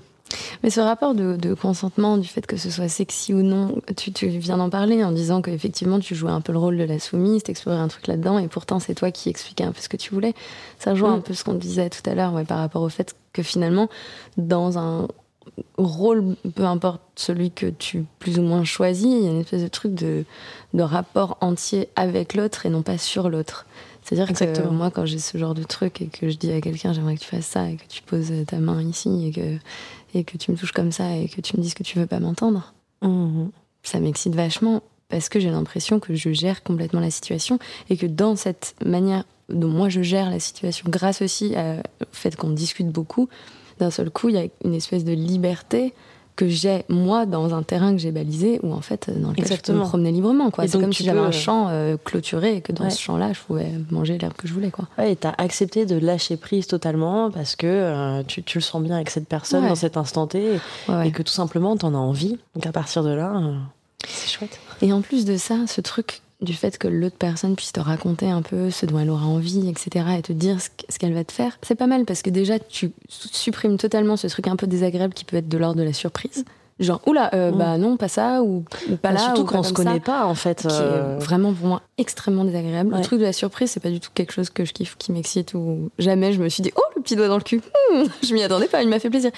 Mais 0.63 0.71
ce 0.71 0.81
rapport 0.81 1.15
de, 1.15 1.55
consentement, 1.55 2.19
du 2.19 2.29
fait 2.29 2.47
que 2.47 2.57
ce 2.57 2.71
soit 2.71 2.89
sexy 2.89 3.35
ou 3.35 3.43
non, 3.43 3.77
tu, 3.97 4.29
viens 4.29 4.57
d'en 4.57 4.71
parler 4.71 5.05
en 5.05 5.13
disant 5.13 5.43
qu'effectivement 5.43 5.99
tu 5.99 6.15
jouais 6.15 6.31
un 6.31 6.41
peu 6.41 6.53
le 6.53 6.59
rôle 6.59 6.79
de 6.79 6.85
la 6.85 6.99
soumise, 6.99 7.43
t'explorais 7.43 7.79
un 7.79 7.89
truc 7.89 8.07
là-dedans, 8.07 8.39
et 8.39 8.49
pourtant 8.49 8.79
c'est 8.79 8.95
toi 8.95 9.11
qui 9.11 9.29
expliquais 9.29 9.65
un 9.65 9.73
peu 9.73 9.81
ce 9.81 9.89
que 9.89 9.97
tu 9.97 10.15
voulais. 10.15 10.35
Ça 10.79 10.93
rejoint 10.93 11.11
mm. 11.11 11.19
un 11.19 11.21
peu 11.21 11.35
ce 11.35 11.45
qu'on 11.45 11.55
disait 11.55 11.91
tout 11.91 12.09
à 12.09 12.15
l'heure 12.15 12.33
par 12.47 12.59
rapport 12.59 12.83
au 12.83 12.89
fait 12.89 13.15
que 13.33 13.43
finalement, 13.43 13.89
dans 14.37 14.79
un 14.79 15.09
rôle, 15.77 16.37
peu 16.55 16.65
importe 16.65 17.03
celui 17.17 17.51
que 17.51 17.67
tu 17.67 18.05
plus 18.19 18.39
ou 18.39 18.43
moins 18.43 18.65
choisis, 18.65 19.07
il 19.07 19.25
y 19.25 19.27
a 19.27 19.31
une 19.31 19.41
espèce 19.41 19.63
de 19.63 19.69
truc 19.69 19.95
de, 19.95 20.25
de 20.75 20.83
rapport 20.83 21.37
entier 21.41 21.89
avec 21.97 22.35
l'autre 22.35 22.67
et 22.67 22.69
non 22.69 22.83
pas 22.83 22.99
sur 22.99 23.29
l'autre. 23.29 23.67
C'est-à-dire 24.05 24.33
que 24.33 24.69
moi, 24.69 24.91
quand 24.91 25.07
j'ai 25.07 25.19
ce 25.19 25.39
genre 25.39 25.55
de 25.55 25.63
truc 25.63 26.01
et 26.01 26.07
que 26.07 26.29
je 26.29 26.37
dis 26.37 26.51
à 26.51 26.61
quelqu'un 26.61 26.93
j'aimerais 26.93 27.15
que 27.15 27.21
tu 27.21 27.29
fasses 27.29 27.47
ça 27.47 27.71
et 27.71 27.77
que 27.77 27.87
tu 27.89 28.03
poses 28.03 28.33
ta 28.47 28.59
main 28.59 28.83
ici 28.83 29.29
et 29.29 29.33
que 29.33 29.59
et 30.15 30.25
que 30.25 30.37
tu 30.37 30.51
me 30.51 30.57
touches 30.57 30.73
comme 30.73 30.93
ça 30.93 31.17
et 31.17 31.29
que 31.29 31.41
tu 31.41 31.57
me 31.57 31.63
dis 31.63 31.75
que 31.75 31.83
tu 31.83 31.99
veux 31.99 32.07
pas 32.07 32.21
m'entendre, 32.21 32.75
mmh. 33.03 33.47
ça 33.83 34.01
m'excite 34.01 34.35
vachement 34.35 34.83
parce 35.09 35.29
que 35.29 35.41
j'ai 35.41 35.51
l'impression 35.51 36.01
que 36.01 36.15
je 36.15 36.33
gère 36.33 36.63
complètement 36.63 37.01
la 37.01 37.11
situation 37.11 37.59
et 37.91 37.97
que 37.97 38.07
dans 38.07 38.37
cette 38.37 38.75
manière 38.85 39.25
dont 39.49 39.69
moi 39.69 39.89
je 39.89 40.01
gère 40.03 40.31
la 40.31 40.41
situation, 40.41 40.87
grâce 40.89 41.21
aussi 41.21 41.55
au 41.55 42.05
fait 42.13 42.35
qu'on 42.37 42.51
discute 42.51 42.89
beaucoup, 42.89 43.29
d'un 43.79 43.91
seul 43.91 44.11
coup, 44.11 44.29
il 44.29 44.37
y 44.37 44.39
a 44.39 44.47
une 44.65 44.75
espèce 44.75 45.05
de 45.05 45.13
liberté 45.13 45.93
que 46.37 46.49
j'ai 46.49 46.85
moi 46.89 47.27
dans 47.27 47.55
un 47.55 47.63
terrain 47.63 47.93
que 47.93 47.99
j'ai 47.99 48.11
balisé 48.11 48.59
où 48.63 48.73
en 48.73 48.81
fait 48.81 49.11
dans 49.15 49.31
lequel 49.31 49.47
je 49.47 49.61
peux 49.61 49.73
me 49.73 49.81
promener 49.81 50.13
librement 50.13 50.51
quoi. 50.51 50.67
C'est 50.67 50.81
comme 50.81 50.93
si 50.93 51.05
j'avais 51.05 51.21
un 51.21 51.31
champ 51.31 51.69
euh, 51.69 51.97
clôturé 52.03 52.57
et 52.57 52.61
que 52.61 52.73
dans 52.73 52.89
ce 52.89 53.01
champ 53.01 53.17
là 53.17 53.33
je 53.33 53.41
pouvais 53.41 53.71
manger 53.91 54.19
l'herbe 54.19 54.35
que 54.35 54.49
je 54.49 54.55
voulais 54.55 54.71
quoi. 54.71 54.87
Ouais, 54.99 55.13
et 55.13 55.17
t'as 55.17 55.35
accepté 55.39 55.85
de 55.87 55.97
lâcher 55.97 56.37
prise 56.37 56.67
totalement 56.67 57.31
parce 57.31 57.57
que 57.57 57.67
euh, 57.67 58.23
tu, 58.27 58.43
tu, 58.43 58.59
le 58.59 58.63
sens 58.63 58.83
bien 58.83 58.97
avec 58.97 59.11
cette 59.11 59.29
personne 59.29 59.69
dans 59.69 59.75
cet 59.75 59.97
instant 59.97 60.27
T 60.27 60.59
et, 61.05 61.13
que 61.13 61.23
tout 61.23 61.33
simplement 61.33 61.77
t'en 61.77 61.95
as 61.95 61.99
envie. 61.99 62.39
Donc 62.55 62.67
à 62.67 62.73
partir 62.73 63.03
de 63.03 63.11
là 63.11 63.37
euh, 63.37 63.55
c'est 64.07 64.31
chouette. 64.31 64.59
Et 64.81 64.93
en 64.93 65.03
plus 65.03 65.25
de 65.25 65.37
ça 65.37 65.57
ce 65.67 65.81
truc 65.81 66.23
du 66.43 66.55
fait 66.55 66.77
que 66.77 66.89
l'autre 66.89 67.17
personne 67.17 67.57
puisse 67.57 67.73
te 67.73 67.81
raconter 67.81 68.29
un 68.29 68.43
peu 68.43 68.71
ce 68.71 68.85
dont 68.85 68.99
elle 68.99 69.11
aura 69.11 69.27
envie, 69.27 69.69
etc., 69.69 70.07
et 70.19 70.23
te 70.23 70.33
dire 70.33 70.59
ce 70.61 70.99
qu'elle 70.99 71.15
va 71.15 71.25
te 71.25 71.33
faire, 71.33 71.59
c'est 71.63 71.75
pas 71.75 71.87
mal 71.87 72.05
parce 72.05 72.23
que 72.23 72.31
déjà 72.31 72.59
tu 72.59 72.93
supprimes 73.09 73.79
totalement 73.79 74.17
ce 74.17 74.27
truc 74.27 74.49
un 74.49 74.57
peu 74.57 74.67
désagréable 74.67 75.15
qui 75.15 75.25
peut 75.25 75.37
être 75.37 75.49
de 75.49 75.59
l'ordre 75.59 75.79
de 75.79 75.85
la 75.85 75.93
surprise. 75.93 76.45
Genre, 76.81 77.01
oula, 77.07 77.31
euh, 77.35 77.51
mm. 77.51 77.59
bah 77.59 77.79
non, 77.79 77.97
pas 77.97 78.09
ça, 78.09 78.43
ou, 78.43 78.65
pas 79.03 79.11
bah, 79.11 79.13
là. 79.13 79.21
Surtout 79.21 79.45
quand 79.45 79.61
on 79.61 79.63
se 79.63 79.73
connaît 79.73 80.01
pas, 80.01 80.25
en 80.27 80.35
fait. 80.35 80.63
Qui 80.63 80.69
est 80.69 80.81
euh. 80.81 81.17
vraiment 81.19 81.53
pour 81.53 81.67
moi 81.67 81.83
extrêmement 81.99 82.45
désagréable. 82.45 82.95
Le 82.97 83.03
truc 83.03 83.21
de 83.21 83.25
la 83.25 83.33
surprise, 83.33 83.71
c'est 83.71 83.81
pas 83.81 83.91
du 83.91 84.01
tout 84.01 84.11
quelque 84.15 84.33
chose 84.33 84.51
que 84.51 84.65
je 84.65 84.73
kiffe, 84.73 84.97
qui 84.99 85.13
m'excite, 85.13 85.55
ou 85.55 85.91
jamais 85.99 86.33
je 86.33 86.41
me 86.41 86.49
suis 86.49 86.63
dit, 86.63 86.73
oh, 86.77 86.83
le 86.97 87.03
petit 87.03 87.15
doigt 87.15 87.29
dans 87.29 87.37
le 87.37 87.43
cul. 87.43 87.61
Hmm, 87.93 88.05
je 88.23 88.35
m'y 88.35 88.43
attendais 88.43 88.69
pas, 88.69 88.83
il 88.83 88.89
m'a 88.89 88.99
fait 88.99 89.11
plaisir. 89.11 89.31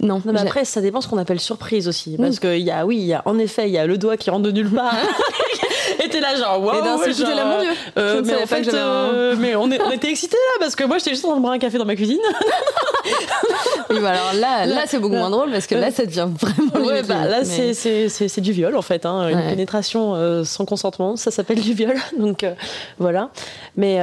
Non. 0.00 0.22
mais 0.24 0.40
après, 0.40 0.64
ça 0.64 0.80
dépend 0.80 1.00
ce 1.00 1.08
qu'on 1.08 1.18
appelle 1.18 1.40
surprise 1.40 1.88
aussi. 1.88 2.16
Parce 2.16 2.40
qu'il 2.40 2.58
y 2.58 2.70
a, 2.70 2.84
oui, 2.86 2.96
il 2.96 3.06
y 3.06 3.14
a, 3.14 3.22
en 3.26 3.38
effet, 3.38 3.68
il 3.68 3.72
y 3.72 3.78
a 3.78 3.86
le 3.86 3.98
doigt 3.98 4.16
qui 4.16 4.30
rentre 4.30 4.44
de 4.44 4.50
nulle 4.50 4.70
part. 4.70 4.94
et 6.04 6.08
t'es 6.08 6.20
là 6.20 6.36
genre 6.36 6.62
waouh 6.62 6.78
et 6.78 6.82
d'un 6.82 6.98
seul 6.98 7.36
là 7.36 7.44
mon 7.44 7.60
dieu 7.60 7.70
euh, 7.96 8.22
mais 8.24 8.34
en 8.34 8.46
fait 8.46 8.68
euh, 8.72 9.36
mais 9.38 9.56
on, 9.56 9.70
est, 9.70 9.80
on 9.80 9.90
était 9.90 10.10
excités 10.10 10.36
là 10.36 10.60
parce 10.60 10.76
que 10.76 10.84
moi 10.84 10.98
j'étais 10.98 11.10
juste 11.10 11.24
en 11.24 11.28
train 11.28 11.36
de 11.36 11.42
boire 11.42 11.52
un 11.52 11.58
café 11.58 11.78
dans 11.78 11.84
ma 11.84 11.96
cuisine 11.96 12.20
oui 13.90 13.98
bah 14.00 14.10
alors 14.10 14.32
là 14.34 14.66
là 14.66 14.82
c'est 14.86 14.98
beaucoup 14.98 15.16
moins 15.16 15.30
drôle 15.30 15.50
parce 15.50 15.66
que 15.66 15.74
là 15.74 15.90
ça 15.90 16.04
devient 16.04 16.28
vraiment 16.38 16.77
ouais 16.78 17.02
bah 17.02 17.26
là 17.26 17.44
c'est 17.44 17.74
c'est 17.74 18.40
du 18.40 18.52
viol 18.52 18.76
en 18.76 18.82
fait 18.82 19.06
hein, 19.06 19.28
une 19.28 19.48
pénétration 19.50 20.14
euh, 20.14 20.44
sans 20.44 20.64
consentement 20.64 21.16
ça 21.16 21.30
s'appelle 21.30 21.60
du 21.60 21.72
viol 21.72 21.96
donc 22.18 22.44
voilà 22.98 23.30
mais 23.76 23.96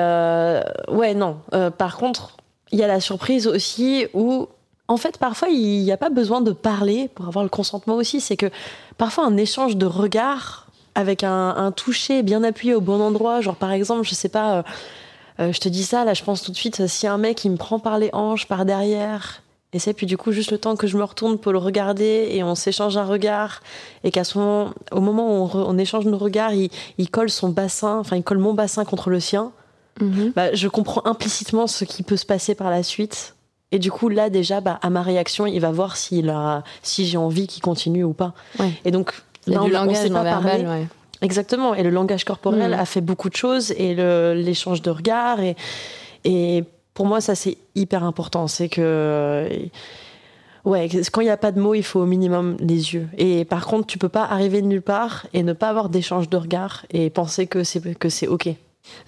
ouais 0.89 1.13
non 1.13 1.37
par 1.77 1.97
contre 1.97 2.37
il 2.71 2.79
y 2.79 2.83
a 2.83 2.87
la 2.87 2.99
surprise 2.99 3.47
aussi 3.47 4.07
où 4.13 4.47
en 4.87 4.97
fait, 4.97 5.17
parfois, 5.17 5.49
il 5.49 5.83
n'y 5.83 5.91
a 5.91 5.97
pas 5.97 6.09
besoin 6.09 6.41
de 6.41 6.51
parler 6.51 7.09
pour 7.15 7.27
avoir 7.27 7.43
le 7.43 7.49
consentement 7.49 7.95
aussi. 7.95 8.21
C'est 8.21 8.37
que 8.37 8.51
parfois, 8.97 9.25
un 9.25 9.37
échange 9.37 9.77
de 9.77 9.85
regards 9.85 10.67
avec 10.93 11.23
un, 11.23 11.73
toucher 11.75 12.23
bien 12.23 12.43
appuyé 12.43 12.73
au 12.75 12.81
bon 12.81 13.01
endroit. 13.01 13.41
Genre, 13.41 13.55
par 13.55 13.71
exemple, 13.71 14.07
je 14.07 14.13
sais 14.13 14.29
pas, 14.29 14.57
euh, 14.57 14.63
euh, 15.39 15.51
je 15.51 15.59
te 15.59 15.67
dis 15.69 15.83
ça, 15.83 16.05
là, 16.05 16.13
je 16.13 16.23
pense 16.23 16.41
tout 16.41 16.51
de 16.51 16.55
suite, 16.55 16.87
si 16.87 17.07
un 17.07 17.17
mec, 17.17 17.43
il 17.43 17.51
me 17.51 17.57
prend 17.57 17.79
par 17.79 17.97
les 17.97 18.09
hanches, 18.13 18.47
par 18.47 18.63
derrière, 18.63 19.41
et 19.75 19.79
c'est 19.79 19.93
puis 19.93 20.05
du 20.05 20.15
coup, 20.15 20.31
juste 20.31 20.51
le 20.51 20.57
temps 20.57 20.77
que 20.77 20.87
je 20.87 20.95
me 20.97 21.03
retourne 21.03 21.37
pour 21.37 21.51
le 21.51 21.57
regarder 21.57 22.29
et 22.31 22.43
on 22.45 22.55
s'échange 22.55 22.95
un 22.95 23.03
regard, 23.03 23.61
et 24.05 24.09
qu'à 24.09 24.23
ce 24.23 24.37
moment, 24.37 24.73
au 24.93 25.01
moment 25.01 25.43
où 25.43 25.49
on, 25.53 25.77
échange 25.77 26.05
nos 26.05 26.17
regards, 26.17 26.53
il, 26.53 27.09
colle 27.11 27.29
son 27.29 27.49
bassin, 27.49 27.99
enfin, 27.99 28.15
il 28.15 28.23
colle 28.23 28.37
mon 28.37 28.53
bassin 28.53 28.85
contre 28.85 29.09
le 29.09 29.19
sien, 29.19 29.51
mhm. 29.99 30.31
bah, 30.33 30.53
je 30.53 30.69
comprends 30.69 31.01
implicitement 31.03 31.67
ce 31.67 31.83
qui 31.83 32.03
peut 32.03 32.15
se 32.15 32.25
passer 32.25 32.55
par 32.55 32.69
la 32.69 32.83
suite. 32.83 33.35
Et 33.73 33.77
du 33.77 33.91
coup, 33.91 34.07
là, 34.07 34.29
déjà, 34.29 34.61
bah, 34.61 34.79
à 34.81 34.89
ma 34.89 35.01
réaction, 35.01 35.45
il 35.45 35.59
va 35.59 35.73
voir 35.73 35.97
s'il 35.97 36.29
a, 36.29 36.63
si 36.81 37.05
j'ai 37.05 37.17
envie 37.17 37.45
qu'il 37.45 37.61
continue 37.61 38.05
ou 38.05 38.13
pas. 38.13 38.33
Et 38.85 38.91
donc, 38.91 39.11
il 39.45 39.51
y 39.51 39.57
a 39.57 39.59
du 39.59 39.71
langage 39.71 40.09
non 40.09 40.23
verbal, 40.23 40.65
ouais. 40.65 40.87
Exactement. 41.21 41.75
Et 41.75 41.83
le 41.83 41.89
langage 41.89 42.23
corporel 42.23 42.71
mm. 42.71 42.79
a 42.79 42.85
fait 42.85 43.01
beaucoup 43.01 43.29
de 43.29 43.35
choses 43.35 43.71
et 43.71 43.93
l'échange 44.35 44.81
de 44.81 44.89
regards. 44.89 45.41
Et, 45.41 45.57
et 46.23 46.63
pour 46.95 47.05
moi, 47.05 47.21
ça, 47.21 47.35
c'est 47.35 47.57
hyper 47.75 48.03
important. 48.03 48.47
C'est 48.47 48.69
que. 48.69 49.47
Ouais, 50.63 50.89
quand 51.11 51.21
il 51.21 51.25
n'y 51.25 51.29
a 51.29 51.37
pas 51.37 51.51
de 51.51 51.61
mots, 51.61 51.75
il 51.75 51.83
faut 51.83 51.99
au 51.99 52.05
minimum 52.07 52.57
les 52.59 52.95
yeux. 52.95 53.07
Et 53.19 53.45
par 53.45 53.67
contre, 53.67 53.85
tu 53.85 53.99
peux 53.99 54.09
pas 54.09 54.23
arriver 54.23 54.63
de 54.63 54.65
nulle 54.65 54.81
part 54.81 55.27
et 55.33 55.43
ne 55.43 55.53
pas 55.53 55.69
avoir 55.69 55.89
d'échange 55.89 56.27
de 56.27 56.37
regards 56.37 56.87
et 56.89 57.11
penser 57.11 57.45
que 57.45 57.63
c'est 57.63 57.93
que 57.99 58.09
c'est 58.09 58.27
ok. 58.27 58.49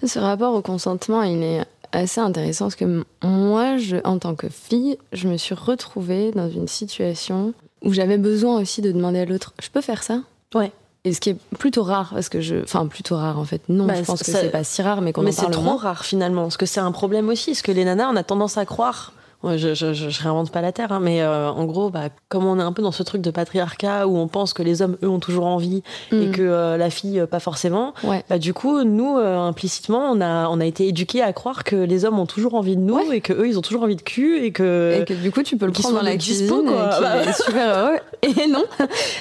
Ce 0.04 0.20
rapport 0.20 0.54
au 0.54 0.62
consentement, 0.62 1.22
il 1.22 1.42
est 1.42 1.64
assez 1.90 2.20
intéressant 2.20 2.66
parce 2.66 2.76
que 2.76 3.04
moi, 3.24 3.76
je, 3.78 3.96
en 4.04 4.18
tant 4.18 4.36
que 4.36 4.48
fille, 4.48 4.98
je 5.12 5.26
me 5.26 5.36
suis 5.36 5.54
retrouvée 5.56 6.30
dans 6.30 6.48
une 6.48 6.68
situation 6.68 7.54
où 7.82 7.92
j'avais 7.92 8.18
besoin 8.18 8.60
aussi 8.60 8.80
de 8.80 8.92
demander 8.92 9.20
à 9.20 9.24
l'autre 9.24 9.54
je 9.60 9.70
peux 9.70 9.80
faire 9.80 10.02
ça? 10.04 10.20
Ouais. 10.54 10.72
Et 11.04 11.12
ce 11.12 11.20
qui 11.20 11.30
est 11.30 11.36
plutôt 11.58 11.84
rare, 11.84 12.10
parce 12.12 12.28
que 12.28 12.40
je. 12.40 12.56
Enfin, 12.56 12.86
plutôt 12.86 13.16
rare 13.16 13.38
en 13.38 13.44
fait. 13.44 13.62
Non, 13.68 13.86
bah, 13.86 13.94
je 13.94 14.02
pense 14.02 14.22
que 14.22 14.30
c'est 14.30 14.50
pas 14.50 14.64
si 14.64 14.82
rare, 14.82 15.00
mais 15.00 15.12
qu'on 15.12 15.22
en 15.22 15.24
parle 15.24 15.34
Mais 15.36 15.44
c'est 15.44 15.50
trop 15.50 15.76
rare 15.76 16.04
finalement, 16.04 16.42
parce 16.42 16.56
que 16.56 16.66
c'est 16.66 16.80
un 16.80 16.92
problème 16.92 17.28
aussi, 17.28 17.52
parce 17.52 17.62
que 17.62 17.72
les 17.72 17.84
nanas, 17.84 18.08
on 18.10 18.16
a 18.16 18.22
tendance 18.22 18.58
à 18.58 18.66
croire 18.66 19.12
je, 19.44 19.74
je, 19.74 19.92
je, 19.92 20.22
réinvente 20.22 20.50
pas 20.50 20.60
la 20.60 20.72
terre, 20.72 20.90
hein, 20.90 20.98
mais 21.00 21.22
euh, 21.22 21.48
en 21.50 21.64
gros, 21.64 21.90
bah, 21.90 22.08
comme 22.28 22.44
on 22.44 22.58
est 22.58 22.62
un 22.62 22.72
peu 22.72 22.82
dans 22.82 22.90
ce 22.90 23.04
truc 23.04 23.22
de 23.22 23.30
patriarcat 23.30 24.08
où 24.08 24.16
on 24.16 24.26
pense 24.26 24.52
que 24.52 24.64
les 24.64 24.82
hommes, 24.82 24.96
eux, 25.02 25.08
ont 25.08 25.20
toujours 25.20 25.46
envie 25.46 25.82
et 26.10 26.26
mm. 26.26 26.32
que 26.32 26.42
euh, 26.42 26.76
la 26.76 26.90
fille, 26.90 27.20
euh, 27.20 27.26
pas 27.26 27.38
forcément, 27.38 27.94
bah, 28.28 28.38
du 28.38 28.52
coup, 28.52 28.82
nous, 28.82 29.16
implicitement, 29.16 30.10
on 30.10 30.20
a, 30.20 30.48
on 30.48 30.60
a 30.60 30.66
été 30.66 30.88
éduqués 30.88 31.22
à 31.22 31.32
croire 31.32 31.62
que 31.62 31.76
les 31.76 32.04
hommes 32.04 32.18
ont 32.18 32.26
toujours 32.26 32.54
envie 32.54 32.76
de 32.76 32.80
nous 32.80 33.12
et 33.12 33.20
que 33.20 33.32
eux, 33.32 33.46
ils 33.46 33.58
ont 33.58 33.62
toujours 33.62 33.84
envie 33.84 33.96
de 33.96 34.02
cul 34.02 34.44
et 34.44 34.50
que. 34.50 34.98
Et 35.00 35.04
que 35.04 35.14
du 35.14 35.30
coup, 35.30 35.42
tu 35.42 35.56
peux 35.56 35.66
le 35.66 35.72
prendre 35.72 35.96
dans 35.96 36.02
la 36.02 36.16
cuisine, 36.16 36.48
quoi. 36.48 36.98
Et 36.98 37.00
bah, 37.00 37.22
est 37.22 37.42
super 37.42 37.76
heureux. 37.76 37.98
Et 38.22 38.48
non, 38.48 38.64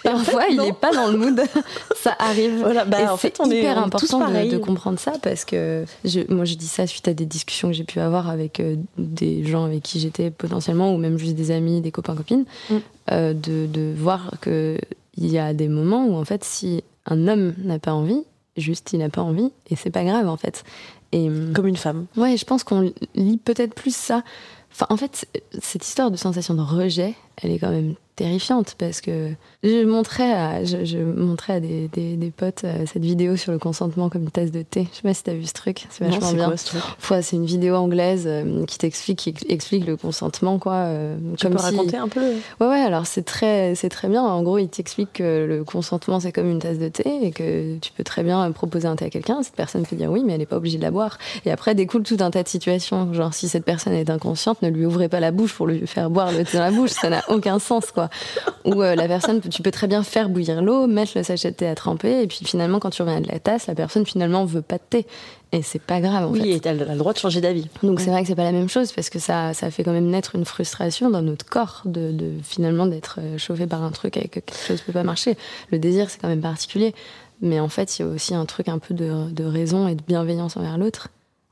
parfois, 0.03 0.45
il 0.49 0.57
n'est 0.57 0.73
pas 0.73 0.91
dans 0.91 1.07
le 1.07 1.17
mood. 1.17 1.39
ça 1.95 2.15
arrive. 2.17 2.61
Voilà, 2.61 2.83
bah, 2.83 3.13
en 3.13 3.17
fait, 3.17 3.37
on 3.39 3.45
hyper 3.45 3.77
est 3.77 3.81
important 3.81 4.19
de, 4.27 4.49
de, 4.49 4.57
comprendre 4.57 4.97
ça 4.97 5.13
parce 5.21 5.45
que 5.45 5.85
je, 6.03 6.21
moi, 6.29 6.45
je 6.45 6.55
dis 6.55 6.67
ça 6.67 6.87
suite 6.87 7.07
à 7.07 7.13
des 7.13 7.25
discussions 7.25 7.67
que 7.67 7.75
j'ai 7.75 7.83
pu 7.83 7.99
avoir 7.99 8.27
avec 8.27 8.59
des 8.97 9.45
gens 9.45 9.65
avec 9.65 9.83
qui 9.83 9.99
j'ai 9.99 10.06
j'étais 10.07 10.31
potentiellement, 10.31 10.93
ou 10.93 10.97
même 10.97 11.17
juste 11.17 11.35
des 11.35 11.51
amis, 11.51 11.81
des 11.81 11.91
copains, 11.91 12.15
copines, 12.15 12.45
mm. 12.69 12.75
euh, 13.11 13.33
de, 13.33 13.67
de, 13.67 13.93
voir 13.95 14.31
qu'il 14.41 14.79
y 15.17 15.37
a 15.37 15.53
des 15.53 15.67
moments 15.67 16.05
où, 16.07 16.15
en 16.15 16.25
fait, 16.25 16.43
si 16.43 16.83
un 17.05 17.27
homme 17.27 17.53
n'a 17.57 17.79
pas 17.79 17.93
envie, 17.93 18.23
juste 18.55 18.93
il 18.93 18.99
n'a 18.99 19.09
pas 19.09 19.21
envie, 19.21 19.51
et 19.69 19.75
c'est 19.75 19.89
pas 19.89 20.03
grave, 20.03 20.27
en 20.27 20.37
fait. 20.37 20.63
Et, 21.11 21.29
mm, 21.29 21.53
Comme 21.53 21.67
une 21.67 21.77
femme. 21.77 22.05
Ouais, 22.15 22.37
je 22.37 22.45
pense 22.45 22.63
qu'on 22.63 22.91
lit 23.15 23.37
peut-être 23.37 23.73
plus 23.73 23.95
ça. 23.95 24.23
Enfin, 24.71 24.87
en 24.89 24.97
fait, 24.97 25.27
cette 25.61 25.85
histoire 25.85 26.11
de 26.11 26.17
sensation 26.17 26.53
de 26.53 26.61
rejet, 26.61 27.15
elle 27.41 27.51
est 27.51 27.59
quand 27.59 27.71
même 27.71 27.95
terrifiante 28.17 28.75
parce 28.79 28.99
que 28.99 29.29
je 29.63 29.85
montrais 29.85 30.33
à, 30.33 30.63
je, 30.65 30.97
montrais 30.97 31.53
à 31.53 31.59
des, 31.59 31.87
des, 31.87 32.31
potes 32.35 32.63
euh, 32.63 32.85
cette 32.91 33.03
vidéo 33.03 33.37
sur 33.37 33.51
le 33.51 33.59
consentement 33.59 34.09
comme 34.09 34.23
une 34.23 34.31
tasse 34.31 34.51
de 34.51 34.63
thé. 34.63 34.87
Je 34.91 34.97
sais 34.97 35.01
pas 35.03 35.13
si 35.13 35.23
t'as 35.23 35.33
vu 35.33 35.45
ce 35.45 35.53
truc, 35.53 35.85
c'est 35.89 36.03
vachement 36.03 36.33
bien. 36.33 36.53
c'est 36.57 37.35
une 37.35 37.45
vidéo 37.45 37.75
anglaise 37.75 38.23
euh, 38.25 38.65
qui 38.65 38.79
t'explique, 38.79 39.19
qui 39.19 39.35
explique 39.47 39.85
le 39.85 39.95
consentement 39.95 40.57
quoi. 40.57 40.73
Euh, 40.73 41.15
tu 41.37 41.47
peux 41.47 41.57
raconter 41.57 41.97
un 41.97 42.07
peu? 42.07 42.33
Ouais 42.59 42.67
ouais, 42.67 42.81
alors 42.81 43.05
c'est 43.05 43.21
très, 43.21 43.75
c'est 43.75 43.89
très 43.89 44.09
bien. 44.09 44.23
En 44.23 44.41
gros, 44.41 44.57
il 44.57 44.67
t'explique 44.67 45.13
que 45.13 45.45
le 45.45 45.63
consentement 45.63 46.19
c'est 46.19 46.31
comme 46.31 46.49
une 46.49 46.59
tasse 46.59 46.79
de 46.79 46.89
thé 46.89 47.19
et 47.21 47.31
que 47.31 47.77
tu 47.77 47.91
peux 47.91 48.03
très 48.03 48.23
bien 48.23 48.51
proposer 48.51 48.87
un 48.87 48.95
thé 48.95 49.05
à 49.05 49.09
quelqu'un. 49.11 49.43
Cette 49.43 49.55
personne 49.55 49.85
peut 49.85 49.95
dire 49.95 50.11
oui, 50.11 50.23
mais 50.25 50.33
elle 50.33 50.39
n'est 50.39 50.47
pas 50.47 50.57
obligée 50.57 50.79
de 50.79 50.83
la 50.83 50.91
boire. 50.91 51.19
Et 51.45 51.51
après 51.51 51.75
découle 51.75 52.03
tout 52.03 52.17
un 52.19 52.31
tas 52.31 52.41
de 52.41 52.49
situations. 52.49 53.13
Genre 53.13 53.33
si 53.35 53.47
cette 53.47 53.63
personne 53.63 53.93
est 53.93 54.09
inconsciente, 54.09 54.63
ne 54.63 54.69
lui 54.69 54.87
ouvrez 54.87 55.07
pas 55.07 55.19
la 55.19 55.29
bouche 55.29 55.53
pour 55.53 55.67
lui 55.67 55.85
faire 55.85 56.09
boire 56.09 56.31
le 56.31 56.43
thé 56.43 56.57
dans 56.57 56.63
la 56.63 56.71
bouche. 56.71 56.91
Ça 56.91 57.09
n'a 57.09 57.23
aucun 57.29 57.59
sens 57.59 57.91
quoi. 57.91 58.06
Où 58.65 58.81
la 58.81 59.07
personne, 59.07 59.41
tu 59.41 59.61
peux 59.61 59.71
très 59.71 59.87
bien 59.87 60.03
faire 60.03 60.29
bouillir 60.29 60.61
l'eau, 60.61 60.87
mettre 60.87 61.13
le 61.15 61.23
sachet 61.23 61.51
de 61.51 61.55
thé 61.55 61.67
à 61.67 61.75
tremper, 61.75 62.21
et 62.21 62.27
puis 62.27 62.39
finalement, 62.43 62.79
quand 62.79 62.89
tu 62.89 63.01
reviens 63.01 63.21
de 63.21 63.27
la 63.27 63.39
tasse, 63.39 63.67
la 63.67 63.75
personne 63.75 64.05
finalement 64.05 64.45
veut 64.45 64.61
pas 64.61 64.75
de 64.75 64.83
thé. 64.89 65.05
Et 65.53 65.61
c'est 65.61 65.81
pas 65.81 66.01
grave 66.01 66.25
en 66.25 66.31
oui, 66.31 66.39
fait. 66.39 66.45
Oui, 66.45 66.61
elle 66.65 66.83
a 66.83 66.91
le 66.91 66.97
droit 66.97 67.13
de 67.13 67.17
changer 67.17 67.39
d'avis. 67.39 67.67
Donc 67.81 68.01
c'est 68.01 68.09
vrai 68.09 68.21
que 68.21 68.27
c'est 68.27 68.35
pas 68.35 68.43
la 68.43 68.51
même 68.51 68.67
chose 68.67 68.91
parce 68.91 69.09
que 69.09 69.19
ça, 69.19 69.53
ça 69.53 69.71
fait 69.71 69.83
quand 69.83 69.93
même 69.93 70.07
naître 70.07 70.35
une 70.35 70.43
frustration 70.43 71.09
dans 71.09 71.21
notre 71.21 71.45
corps 71.45 71.83
de, 71.85 72.11
de 72.11 72.33
finalement 72.43 72.85
d'être 72.85 73.19
euh, 73.21 73.37
chauffé 73.37 73.65
par 73.65 73.81
un 73.81 73.91
truc 73.91 74.17
et 74.17 74.27
que 74.27 74.41
quelque 74.41 74.65
chose 74.67 74.81
peut 74.81 74.91
pas 74.91 75.03
marcher. 75.03 75.37
Le 75.71 75.79
désir 75.79 76.09
c'est 76.09 76.19
quand 76.19 76.27
même 76.27 76.41
particulier, 76.41 76.93
mais 77.41 77.61
en 77.61 77.69
fait 77.69 77.97
il 77.97 78.01
y 78.01 78.05
a 78.05 78.09
aussi 78.09 78.35
un 78.35 78.45
truc 78.45 78.67
un 78.67 78.77
peu 78.77 78.93
de, 78.93 79.29
de 79.31 79.45
raison 79.45 79.87
et 79.87 79.95
de 79.95 80.01
bienveillance 80.05 80.57
envers 80.57 80.77
l'autre 80.77 81.07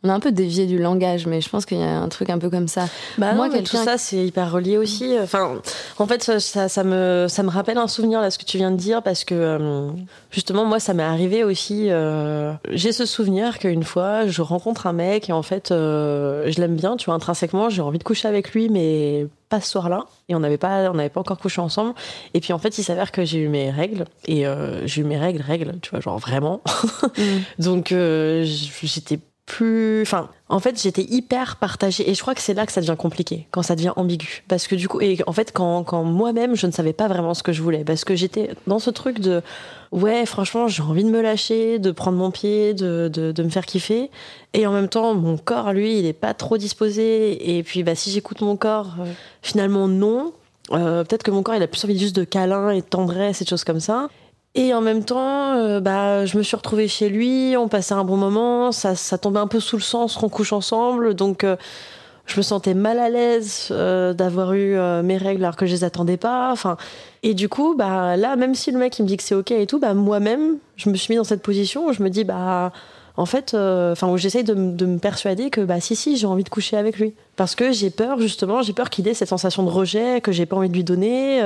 on 0.05 0.09
a 0.09 0.13
un 0.13 0.19
peu 0.19 0.31
dévié 0.31 0.67
du 0.67 0.77
langage, 0.77 1.25
mais 1.25 1.41
je 1.41 1.49
pense 1.49 1.65
qu'il 1.65 1.79
y 1.79 1.83
a 1.83 1.99
un 1.99 2.07
truc 2.09 2.29
un 2.29 2.37
peu 2.37 2.49
comme 2.49 2.67
ça. 2.67 2.85
Bah 3.17 3.33
Moi, 3.33 3.49
tout 3.49 3.75
ça, 3.75 3.97
c'est 3.97 4.23
hyper 4.23 4.51
relié 4.51 4.77
aussi. 4.77 5.15
Enfin, 5.19 5.55
en 5.97 6.05
fait, 6.05 6.23
ça, 6.39 6.69
ça, 6.69 6.83
me, 6.83 7.25
ça 7.27 7.41
me 7.41 7.49
rappelle 7.49 7.77
un 7.77 7.87
souvenir 7.87 8.21
là, 8.21 8.29
ce 8.29 8.37
que 8.37 8.45
tu 8.45 8.57
viens 8.57 8.71
de 8.71 8.77
dire, 8.77 9.01
parce 9.01 9.23
que 9.23 9.33
euh, 9.33 9.89
justement, 10.31 10.65
moi, 10.65 10.79
ça 10.79 10.93
m'est 10.93 11.03
arrivé 11.03 11.43
aussi. 11.43 11.87
Euh, 11.89 12.53
j'ai 12.71 12.91
ce 12.91 13.05
souvenir 13.05 13.57
qu'une 13.57 13.83
fois, 13.83 14.27
je 14.27 14.41
rencontre 14.43 14.85
un 14.85 14.93
mec 14.93 15.29
et 15.29 15.33
en 15.33 15.43
fait, 15.43 15.71
euh, 15.71 16.51
je 16.51 16.61
l'aime 16.61 16.75
bien, 16.75 16.97
tu 16.97 17.05
vois, 17.05 17.15
intrinsèquement, 17.15 17.69
j'ai 17.69 17.81
envie 17.81 17.99
de 17.99 18.03
coucher 18.03 18.27
avec 18.27 18.51
lui, 18.51 18.69
mais 18.69 19.25
pas 19.49 19.61
ce 19.61 19.69
soir-là 19.69 20.05
et 20.27 20.33
on 20.33 20.39
n'avait 20.39 20.57
pas 20.57 20.89
on 20.89 20.95
n'avait 20.95 21.09
pas 21.09 21.19
encore 21.19 21.37
couché 21.37 21.61
ensemble 21.61 21.93
et 22.33 22.41
puis 22.41 22.51
en 22.51 22.57
fait 22.57 22.79
il 22.79 22.83
s'avère 22.83 23.11
que 23.11 23.23
j'ai 23.23 23.37
eu 23.37 23.47
mes 23.47 23.69
règles 23.69 24.05
et 24.27 24.43
j'ai 24.85 25.01
eu 25.01 25.03
mes 25.03 25.19
règles 25.19 25.43
règles 25.43 25.75
tu 25.83 25.91
vois 25.91 25.99
genre 25.99 26.17
vraiment 26.17 26.61
donc 27.59 27.93
j'étais 27.93 29.19
Enfin, 29.47 30.29
en 30.49 30.59
fait, 30.59 30.81
j'étais 30.81 31.03
hyper 31.03 31.57
partagée. 31.57 32.09
Et 32.09 32.13
je 32.13 32.21
crois 32.21 32.35
que 32.35 32.41
c'est 32.41 32.53
là 32.53 32.65
que 32.65 32.71
ça 32.71 32.81
devient 32.81 32.95
compliqué, 32.97 33.47
quand 33.51 33.61
ça 33.61 33.75
devient 33.75 33.93
ambigu. 33.95 34.43
Parce 34.47 34.67
que 34.67 34.75
du 34.75 34.87
coup, 34.87 34.99
et 35.01 35.19
en 35.27 35.33
fait, 35.33 35.51
quand, 35.53 35.83
quand 35.83 36.03
moi-même, 36.03 36.55
je 36.55 36.65
ne 36.67 36.71
savais 36.71 36.93
pas 36.93 37.07
vraiment 37.07 37.33
ce 37.33 37.43
que 37.43 37.53
je 37.53 37.61
voulais. 37.61 37.83
Parce 37.83 38.03
que 38.03 38.15
j'étais 38.15 38.49
dans 38.67 38.79
ce 38.79 38.89
truc 38.89 39.19
de. 39.19 39.41
Ouais, 39.91 40.25
franchement, 40.25 40.67
j'ai 40.67 40.81
envie 40.83 41.03
de 41.03 41.09
me 41.09 41.21
lâcher, 41.21 41.79
de 41.79 41.91
prendre 41.91 42.17
mon 42.17 42.31
pied, 42.31 42.73
de, 42.73 43.07
de, 43.07 43.31
de, 43.31 43.43
me 43.43 43.49
faire 43.49 43.65
kiffer. 43.65 44.09
Et 44.53 44.67
en 44.67 44.73
même 44.73 44.89
temps, 44.89 45.13
mon 45.13 45.37
corps, 45.37 45.71
lui, 45.71 45.99
il 45.99 46.05
est 46.05 46.13
pas 46.13 46.33
trop 46.33 46.57
disposé. 46.57 47.57
Et 47.57 47.63
puis, 47.63 47.83
bah, 47.83 47.95
si 47.95 48.11
j'écoute 48.11 48.41
mon 48.41 48.57
corps, 48.57 48.95
euh, 48.99 49.05
finalement, 49.41 49.87
non. 49.87 50.33
Euh, 50.71 51.03
Peut-être 51.03 51.23
que 51.23 51.31
mon 51.31 51.43
corps, 51.43 51.55
il 51.55 51.63
a 51.63 51.67
plus 51.67 51.83
envie 51.85 51.97
juste 51.97 52.15
de 52.15 52.23
câlins 52.23 52.71
et 52.71 52.81
de 52.81 52.85
tendresse 52.85 53.41
et 53.41 53.45
de 53.45 53.49
choses 53.49 53.63
comme 53.63 53.79
ça. 53.79 54.09
Et 54.57 54.73
en 54.73 54.79
même 54.79 55.03
temps, 55.03 55.55
euh, 55.55 55.81
bah, 55.81 56.25
je 56.25 56.37
me 56.37 56.43
suis 56.43 56.55
retrouvée 56.55 56.87
chez 56.87 57.09
lui, 57.09 57.55
on 57.57 57.67
passait 57.67 57.93
un 57.93 58.05
bon 58.05 58.15
moment, 58.15 58.71
ça, 58.71 58.95
ça 58.95 59.17
tombait 59.17 59.39
un 59.39 59.47
peu 59.47 59.59
sous 59.59 59.75
le 59.75 59.81
sens 59.81 60.15
qu'on 60.15 60.29
couche 60.29 60.53
ensemble, 60.53 61.13
donc 61.13 61.43
euh, 61.43 61.57
je 62.25 62.37
me 62.37 62.41
sentais 62.41 62.73
mal 62.73 62.97
à 62.99 63.09
l'aise 63.09 63.67
euh, 63.71 64.13
d'avoir 64.13 64.53
eu 64.53 64.77
euh, 64.77 65.03
mes 65.03 65.17
règles 65.17 65.43
alors 65.43 65.57
que 65.57 65.65
je 65.65 65.73
les 65.73 65.83
attendais 65.83 66.15
pas. 66.15 66.53
Enfin, 66.53 66.77
et 67.21 67.33
du 67.33 67.49
coup, 67.49 67.75
bah 67.75 68.15
là, 68.15 68.37
même 68.37 68.55
si 68.55 68.71
le 68.71 68.79
mec 68.79 68.97
il 68.97 69.03
me 69.03 69.07
dit 69.09 69.17
que 69.17 69.23
c'est 69.23 69.35
ok 69.35 69.51
et 69.51 69.67
tout, 69.67 69.77
bah 69.77 69.93
moi-même, 69.93 70.55
je 70.77 70.89
me 70.89 70.95
suis 70.95 71.11
mis 71.11 71.17
dans 71.17 71.25
cette 71.25 71.41
position 71.41 71.87
où 71.87 71.93
je 71.93 72.01
me 72.01 72.09
dis 72.09 72.23
bah 72.23 72.71
en 73.17 73.25
fait, 73.25 73.55
enfin 73.55 74.07
où 74.07 74.15
j'essaye 74.15 74.45
de, 74.45 74.53
de 74.53 74.85
me 74.85 74.99
persuader 74.99 75.49
que 75.49 75.61
bah 75.61 75.81
si 75.81 75.97
si 75.97 76.15
j'ai 76.15 76.27
envie 76.27 76.43
de 76.45 76.49
coucher 76.49 76.77
avec 76.77 76.97
lui 76.97 77.13
parce 77.35 77.55
que 77.55 77.73
j'ai 77.73 77.89
peur 77.89 78.19
justement, 78.19 78.61
j'ai 78.61 78.73
peur 78.73 78.89
qu'il 78.89 79.05
ait 79.09 79.13
cette 79.13 79.29
sensation 79.29 79.63
de 79.63 79.69
rejet 79.69 80.21
que 80.21 80.31
j'ai 80.31 80.45
pas 80.45 80.55
envie 80.55 80.69
de 80.69 80.75
lui 80.75 80.85
donner. 80.85 81.41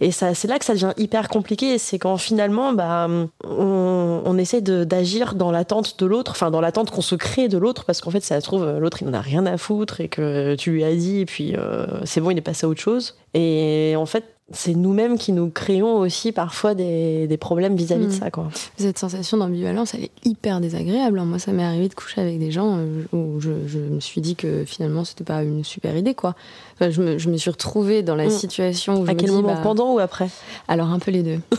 Et 0.00 0.12
ça, 0.12 0.34
c'est 0.34 0.48
là 0.48 0.58
que 0.58 0.64
ça 0.64 0.74
devient 0.74 0.92
hyper 0.96 1.28
compliqué. 1.28 1.78
C'est 1.78 1.98
quand 1.98 2.16
finalement, 2.16 2.72
bah, 2.72 3.08
on, 3.44 4.22
on 4.24 4.38
essaie 4.38 4.60
d'agir 4.60 5.34
dans 5.34 5.50
l'attente 5.50 5.98
de 5.98 6.06
l'autre, 6.06 6.32
enfin 6.32 6.50
dans 6.50 6.60
l'attente 6.60 6.90
qu'on 6.90 7.00
se 7.00 7.14
crée 7.14 7.48
de 7.48 7.58
l'autre, 7.58 7.84
parce 7.84 8.00
qu'en 8.00 8.10
fait, 8.10 8.22
ça 8.22 8.40
se 8.40 8.44
trouve, 8.46 8.78
l'autre 8.78 9.02
il 9.02 9.08
n'en 9.08 9.14
a 9.14 9.20
rien 9.20 9.44
à 9.46 9.58
foutre 9.58 10.00
et 10.00 10.08
que 10.08 10.54
tu 10.54 10.70
lui 10.70 10.84
as 10.84 10.94
dit, 10.94 11.20
et 11.20 11.26
puis 11.26 11.56
euh, 11.56 11.86
c'est 12.04 12.20
bon, 12.20 12.30
il 12.30 12.38
est 12.38 12.42
passé 12.42 12.66
à 12.66 12.68
autre 12.68 12.80
chose. 12.80 13.16
Et 13.34 13.94
en 13.96 14.06
fait, 14.06 14.24
c'est 14.52 14.74
nous-mêmes 14.74 15.18
qui 15.18 15.32
nous 15.32 15.50
créons 15.50 15.98
aussi 15.98 16.32
parfois 16.32 16.74
des, 16.74 17.26
des 17.26 17.36
problèmes 17.36 17.76
vis-à-vis 17.76 18.06
de 18.06 18.10
Mm. 18.12 18.18
ça, 18.18 18.30
quoi. 18.30 18.48
Cette 18.78 18.98
sensation 18.98 19.36
d'ambivalence, 19.36 19.92
elle 19.94 20.04
est 20.04 20.10
hyper 20.24 20.60
désagréable. 20.60 21.18
hein. 21.18 21.24
Moi, 21.26 21.38
ça 21.38 21.52
m'est 21.52 21.62
arrivé 21.64 21.88
de 21.88 21.94
coucher 21.94 22.20
avec 22.22 22.38
des 22.38 22.50
gens 22.50 22.78
euh, 22.78 23.02
où 23.12 23.40
je, 23.40 23.50
je 23.66 23.78
me 23.78 24.00
suis 24.00 24.20
dit 24.22 24.36
que 24.36 24.64
finalement, 24.64 25.04
c'était 25.04 25.24
pas 25.24 25.42
une 25.42 25.64
super 25.64 25.96
idée, 25.96 26.14
quoi. 26.14 26.34
Enfin, 26.74 26.90
je, 26.90 27.02
me, 27.02 27.18
je 27.18 27.28
me 27.28 27.36
suis 27.36 27.50
retrouvée 27.50 28.02
dans 28.02 28.14
la 28.16 28.26
Mm. 28.26 28.30
situation 28.30 29.00
où 29.00 29.04
je 29.06 29.10
À 29.10 29.14
me 29.14 29.20
quel 29.20 29.28
dis, 29.28 29.36
moment 29.36 29.48
bah, 29.54 29.60
Pendant 29.62 29.92
ou 29.92 29.98
après? 29.98 30.28
Alors 30.66 30.88
un 30.88 30.98
peu 30.98 31.10
les 31.10 31.22
deux. 31.22 31.40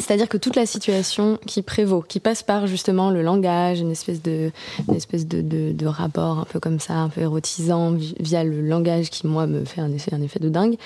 C'est-à-dire 0.00 0.28
que 0.28 0.36
toute 0.36 0.54
la 0.54 0.64
situation 0.64 1.38
qui 1.46 1.60
prévaut, 1.62 2.02
qui 2.06 2.20
passe 2.20 2.42
par 2.42 2.66
justement 2.66 3.10
le 3.10 3.20
langage, 3.22 3.80
une 3.80 3.90
espèce 3.90 4.22
de, 4.22 4.52
une 4.86 4.94
espèce 4.94 5.26
de, 5.26 5.42
de, 5.42 5.72
de 5.72 5.86
rapport 5.86 6.38
un 6.38 6.44
peu 6.44 6.60
comme 6.60 6.78
ça, 6.78 6.94
un 6.94 7.08
peu 7.08 7.20
érotisant 7.22 7.92
vi- 7.92 8.14
via 8.20 8.44
le 8.44 8.60
langage 8.62 9.10
qui 9.10 9.26
moi 9.26 9.46
me 9.46 9.64
fait 9.64 9.80
un 9.80 9.90
effet, 9.92 10.14
un 10.14 10.22
effet 10.22 10.38
de 10.38 10.48
dingue, 10.50 10.76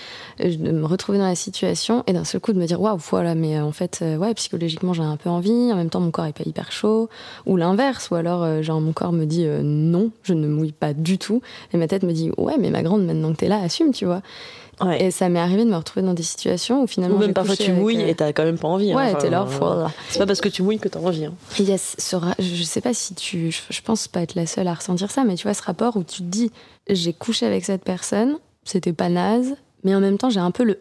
euh, 0.40 0.50
je- 0.50 0.56
de 0.56 0.70
me 0.72 0.86
retrouver 0.86 1.18
dans 1.18 1.26
la 1.26 1.31
situation 1.34 2.04
et 2.06 2.12
d'un 2.12 2.24
seul 2.24 2.40
coup 2.40 2.52
de 2.52 2.58
me 2.58 2.66
dire 2.66 2.80
waouh 2.80 2.96
voilà 3.10 3.34
mais 3.34 3.56
euh, 3.58 3.64
en 3.64 3.72
fait 3.72 4.00
euh, 4.02 4.16
ouais 4.16 4.34
psychologiquement 4.34 4.92
j'ai 4.92 5.02
un 5.02 5.16
peu 5.16 5.30
envie, 5.30 5.50
en 5.72 5.76
même 5.76 5.90
temps 5.90 6.00
mon 6.00 6.10
corps 6.10 6.26
est 6.26 6.32
pas 6.36 6.44
hyper 6.46 6.72
chaud 6.72 7.08
ou 7.46 7.56
l'inverse 7.56 8.10
ou 8.10 8.14
alors 8.16 8.42
euh, 8.42 8.62
genre 8.62 8.80
mon 8.80 8.92
corps 8.92 9.12
me 9.12 9.24
dit 9.24 9.44
euh, 9.46 9.60
non 9.62 10.10
je 10.22 10.34
ne 10.34 10.46
mouille 10.48 10.72
pas 10.72 10.92
du 10.92 11.18
tout 11.18 11.42
et 11.72 11.76
ma 11.76 11.88
tête 11.88 12.02
me 12.02 12.12
dit 12.12 12.30
ouais 12.38 12.56
mais 12.58 12.70
ma 12.70 12.82
grande 12.82 13.04
maintenant 13.04 13.32
que 13.32 13.36
t'es 13.38 13.48
là 13.48 13.60
assume 13.60 13.92
tu 13.92 14.04
vois 14.04 14.22
Ouais. 14.80 15.04
et 15.04 15.10
ça 15.12 15.28
m'est 15.28 15.38
arrivé 15.38 15.64
de 15.64 15.70
me 15.70 15.76
retrouver 15.76 16.04
dans 16.04 16.14
des 16.14 16.22
situations 16.24 16.82
où 16.82 16.86
finalement 16.88 17.16
Ou 17.16 17.20
même 17.20 17.34
parfois 17.34 17.54
tu 17.54 17.72
mouilles 17.72 18.02
euh, 18.02 18.06
et 18.08 18.14
t'as 18.16 18.32
quand 18.32 18.42
même 18.42 18.58
pas 18.58 18.66
envie. 18.66 18.90
hein. 18.90 18.96
Ouais, 18.96 19.10
Enfin, 19.10 19.18
t'es 19.18 19.30
là, 19.30 19.44
voilà. 19.44 19.90
C'est 20.08 20.18
pas 20.18 20.26
parce 20.26 20.40
que 20.40 20.48
tu 20.48 20.62
mouilles 20.62 20.78
que 20.80 20.88
t'as 20.88 20.98
envie. 20.98 21.26
hein. 21.26 21.34
Il 21.60 21.68
y 21.68 21.72
a 21.72 21.78
ce- 21.78 22.16
ra- 22.16 22.34
je 22.40 22.62
sais 22.64 22.80
pas 22.80 22.92
si 22.94 23.14
tu, 23.14 23.52
je, 23.52 23.60
je 23.68 23.80
pense 23.82 24.08
pas 24.08 24.22
être 24.22 24.34
la 24.34 24.46
seule 24.46 24.66
à 24.66 24.74
ressentir 24.74 25.10
ça, 25.10 25.22
mais 25.24 25.34
tu 25.36 25.44
vois 25.44 25.54
ce 25.54 25.62
rapport 25.62 25.96
où 25.98 26.02
tu 26.02 26.22
te 26.22 26.26
dis, 26.26 26.50
j'ai 26.88 27.12
couché 27.12 27.46
avec 27.46 27.64
cette 27.64 27.84
personne, 27.84 28.38
c'était 28.64 28.94
pas 28.94 29.10
naze, 29.10 29.54
mais 29.84 29.94
en 29.94 30.00
même 30.00 30.16
temps 30.18 30.30
j'ai 30.30 30.40
un 30.40 30.50
peu 30.50 30.64
le, 30.64 30.78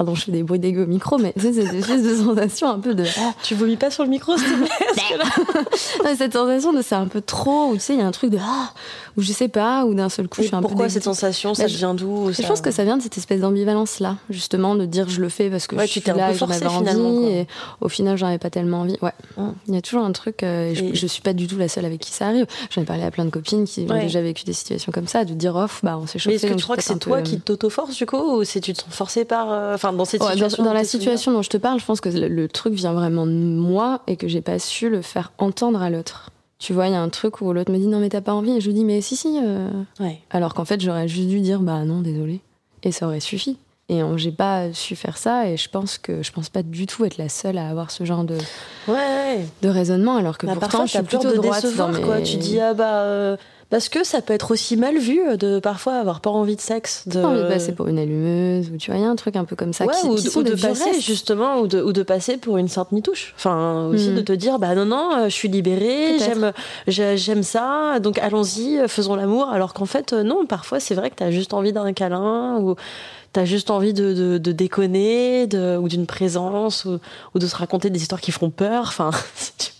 pardon, 0.00 0.14
je 0.14 0.24
fais 0.24 0.32
des 0.32 0.42
bruits 0.42 0.58
dégueux 0.58 0.84
au 0.84 0.86
micro, 0.86 1.18
mais 1.18 1.34
tu 1.34 1.40
sais, 1.40 1.52
cette 1.52 1.74
espèce 1.74 2.02
de 2.02 2.14
sensation 2.14 2.70
un 2.70 2.78
peu 2.78 2.94
de, 2.94 3.04
Tu 3.42 3.54
vomis 3.54 3.76
pas 3.76 3.90
sur 3.90 4.02
le 4.02 4.08
micro, 4.08 4.34
s'il 4.38 4.48
te 4.48 6.00
plaît 6.00 6.16
cette 6.16 6.32
sensation 6.32 6.72
de 6.72 6.80
c'est 6.80 6.94
un 6.94 7.06
peu 7.06 7.20
trop, 7.20 7.68
ou 7.68 7.74
tu 7.74 7.80
sais, 7.80 7.94
il 7.94 8.00
y 8.00 8.02
a 8.02 8.06
un 8.06 8.10
truc 8.10 8.30
de, 8.30 8.38
ah, 8.40 8.72
ou 9.16 9.22
je 9.22 9.32
sais 9.32 9.48
pas, 9.48 9.84
ou 9.84 9.94
d'un 9.94 10.08
seul 10.08 10.28
coup 10.28 10.40
Et 10.40 10.44
je 10.44 10.48
suis 10.48 10.56
un 10.56 10.60
pourquoi 10.62 10.84
peu 10.86 10.90
cette 10.90 11.02
dégoûtée. 11.02 11.14
sensation 11.16 11.54
Ça 11.54 11.64
Bah, 11.64 11.68
vient 11.68 11.94
d'où 11.94 12.32
Je 12.32 12.42
pense 12.46 12.60
que 12.60 12.70
ça 12.70 12.84
vient 12.84 12.96
de 12.96 13.02
cette 13.02 13.16
espèce 13.18 13.40
d'ambivalence-là, 13.40 14.16
justement, 14.30 14.74
de 14.74 14.86
dire 14.86 15.08
je 15.08 15.20
le 15.20 15.28
fais 15.28 15.50
parce 15.50 15.66
que 15.66 15.76
Ouais, 15.76 15.86
je 15.86 15.92
tu 15.92 16.00
suis 16.00 16.10
un 16.10 16.14
là 16.16 16.32
j'en 16.32 16.48
avais 16.50 16.66
envie, 16.66 17.26
et 17.26 17.46
au 17.80 17.88
final 17.88 18.16
j'en 18.16 18.26
avais 18.28 18.38
pas 18.38 18.50
tellement 18.50 18.80
envie. 18.80 18.96
Ouais, 19.02 19.12
Hum. 19.36 19.54
il 19.68 19.74
y 19.74 19.78
a 19.78 19.82
toujours 19.82 20.04
un 20.04 20.12
truc, 20.12 20.42
euh, 20.42 20.70
et 20.70 20.74
je, 20.74 20.84
je 20.94 21.06
suis 21.06 21.22
pas 21.22 21.32
du 21.32 21.46
tout 21.46 21.56
la 21.58 21.68
seule 21.68 21.84
avec 21.84 22.00
qui 22.00 22.10
ça 22.12 22.26
arrive. 22.26 22.46
J'en 22.70 22.82
ai 22.82 22.84
parlé 22.84 23.02
à 23.02 23.10
plein 23.10 23.24
de 23.24 23.30
copines 23.30 23.64
qui 23.64 23.86
ont 23.88 23.98
déjà 24.00 24.20
vécu 24.22 24.44
des 24.44 24.52
situations 24.52 24.92
comme 24.92 25.06
ça, 25.06 25.24
de 25.24 25.34
dire 25.34 25.56
off, 25.56 25.80
bah 25.82 25.98
on 26.00 26.06
s'est 26.06 26.18
chauffé. 26.18 26.30
Mais 26.30 26.34
est-ce 26.36 26.46
que 26.46 26.58
tu 26.58 26.62
crois 26.64 26.76
que 26.76 26.82
c'est 26.84 26.98
toi 26.98 27.18
peu- 27.18 27.22
qui 27.22 27.40
t'auto-force 27.40 27.96
du 27.96 28.06
coup 28.06 28.38
ou 28.38 28.44
c'est 28.44 28.60
tu 28.60 28.72
te 28.72 28.80
sens 28.82 28.92
forcé 28.94 29.24
par 29.24 29.50
euh, 29.50 29.74
enfin 29.74 29.92
dans 29.92 30.04
cette 30.04 30.20
Ouais, 30.22 30.28
dans, 30.28 30.32
situation 30.34 30.64
dans 30.64 30.72
la 30.72 30.84
situation 30.84 31.32
dont 31.32 31.42
je 31.42 31.50
te 31.50 31.56
parle, 31.56 31.78
je 31.80 31.84
pense 31.84 32.00
que 32.00 32.08
le, 32.08 32.28
le 32.28 32.48
truc 32.48 32.74
vient 32.74 32.92
vraiment 32.92 33.26
de 33.26 33.32
moi 33.32 34.02
et 34.06 34.16
que 34.16 34.28
j'ai 34.28 34.40
pas 34.40 34.58
su 34.58 34.88
le 34.90 35.02
faire 35.02 35.32
entendre 35.38 35.80
à 35.82 35.90
l'autre. 35.90 36.30
Tu 36.60 36.72
vois, 36.74 36.86
il 36.86 36.92
y 36.92 36.94
a 36.96 37.00
un 37.00 37.08
truc 37.08 37.40
où 37.40 37.52
l'autre 37.52 37.72
me 37.72 37.78
dit 37.78 37.86
non 37.88 37.98
mais 37.98 38.10
t'as 38.10 38.20
pas 38.20 38.34
envie 38.34 38.52
et 38.52 38.60
je 38.60 38.66
lui 38.68 38.74
dis 38.74 38.84
mais 38.84 39.00
si 39.00 39.16
si. 39.16 39.38
euh, 39.42 39.68
Ouais. 39.98 40.20
Alors 40.30 40.54
qu'en 40.54 40.64
fait, 40.66 40.80
j'aurais 40.80 41.08
juste 41.08 41.28
dû 41.28 41.40
dire 41.40 41.60
bah 41.60 41.84
non, 41.84 42.00
désolé. 42.02 42.40
Et 42.82 42.92
ça 42.92 43.06
aurait 43.06 43.20
suffi. 43.20 43.56
Et 43.88 44.02
j'ai 44.16 44.30
pas 44.30 44.72
su 44.72 44.94
faire 44.94 45.16
ça 45.16 45.48
et 45.48 45.56
je 45.56 45.68
pense 45.68 45.98
que 45.98 46.22
je 46.22 46.30
pense 46.30 46.48
pas 46.48 46.62
du 46.62 46.86
tout 46.86 47.04
être 47.04 47.18
la 47.18 47.28
seule 47.28 47.58
à 47.58 47.68
avoir 47.68 47.90
ce 47.90 48.04
genre 48.04 48.22
de, 48.22 48.34
Ouais. 48.86 48.94
ouais. 48.94 49.46
de 49.62 49.68
raisonnement 49.68 50.14
alors 50.16 50.38
que 50.38 50.46
Bah, 50.46 50.52
pourtant 50.52 50.68
parfois 50.78 50.86
je 50.86 50.90
suis 50.92 51.02
plutôt 51.02 51.28
de 51.28 51.34
droite 51.34 51.62
décevoir 51.62 51.88
dans 51.90 51.98
mes... 51.98 52.04
quoi. 52.04 52.20
Tu 52.22 52.36
dis 52.36 52.60
ah 52.60 52.72
bah 52.72 53.00
euh, 53.02 53.36
parce 53.70 53.88
que 53.88 54.04
ça 54.04 54.20
peut 54.20 54.32
être 54.34 54.50
aussi 54.50 54.76
mal 54.76 54.98
vu 54.98 55.20
euh, 55.26 55.36
de 55.36 55.58
parfois 55.60 55.94
avoir 55.94 56.20
pas 56.20 56.30
envie 56.30 56.56
de 56.56 56.60
sexe. 56.60 57.04
De... 57.06 57.22
Pas 57.22 57.28
envie 57.28 57.42
de 57.42 57.48
passer 57.48 57.72
pour 57.72 57.86
une 57.88 57.98
allumeuse 57.98 58.68
ou 58.72 58.76
tu 58.76 58.90
vois, 58.90 58.98
il 58.98 59.02
y 59.02 59.06
a 59.06 59.08
un 59.08 59.16
truc 59.16 59.36
un 59.36 59.44
peu 59.44 59.56
comme 59.56 59.72
ça 59.72 59.86
Ouais, 59.86 59.94
qui, 60.00 60.06
ou, 60.08 60.16
qui 60.16 60.24
de- 60.24 60.30
sont 60.30 60.40
ou 60.40 60.42
de 60.42 60.54
passer 60.54 60.84
restes. 60.90 61.00
justement 61.02 61.60
ou 61.60 61.66
de, 61.66 61.80
ou 61.80 61.92
de 61.92 62.02
passer 62.02 62.36
pour 62.36 62.58
une 62.58 62.68
sainte 62.68 62.92
mitouche 62.92 63.32
enfin 63.36 63.86
aussi 63.86 64.10
Mm. 64.10 64.14
de 64.16 64.20
te 64.22 64.32
dire 64.32 64.58
bah 64.58 64.74
non 64.74 64.84
non 64.86 65.10
euh, 65.16 65.24
je 65.24 65.34
suis 65.34 65.48
libérée 65.48 66.18
j'aime 66.18 66.52
j'ai- 66.88 67.16
j'aime 67.16 67.42
ça 67.42 67.98
donc 68.00 68.18
allons-y 68.18 68.78
euh, 68.78 68.88
faisons 68.88 69.14
l'amour 69.14 69.48
alors 69.50 69.72
qu'en 69.72 69.86
fait 69.86 70.12
non 70.12 70.46
parfois 70.46 70.80
c'est 70.80 70.94
vrai 70.94 71.10
que 71.10 71.16
t'as 71.16 71.30
juste 71.30 71.54
envie 71.54 71.72
d'un 71.72 71.92
câlin 71.92 72.58
ou 72.60 72.74
t'as 73.32 73.44
juste 73.44 73.70
envie 73.70 73.92
de, 73.94 74.12
de, 74.12 74.38
de 74.38 74.52
déconner 74.52 75.46
de, 75.46 75.76
ou 75.76 75.88
d'une 75.88 76.06
présence 76.06 76.84
ou, 76.84 76.98
ou 77.34 77.38
de 77.38 77.46
se 77.46 77.54
raconter 77.54 77.88
des 77.90 78.02
histoires 78.02 78.20
qui 78.20 78.32
font 78.32 78.50
peur 78.50 78.84
enfin 78.88 79.10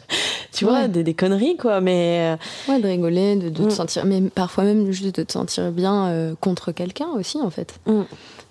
tu, 0.53 0.65
vois 0.65 0.89
des, 0.89 1.03
des 1.05 1.15
conneries 1.15 1.57
quoi 1.57 1.81
mais 1.81 2.37
euh, 2.69 2.71
Ouais, 2.73 2.81
de 2.81 2.87
rigoler, 2.89 3.37
de, 3.37 3.49
de 3.49 3.63
Mm. 3.63 3.69
te 3.69 3.73
sentir, 3.73 4.05
mais 4.05 4.21
parfois 4.23 4.65
même 4.65 4.91
juste 4.91 5.17
de 5.17 5.23
te 5.23 5.33
sentir 5.33 5.71
bien 5.73 6.09
euh, 6.09 6.35
contre 6.41 6.73
quelqu'un 6.73 7.09
aussi, 7.15 7.39
en 7.39 7.51
fait. 7.51 7.79
Mm. 7.87 8.03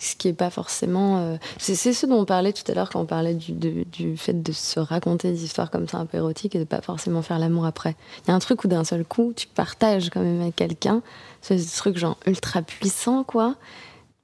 Ce 0.01 0.15
qui 0.15 0.29
est 0.29 0.33
pas 0.33 0.49
forcément. 0.49 1.17
euh, 1.19 1.35
C'est 1.57 1.75
c'est 1.75 1.91
ce 1.91 2.05
dont 2.05 2.19
on 2.21 2.25
parlait 2.25 2.53
tout 2.53 2.63
à 2.71 2.73
l'heure 2.73 2.89
quand 2.89 3.01
on 3.01 3.05
parlait 3.05 3.33
du, 3.33 3.51
de- 3.51 3.83
du 3.91 4.15
fait 4.15 4.41
de 4.41 4.51
se 4.53 4.79
raconter 4.79 5.29
des 5.31 5.43
histoires 5.43 5.69
comme 5.69 5.89
ça 5.89 5.97
un 5.97 6.05
peu 6.05 6.17
érotiques 6.17 6.55
et 6.55 6.59
de 6.59 6.63
pas 6.63 6.79
forcément 6.81 7.21
faire 7.21 7.37
l'amour 7.37 7.65
après. 7.65 7.95
Il 8.25 8.29
y 8.29 8.31
a 8.31 8.35
un 8.35 8.39
truc 8.39 8.63
où 8.63 8.69
d'un 8.69 8.85
seul 8.85 9.03
coup, 9.03 9.33
tu 9.35 9.47
partages 9.47 10.09
quand 10.09 10.21
même 10.21 10.39
avec 10.41 10.55
quelqu'un, 10.55 11.01
ce 11.41 11.53
truc 11.77 11.97
genre 11.97 12.15
ultra 12.25 12.61
puissant, 12.61 13.23
quoi. 13.25 13.55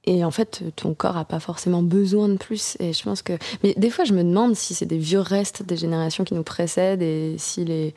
Et 0.08 0.24
en 0.24 0.30
fait, 0.30 0.62
ton 0.76 0.94
corps 0.94 1.16
a 1.16 1.24
pas 1.24 1.40
forcément 1.40 1.82
besoin 1.82 2.28
de 2.28 2.36
plus. 2.36 2.76
Et 2.78 2.92
je 2.92 3.02
pense 3.02 3.22
que. 3.22 3.32
Mais 3.64 3.74
des 3.76 3.90
fois, 3.90 4.04
je 4.04 4.12
me 4.12 4.22
demande 4.22 4.54
si 4.54 4.72
c'est 4.72 4.86
des 4.86 4.98
vieux 4.98 5.18
restes 5.18 5.64
des 5.64 5.76
générations 5.76 6.22
qui 6.22 6.34
nous 6.34 6.44
précèdent 6.44 7.02
et 7.02 7.34
si 7.38 7.64
les, 7.64 7.92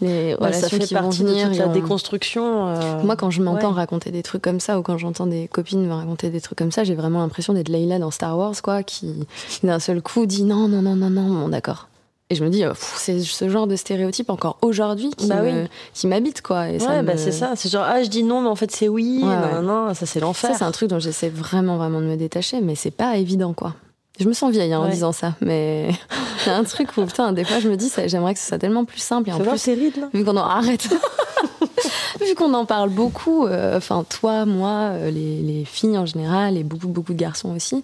les 0.00 0.34
bah, 0.40 0.52
ça 0.52 0.68
relations 0.68 0.78
fait 0.78 0.84
qui 0.86 0.94
vont 0.94 1.00
partie 1.02 1.22
venir. 1.22 1.50
de 1.50 1.54
toute 1.54 1.58
la 1.58 1.68
déconstruction 1.68 2.68
euh, 2.68 3.02
Moi, 3.02 3.14
quand 3.14 3.30
je 3.30 3.42
m'entends 3.42 3.68
ouais. 3.68 3.76
raconter 3.76 4.10
des 4.10 4.22
trucs 4.22 4.40
comme 4.40 4.58
ça 4.58 4.78
ou 4.78 4.82
quand 4.82 4.96
j'entends 4.96 5.26
des 5.26 5.48
copines 5.48 5.84
me 5.86 5.92
raconter 5.92 6.30
des 6.30 6.40
trucs 6.40 6.56
comme 6.56 6.72
ça, 6.72 6.82
j'ai 6.82 6.94
vraiment 6.94 7.20
l'impression 7.20 7.52
d'être 7.52 7.68
Leila 7.68 7.98
dans 7.98 8.10
Star 8.10 8.38
Wars, 8.38 8.54
quoi, 8.62 8.82
qui 8.82 9.26
d'un 9.62 9.80
seul 9.80 10.00
coup 10.00 10.24
dit 10.24 10.44
non, 10.44 10.66
non, 10.66 10.80
non, 10.80 10.96
non, 10.96 11.10
non, 11.10 11.42
bon, 11.42 11.48
d'accord. 11.48 11.89
Et 12.32 12.36
je 12.36 12.44
me 12.44 12.48
dis, 12.48 12.64
euh, 12.64 12.72
c'est 12.96 13.18
ce 13.20 13.48
genre 13.48 13.66
de 13.66 13.74
stéréotype 13.74 14.30
encore 14.30 14.56
aujourd'hui 14.62 15.10
qui 15.16 15.26
Bah 15.26 15.40
oui. 15.42 16.08
m'habite, 16.08 16.42
quoi. 16.42 16.68
Et 16.70 16.78
ça 16.78 16.90
ouais, 16.90 17.02
bah 17.02 17.14
me- 17.14 17.18
c'est 17.18 17.32
ça. 17.32 17.54
C'est 17.56 17.68
genre, 17.68 17.84
ah, 17.86 18.02
je 18.04 18.08
dis 18.08 18.22
non, 18.22 18.40
mais 18.40 18.48
en 18.48 18.54
fait, 18.54 18.70
c'est 18.70 18.86
oui. 18.88 19.18
Ouais, 19.22 19.36
non, 19.36 19.60
non, 19.62 19.86
non, 19.88 19.94
ça, 19.94 20.06
c'est 20.06 20.20
l'enfer. 20.20 20.52
Ça, 20.52 20.58
c'est 20.58 20.64
un 20.64 20.70
truc 20.70 20.88
dont 20.90 21.00
j'essaie 21.00 21.28
vraiment, 21.28 21.76
vraiment 21.76 22.00
de 22.00 22.06
me 22.06 22.16
détacher, 22.16 22.60
mais 22.60 22.76
c'est 22.76 22.92
pas 22.92 23.16
évident, 23.16 23.52
quoi. 23.52 23.74
Je 24.20 24.28
me 24.28 24.32
sens 24.32 24.52
vieille 24.52 24.72
hein, 24.72 24.78
en 24.80 24.84
Ouais. 24.84 24.90
disant 24.90 25.10
ça, 25.12 25.34
mais 25.40 25.90
a 26.46 26.54
un 26.56 26.62
truc 26.62 26.96
où, 26.96 27.04
putain, 27.04 27.32
des 27.32 27.42
fois, 27.44 27.58
je 27.58 27.68
me 27.68 27.76
dis, 27.76 27.90
j'aimerais 28.06 28.34
que 28.34 28.40
ce 28.40 28.46
soit 28.46 28.58
tellement 28.58 28.84
plus 28.84 29.00
simple. 29.00 29.28
Et 29.30 29.32
en 29.32 29.38
plus, 29.40 29.58
ces 29.58 29.74
rides, 29.74 29.96
là. 29.96 30.08
vu 30.14 30.24
qu'on 30.24 30.36
en 30.36 30.44
arrête, 30.44 30.88
vu 32.20 32.34
qu'on 32.36 32.52
en 32.54 32.64
parle 32.64 32.90
beaucoup, 32.90 33.46
euh, 33.46 33.76
enfin 33.76 34.04
toi, 34.08 34.44
moi, 34.44 34.90
euh, 34.92 35.10
les, 35.10 35.40
les 35.42 35.64
filles 35.64 35.96
en 35.98 36.06
général, 36.06 36.56
et 36.56 36.62
beaucoup 36.64 36.88
beaucoup 36.88 37.12
de 37.12 37.18
garçons 37.18 37.54
aussi, 37.56 37.82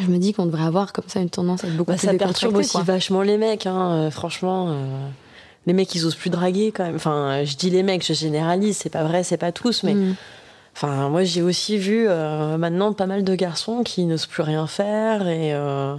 je 0.00 0.06
me 0.10 0.18
dis 0.18 0.32
qu'on 0.32 0.46
devrait 0.46 0.64
avoir 0.64 0.92
comme 0.92 1.04
ça 1.08 1.20
une 1.20 1.30
tendance 1.30 1.64
à 1.64 1.68
être 1.68 1.76
beaucoup 1.76 1.92
Bah, 1.92 1.96
plus 1.98 2.06
ça 2.06 2.14
perturbe 2.14 2.56
aussi 2.56 2.72
quoi. 2.72 2.82
vachement 2.82 3.22
les 3.22 3.38
mecs, 3.38 3.66
hein, 3.66 3.92
euh, 3.92 4.10
franchement. 4.10 4.68
euh, 4.70 4.74
les 5.66 5.72
mecs, 5.72 5.94
ils 5.94 6.04
osent 6.04 6.14
plus 6.16 6.30
draguer 6.30 6.72
quand 6.72 6.84
même. 6.84 6.96
Enfin, 6.96 7.40
euh, 7.40 7.44
je 7.44 7.56
dis 7.56 7.70
les 7.70 7.82
mecs, 7.82 8.04
je 8.06 8.12
généralise, 8.12 8.76
c'est 8.76 8.90
pas 8.90 9.04
vrai, 9.04 9.22
c'est 9.24 9.36
pas 9.38 9.52
tous, 9.52 9.82
mais. 9.82 9.94
Mm. 9.94 10.14
Enfin, 10.76 11.08
moi, 11.08 11.22
j'ai 11.24 11.40
aussi 11.42 11.78
vu 11.78 12.06
euh, 12.08 12.56
maintenant 12.58 12.92
pas 12.92 13.06
mal 13.06 13.22
de 13.24 13.34
garçons 13.36 13.82
qui 13.84 14.04
n'osent 14.04 14.26
plus 14.26 14.42
rien 14.42 14.66
faire 14.66 15.26
et. 15.28 15.54
euh, 15.54 15.94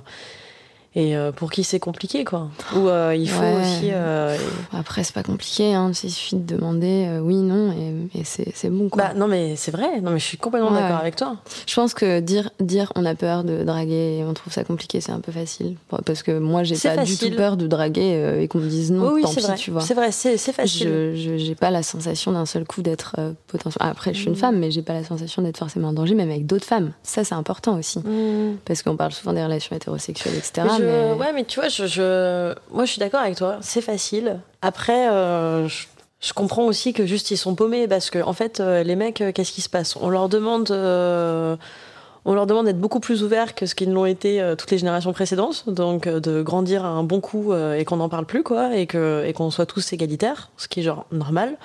et 0.95 1.15
euh, 1.15 1.31
pour 1.33 1.51
qui 1.51 1.63
c'est 1.63 1.79
compliqué 1.79 2.23
quoi. 2.23 2.47
Ou 2.73 2.87
euh, 2.87 3.13
il 3.15 3.29
faut 3.29 3.43
aussi 3.43 3.89
euh, 3.91 4.37
après 4.71 5.03
c'est 5.03 5.13
pas 5.13 5.23
compliqué 5.23 5.73
hein. 5.73 5.91
il 5.91 6.09
suffit 6.09 6.37
de 6.37 6.55
demander 6.55 7.19
oui 7.21 7.35
non 7.35 7.73
et, 8.15 8.23
c'est 8.23 8.69
bon 8.69 8.87
quoi. 8.87 9.03
Bah, 9.03 9.13
non 9.13 9.27
mais 9.27 9.55
c'est 9.57 9.71
vrai. 9.71 9.99
Non 10.01 10.11
mais 10.11 10.19
je 10.19 10.25
suis 10.25 10.37
complètement 10.37 10.71
d'accord 10.71 10.99
avec 10.99 11.17
toi. 11.17 11.35
Je 11.67 11.75
pense 11.75 11.93
que 11.93 12.21
dire 12.21 12.49
dire 12.61 12.93
on 12.95 13.05
a 13.05 13.13
peur 13.13 13.43
de 13.43 13.63
draguer 13.63 14.19
et 14.19 14.23
on 14.23 14.33
trouve 14.33 14.53
ça 14.53 14.63
compliqué 14.63 15.01
c'est 15.01 15.11
un 15.11 15.19
peu 15.19 15.33
facile. 15.33 15.75
Parce 16.05 16.23
que 16.23 16.39
moi 16.39 16.63
j'ai 16.63 16.77
pas 16.77 17.03
du 17.03 17.17
tout 17.17 17.29
peur 17.31 17.57
de 17.57 17.67
draguer 17.67 18.39
et 18.39 18.47
qu'on 18.47 18.59
me 18.59 18.69
dise 18.69 18.91
non 18.91 19.11
oui, 19.11 19.21
tant 19.21 19.33
pis 19.33 19.41
vrai. 19.41 19.55
tu 19.55 19.71
vois. 19.71 19.81
C'est 19.81 19.95
vrai 19.95 20.11
c'est 20.11 20.37
facile. 20.37 20.87
Je 21.15 21.35
j'ai 21.37 21.55
pas 21.55 21.71
la 21.71 21.83
sensation 21.83 22.31
d'un 22.31 22.45
seul 22.45 22.65
coup 22.65 22.81
d'être 22.81 23.17
potentiellement 23.47 23.91
après 23.91 24.13
je 24.13 24.19
suis 24.19 24.27
une 24.27 24.33
mm. 24.33 24.37
femme 24.37 24.59
mais 24.59 24.71
j'ai 24.71 24.81
pas 24.81 24.93
la 24.93 25.03
sensation 25.03 25.41
d'être 25.41 25.57
forcément 25.57 25.89
en 25.89 25.93
danger 25.93 26.15
même 26.15 26.29
avec 26.29 26.45
d'autres 26.45 26.65
femmes. 26.65 26.93
Ça 27.03 27.25
c'est 27.25 27.35
important 27.35 27.77
aussi. 27.77 27.99
Mm. 27.99 28.57
parce 28.63 28.81
qu'on 28.81 28.95
parle 28.95 29.11
souvent 29.11 29.33
des 29.33 29.43
relations 29.43 29.75
hétérosexuelles 29.75 30.35
etc 30.37 30.84
Ouais, 31.19 31.33
mais 31.33 31.43
tu 31.43 31.59
vois, 31.59 31.69
je, 31.69 32.53
moi 32.71 32.85
je 32.85 32.91
suis 32.91 32.99
d'accord 32.99 33.21
avec 33.21 33.35
toi, 33.35 33.57
c'est 33.61 33.81
facile. 33.81 34.39
Après, 34.61 35.09
euh, 35.09 35.67
je, 35.67 36.33
comprends 36.33 36.65
aussi 36.65 36.93
que 36.93 37.05
juste 37.05 37.31
ils 37.31 37.37
sont 37.37 37.55
paumés 37.55 37.87
parce 37.87 38.09
que, 38.09 38.19
en 38.19 38.33
fait, 38.33 38.59
euh, 38.59 38.83
les 38.83 38.95
mecs, 38.95 39.21
euh, 39.21 39.31
qu'est-ce 39.31 39.51
qui 39.51 39.61
se 39.61 39.69
passe? 39.69 39.95
On 39.95 40.09
leur 40.09 40.29
demande. 40.29 40.71
on 40.71 42.33
leur 42.33 42.47
demande 42.47 42.65
d'être 42.65 42.79
beaucoup 42.79 42.99
plus 42.99 43.23
ouverts 43.23 43.53
que 43.55 43.65
ce 43.65 43.75
qu'ils 43.75 43.91
l'ont 43.91 44.05
été 44.05 44.55
toutes 44.57 44.71
les 44.71 44.79
générations 44.79 45.13
précédentes, 45.13 45.69
donc 45.69 46.07
de 46.07 46.41
grandir 46.41 46.83
à 46.83 46.89
un 46.89 47.03
bon 47.03 47.21
coup 47.21 47.53
et 47.53 47.85
qu'on 47.85 47.97
n'en 47.97 48.09
parle 48.09 48.25
plus, 48.25 48.43
quoi, 48.43 48.75
et 48.75 48.87
que 48.87 49.23
et 49.25 49.33
qu'on 49.33 49.51
soit 49.51 49.67
tous 49.67 49.93
égalitaires, 49.93 50.49
ce 50.57 50.67
qui 50.67 50.79
est 50.79 50.83
genre 50.83 51.05
normal. 51.11 51.57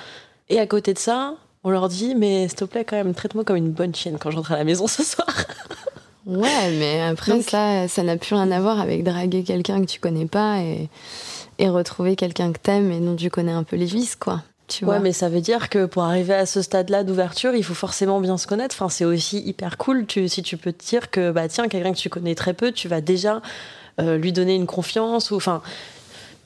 Et 0.50 0.58
à 0.60 0.66
côté 0.66 0.92
de 0.92 0.98
ça, 0.98 1.34
on 1.62 1.70
leur 1.70 1.88
dit, 1.88 2.14
mais 2.14 2.48
s'il 2.48 2.58
te 2.58 2.64
plaît, 2.64 2.84
quand 2.84 2.96
même, 2.96 3.14
traite-moi 3.14 3.44
comme 3.44 3.56
une 3.56 3.70
bonne 3.70 3.94
chienne 3.94 4.18
quand 4.18 4.30
j'entre 4.30 4.52
à 4.52 4.56
la 4.56 4.64
maison 4.64 4.86
ce 4.86 5.02
soir. 5.02 5.28
Ouais, 6.26 6.70
mais 6.78 7.00
après, 7.00 7.40
ça, 7.42 7.88
ça 7.88 8.02
n'a 8.02 8.16
plus 8.16 8.34
rien 8.34 8.50
à 8.50 8.60
voir 8.60 8.80
avec 8.80 9.04
draguer 9.04 9.42
quelqu'un 9.42 9.80
que 9.80 9.86
tu 9.86 10.00
connais 10.00 10.26
pas 10.26 10.58
et, 10.58 10.88
et 11.58 11.68
retrouver 11.68 12.16
quelqu'un 12.16 12.52
que 12.52 12.58
t'aimes 12.58 12.92
et 12.92 13.00
dont 13.00 13.16
tu 13.16 13.30
connais 13.30 13.52
un 13.52 13.62
peu 13.62 13.76
les 13.76 13.86
vis, 13.86 14.16
quoi. 14.16 14.42
Tu 14.68 14.84
ouais, 14.84 15.00
mais 15.00 15.12
ça 15.12 15.28
veut 15.28 15.40
dire 15.40 15.68
que 15.68 15.84
pour 15.86 16.04
arriver 16.04 16.34
à 16.34 16.46
ce 16.46 16.62
stade-là 16.62 17.02
d'ouverture, 17.02 17.54
il 17.54 17.64
faut 17.64 17.74
forcément 17.74 18.20
bien 18.20 18.38
se 18.38 18.46
connaître. 18.46 18.76
Enfin, 18.76 18.88
c'est 18.88 19.04
aussi 19.04 19.40
hyper 19.40 19.76
cool 19.78 20.06
tu, 20.06 20.28
si 20.28 20.42
tu 20.42 20.56
peux 20.56 20.72
te 20.72 20.84
dire 20.84 21.10
que, 21.10 21.32
bah, 21.32 21.48
tiens, 21.48 21.66
quelqu'un 21.66 21.92
que 21.92 21.98
tu 21.98 22.08
connais 22.08 22.36
très 22.36 22.54
peu, 22.54 22.70
tu 22.70 22.86
vas 22.86 23.00
déjà 23.00 23.42
euh, 24.00 24.16
lui 24.16 24.32
donner 24.32 24.54
une 24.54 24.66
confiance 24.66 25.32
ou, 25.32 25.36
enfin, 25.36 25.60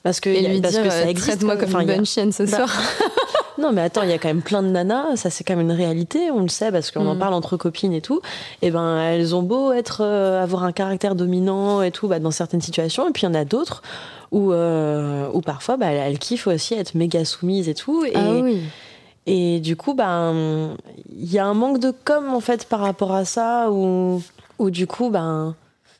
parce 0.01 0.19
que, 0.19 0.29
et 0.29 0.47
lui 0.47 0.59
parce 0.59 0.73
dire, 0.73 0.83
que 0.83 0.89
ça 0.89 0.97
euh, 0.97 1.05
existe. 1.07 1.43
moi 1.43 1.55
comme 1.55 1.79
une 1.79 1.85
bonne 1.85 2.05
chienne 2.05 2.31
ce 2.31 2.43
bah, 2.43 2.57
soir. 2.57 2.81
Non, 3.57 3.71
mais 3.71 3.81
attends, 3.81 4.03
il 4.03 4.09
y 4.09 4.13
a 4.13 4.17
quand 4.17 4.27
même 4.27 4.41
plein 4.41 4.61
de 4.61 4.67
nanas, 4.67 5.15
ça 5.15 5.29
c'est 5.29 5.43
quand 5.43 5.55
même 5.55 5.69
une 5.69 5.75
réalité, 5.75 6.31
on 6.31 6.41
le 6.41 6.49
sait 6.49 6.71
parce 6.71 6.91
qu'on 6.91 7.07
en 7.07 7.15
mm. 7.15 7.19
parle 7.19 7.33
entre 7.33 7.57
copines 7.57 7.93
et 7.93 8.01
tout. 8.01 8.21
Et 8.61 8.67
eh 8.67 8.71
ben, 8.71 8.97
elles 8.97 9.35
ont 9.35 9.43
beau 9.43 9.71
être, 9.71 10.01
euh, 10.01 10.41
avoir 10.41 10.63
un 10.63 10.71
caractère 10.71 11.15
dominant 11.15 11.81
et 11.81 11.91
tout, 11.91 12.07
bah, 12.07 12.19
dans 12.19 12.31
certaines 12.31 12.61
situations, 12.61 13.07
et 13.07 13.11
puis 13.11 13.23
il 13.23 13.25
y 13.25 13.29
en 13.29 13.33
a 13.33 13.45
d'autres 13.45 13.81
où, 14.31 14.51
euh, 14.51 15.29
où 15.33 15.41
parfois, 15.41 15.77
bah, 15.77 15.87
elles 15.87 16.19
kiffent 16.19 16.47
aussi 16.47 16.73
être 16.73 16.95
méga 16.95 17.23
soumises 17.23 17.69
et 17.69 17.73
tout. 17.73 18.03
Et, 18.05 18.13
ah 18.15 18.31
oui. 18.41 18.61
Et 19.27 19.59
du 19.59 19.75
coup, 19.75 19.93
ben, 19.93 20.75
il 21.09 21.31
y 21.31 21.39
a 21.39 21.45
un 21.45 21.53
manque 21.53 21.79
de 21.79 21.91
com 22.03 22.29
en 22.29 22.39
fait 22.39 22.65
par 22.65 22.81
rapport 22.81 23.13
à 23.13 23.25
ça, 23.25 23.71
où, 23.71 24.21
où 24.59 24.69
du 24.69 24.85
coup, 24.85 25.09
ben 25.09 25.55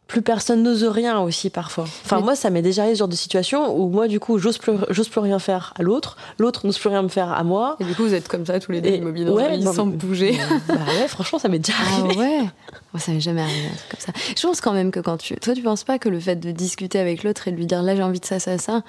plus 0.07 0.21
personne 0.21 0.61
n'ose 0.61 0.83
rien 0.83 1.19
aussi 1.19 1.49
parfois. 1.49 1.85
Enfin 2.03 2.19
moi 2.19 2.35
ça 2.35 2.49
m'est 2.49 2.61
déjà 2.61 2.83
arrivé 2.83 2.95
ce 2.95 2.99
genre 2.99 3.07
de 3.07 3.15
situation 3.15 3.75
où 3.75 3.89
moi 3.89 4.07
du 4.07 4.19
coup 4.19 4.37
j'ose 4.37 4.57
plus 4.57 4.73
j'ose 4.89 5.09
plus 5.09 5.19
rien 5.19 5.39
faire 5.39 5.73
à 5.77 5.81
l'autre, 5.81 6.15
l'autre 6.37 6.65
n'ose 6.65 6.77
plus 6.77 6.89
rien 6.89 7.01
me 7.01 7.07
faire 7.07 7.31
à 7.31 7.43
moi. 7.43 7.75
Et 7.79 7.85
du 7.85 7.95
coup 7.95 8.03
vous 8.03 8.13
êtes 8.13 8.27
comme 8.27 8.45
ça 8.45 8.59
tous 8.59 8.71
les 8.71 8.81
deux 8.81 8.91
immobiles 8.91 9.29
ouais, 9.29 9.59
sans 9.61 9.87
bouger. 9.87 10.37
bah 10.67 10.75
ouais 10.99 11.07
franchement 11.07 11.39
ça 11.39 11.49
m'est 11.49 11.59
déjà 11.59 11.73
ah 11.79 11.93
arrivé. 11.93 12.13
Ah 12.15 12.19
ouais. 12.19 12.39
Moi 12.93 13.01
ça 13.01 13.11
m'est 13.11 13.19
jamais 13.19 13.41
arrivé 13.41 13.65
un 13.65 13.75
truc 13.75 13.89
comme 13.89 13.99
ça. 13.99 14.13
Je 14.37 14.41
pense 14.41 14.61
quand 14.61 14.73
même 14.73 14.91
que 14.91 14.99
quand 14.99 15.17
tu 15.17 15.35
toi 15.35 15.53
tu 15.53 15.61
penses 15.61 15.83
pas 15.83 15.99
que 15.99 16.07
le 16.07 16.19
fait 16.19 16.35
de 16.35 16.51
discuter 16.51 16.99
avec 16.99 17.23
l'autre 17.23 17.47
et 17.47 17.51
de 17.51 17.57
lui 17.57 17.65
dire 17.65 17.81
là 17.81 17.95
j'ai 17.95 18.03
envie 18.03 18.19
de 18.19 18.25
ça 18.25 18.39
ça 18.39 18.57
ça 18.57 18.83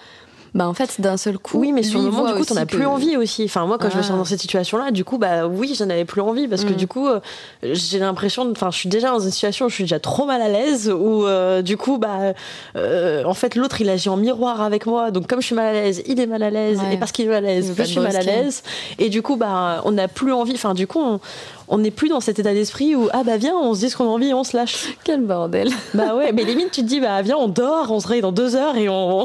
bah 0.54 0.68
en 0.68 0.74
fait 0.74 1.00
d'un 1.00 1.16
seul 1.16 1.38
coup 1.38 1.58
oui 1.58 1.72
mais 1.72 1.82
sur 1.82 2.00
le 2.00 2.10
moment 2.10 2.32
du 2.32 2.38
coup 2.38 2.44
t'en 2.44 2.56
as 2.56 2.66
plus 2.66 2.86
envie 2.86 3.16
aussi. 3.16 3.44
Enfin 3.44 3.66
moi 3.66 3.78
quand 3.78 3.90
je 3.90 3.96
me 3.96 4.02
sens 4.02 4.12
ah. 4.14 4.18
dans 4.18 4.24
cette 4.24 4.40
situation 4.40 4.78
là 4.78 4.90
du 4.90 5.04
coup 5.04 5.18
bah 5.18 5.46
oui 5.46 5.74
j'en 5.78 5.90
avais 5.90 6.04
plus 6.04 6.20
envie 6.20 6.48
parce 6.48 6.64
que 6.64 6.72
mm. 6.72 6.76
du 6.76 6.86
coup 6.86 7.08
euh, 7.08 7.20
j'ai 7.62 7.98
l'impression 7.98 8.50
enfin 8.50 8.70
je 8.70 8.78
suis 8.78 8.88
déjà 8.88 9.10
dans 9.10 9.20
une 9.20 9.30
situation 9.30 9.66
où 9.66 9.68
je 9.68 9.74
suis 9.74 9.84
déjà 9.84 10.00
trop 10.00 10.26
mal 10.26 10.40
à 10.42 10.48
l'aise 10.48 10.90
où 10.90 11.26
euh, 11.26 11.62
du 11.62 11.76
coup 11.76 11.98
bah 11.98 12.34
euh, 12.76 13.24
en 13.24 13.34
fait 13.34 13.54
l'autre 13.54 13.80
il 13.80 13.88
agit 13.90 14.08
en 14.08 14.16
miroir 14.16 14.60
avec 14.62 14.86
moi. 14.86 15.10
Donc 15.10 15.26
comme 15.26 15.40
je 15.40 15.46
suis 15.46 15.54
mal 15.54 15.66
à 15.66 15.72
l'aise 15.72 16.02
il 16.06 16.20
est 16.20 16.26
mal 16.26 16.42
à 16.42 16.50
l'aise. 16.50 16.80
Et 16.92 16.96
parce 16.96 17.12
qu'il 17.12 17.26
est 17.26 17.30
mal 17.30 17.44
à 17.44 17.48
l'aise 17.48 17.74
je 17.76 17.82
suis 17.82 18.00
mal 18.00 18.16
à 18.16 18.22
l'aise. 18.22 18.62
Et 18.98 19.08
du 19.08 19.22
coup 19.22 19.36
bah 19.36 19.82
on 19.84 19.92
n'a 19.92 20.08
plus 20.08 20.32
envie. 20.32 20.54
Enfin 20.54 20.74
du 20.74 20.86
coup 20.86 21.00
on, 21.00 21.20
on 21.68 21.78
n'est 21.78 21.90
plus 21.90 22.08
dans 22.08 22.20
cet 22.20 22.38
état 22.38 22.52
d'esprit 22.52 22.94
où 22.94 23.08
ah 23.12 23.22
bah 23.24 23.36
viens 23.36 23.54
on 23.54 23.74
se 23.74 23.80
dit 23.80 23.90
ce 23.90 23.96
qu'on 23.96 24.04
a 24.04 24.08
envie 24.08 24.28
et 24.28 24.34
on 24.34 24.44
se 24.44 24.56
lâche. 24.56 24.96
Quel 25.04 25.20
bordel. 25.20 25.70
Bah 25.94 26.14
ouais 26.14 26.32
mais 26.32 26.44
limite 26.44 26.70
tu 26.70 26.82
te 26.82 26.86
dis 26.86 27.00
bah 27.00 27.22
viens 27.22 27.36
on 27.36 27.48
dort 27.48 27.90
on 27.90 28.00
se 28.00 28.06
réveille 28.06 28.22
dans 28.22 28.32
deux 28.32 28.56
heures 28.56 28.76
et 28.76 28.88
on 28.88 29.24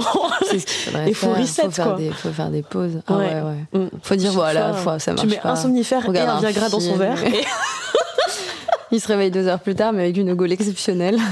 il 1.08 1.16
faut 1.16 1.34
reset 1.34 1.64
faut 1.64 1.72
faire 1.72 1.96
Des, 1.96 2.10
faut 2.12 2.32
faire 2.32 2.50
des 2.50 2.62
pauses. 2.62 3.02
Ah 3.08 3.18
ouais. 3.18 3.26
ouais, 3.74 3.80
mm. 3.80 3.90
faut 4.02 4.16
dire 4.16 4.32
voilà 4.32 4.74
ça 5.00 5.14
marche 5.14 5.22
tu 5.22 5.28
mets 5.28 5.40
un 5.44 5.56
somnifère 5.56 6.04
et 6.14 6.20
un 6.20 6.40
Viagra 6.40 6.70
dans 6.70 6.80
son 6.80 6.96
verre 6.96 7.18
il 8.92 9.00
se 9.00 9.08
réveille 9.08 9.32
deux 9.32 9.48
heures 9.48 9.60
plus 9.60 9.76
tard 9.76 9.94
mais 9.94 10.04
avec 10.04 10.18
une 10.18 10.34
gaule 10.34 10.52
exceptionnelle. 10.52 11.20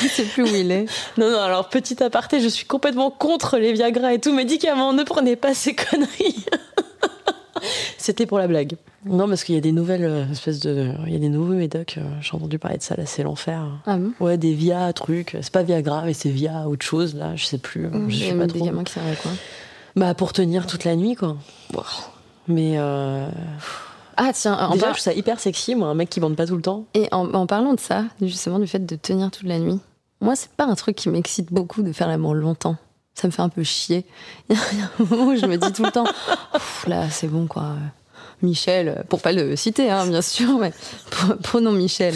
Je 0.00 0.08
sais 0.08 0.24
plus 0.24 0.42
où 0.42 0.46
il 0.46 0.72
est. 0.72 0.86
Non, 1.18 1.30
non, 1.30 1.38
alors 1.38 1.68
petit 1.68 2.02
aparté, 2.02 2.40
je 2.40 2.48
suis 2.48 2.64
complètement 2.64 3.10
contre 3.10 3.58
les 3.58 3.72
Viagra 3.72 4.12
et 4.12 4.18
tout. 4.18 4.32
Médicaments. 4.32 4.92
Ne 4.92 5.02
prenez 5.04 5.36
pas 5.36 5.54
ces 5.54 5.74
conneries. 5.74 6.44
C'était 7.98 8.26
pour 8.26 8.38
la 8.38 8.46
blague. 8.46 8.76
Non, 9.06 9.28
parce 9.28 9.44
qu'il 9.44 9.54
y 9.54 9.58
a 9.58 9.60
des 9.60 9.72
nouvelles 9.72 10.04
euh, 10.04 10.30
espèces 10.30 10.60
de. 10.60 10.92
Il 11.06 11.12
y 11.12 11.16
a 11.16 11.18
des 11.18 11.28
nouveaux 11.28 11.54
médocs, 11.54 11.96
euh, 11.98 12.02
j'ai 12.20 12.34
entendu 12.34 12.58
parler 12.58 12.78
de 12.78 12.82
ça, 12.82 12.96
là, 12.96 13.06
c'est 13.06 13.22
l'enfer. 13.22 13.66
Ah 13.86 13.96
bon? 13.96 14.12
Ouais, 14.20 14.38
des 14.38 14.54
Via 14.54 14.92
trucs. 14.92 15.36
C'est 15.40 15.52
pas 15.52 15.62
Viagra, 15.62 16.02
mais 16.04 16.14
c'est 16.14 16.30
Via 16.30 16.68
autre 16.68 16.84
chose, 16.84 17.14
là, 17.14 17.36
je 17.36 17.44
sais 17.44 17.58
plus. 17.58 17.88
Mmh, 17.88 18.10
je 18.10 18.16
sais 18.16 18.34
pas 18.34 18.46
trop. 18.46 18.58
Des 18.58 18.64
gamins 18.64 18.84
qui 18.84 18.92
servent 18.92 19.10
à 19.10 19.16
quoi? 19.16 19.30
Bah, 19.96 20.14
pour 20.14 20.32
tenir 20.32 20.66
toute 20.66 20.84
la 20.84 20.96
nuit, 20.96 21.14
quoi. 21.14 21.36
Mais. 22.48 22.74
Euh... 22.76 23.28
Ah 24.16 24.30
tiens, 24.32 24.54
en 24.54 24.74
Déjà, 24.74 24.86
je 24.86 24.90
trouve 24.92 25.02
ça 25.02 25.12
hyper 25.12 25.40
sexy, 25.40 25.74
moi, 25.74 25.88
un 25.88 25.94
mec 25.94 26.08
qui 26.08 26.20
bande 26.20 26.36
pas 26.36 26.46
tout 26.46 26.56
le 26.56 26.62
temps. 26.62 26.84
Et 26.94 27.08
en, 27.10 27.46
parlant 27.46 27.74
de 27.74 27.80
ça, 27.80 28.04
justement, 28.22 28.58
du 28.58 28.66
fait 28.66 28.84
de 28.84 28.96
tenir 28.96 29.30
toute 29.30 29.48
la 29.48 29.58
nuit, 29.58 29.80
moi, 30.20 30.36
c'est 30.36 30.50
pas 30.50 30.64
un 30.64 30.74
truc 30.74 30.96
qui 30.96 31.08
m'excite 31.08 31.52
beaucoup 31.52 31.82
de 31.82 31.92
faire 31.92 32.08
l'amour 32.08 32.34
longtemps. 32.34 32.76
Ça 33.14 33.28
me 33.28 33.32
fait 33.32 33.42
un 33.42 33.48
peu 33.48 33.62
chier. 33.62 34.04
Il 34.48 34.56
y 34.56 34.82
a 34.82 34.84
un 34.84 35.04
moment 35.04 35.32
où 35.32 35.36
je 35.36 35.46
me 35.46 35.56
dis 35.56 35.72
tout 35.72 35.84
le 35.84 35.92
temps, 35.92 36.06
là, 36.86 37.08
c'est 37.10 37.28
bon, 37.28 37.46
quoi. 37.46 37.74
Michel, 38.42 39.04
pour 39.08 39.20
pas 39.20 39.32
le 39.32 39.56
citer, 39.56 39.90
hein, 39.90 40.06
bien 40.06 40.22
sûr, 40.22 40.58
mais 40.58 40.72
prenons 41.42 41.72
Michel. 41.72 42.14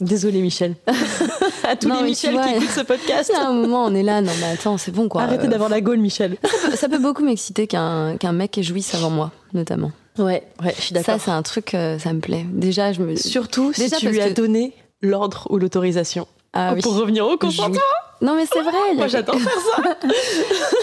Désolé 0.00 0.42
Michel. 0.42 0.74
à 1.64 1.76
tous 1.76 1.88
les 1.88 2.02
Michel 2.02 2.38
qui 2.40 2.54
écoutent 2.56 2.70
ce 2.70 2.80
podcast. 2.80 3.32
À 3.36 3.46
un 3.46 3.52
moment, 3.52 3.84
on 3.84 3.94
est 3.94 4.02
là, 4.02 4.20
non 4.20 4.32
mais 4.40 4.46
attends, 4.46 4.76
c'est 4.76 4.90
bon 4.90 5.08
quoi. 5.08 5.22
Arrêtez 5.22 5.46
d'avoir 5.46 5.68
la 5.68 5.80
gaule, 5.80 5.98
Michel. 5.98 6.36
ça, 6.74 6.88
peut, 6.88 6.98
beaucoup 6.98 7.24
m'exciter 7.24 7.68
qu'un 7.68 8.16
qu'un 8.16 8.32
mec 8.32 8.58
jouisse 8.60 8.94
avant 8.94 9.10
moi, 9.10 9.30
notamment. 9.54 9.92
Ouais, 10.18 10.42
ouais, 10.62 10.74
je 10.76 10.82
suis 10.82 10.92
d'accord. 10.92 11.14
Ça, 11.14 11.24
c'est 11.24 11.30
un 11.30 11.42
truc, 11.42 11.74
euh, 11.74 11.98
ça 11.98 12.12
me 12.12 12.20
plaît. 12.20 12.44
Déjà, 12.50 12.92
je 12.92 13.00
me. 13.00 13.16
Surtout 13.16 13.72
si 13.72 13.90
tu 13.92 14.08
lui 14.08 14.20
as 14.20 14.30
donné 14.30 14.74
l'ordre 15.00 15.46
ou 15.50 15.58
l'autorisation. 15.58 16.26
Ah, 16.52 16.72
oui. 16.74 16.82
Pour 16.82 16.96
revenir 16.96 17.26
au 17.26 17.36
consentement. 17.36 17.80
Non 18.22 18.36
mais 18.36 18.46
c'est 18.46 18.62
vrai. 18.62 18.94
Moi 18.94 19.08
j'adore 19.08 19.38
faire 19.38 19.52
ça. 19.52 19.96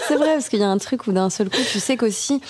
c'est 0.08 0.16
vrai 0.16 0.34
parce 0.34 0.48
qu'il 0.48 0.60
y 0.60 0.64
a 0.64 0.68
un 0.68 0.78
truc 0.78 1.06
où 1.06 1.12
d'un 1.12 1.30
seul 1.30 1.48
coup 1.50 1.62
tu 1.70 1.80
sais 1.80 1.96
qu'aussi 1.96 2.40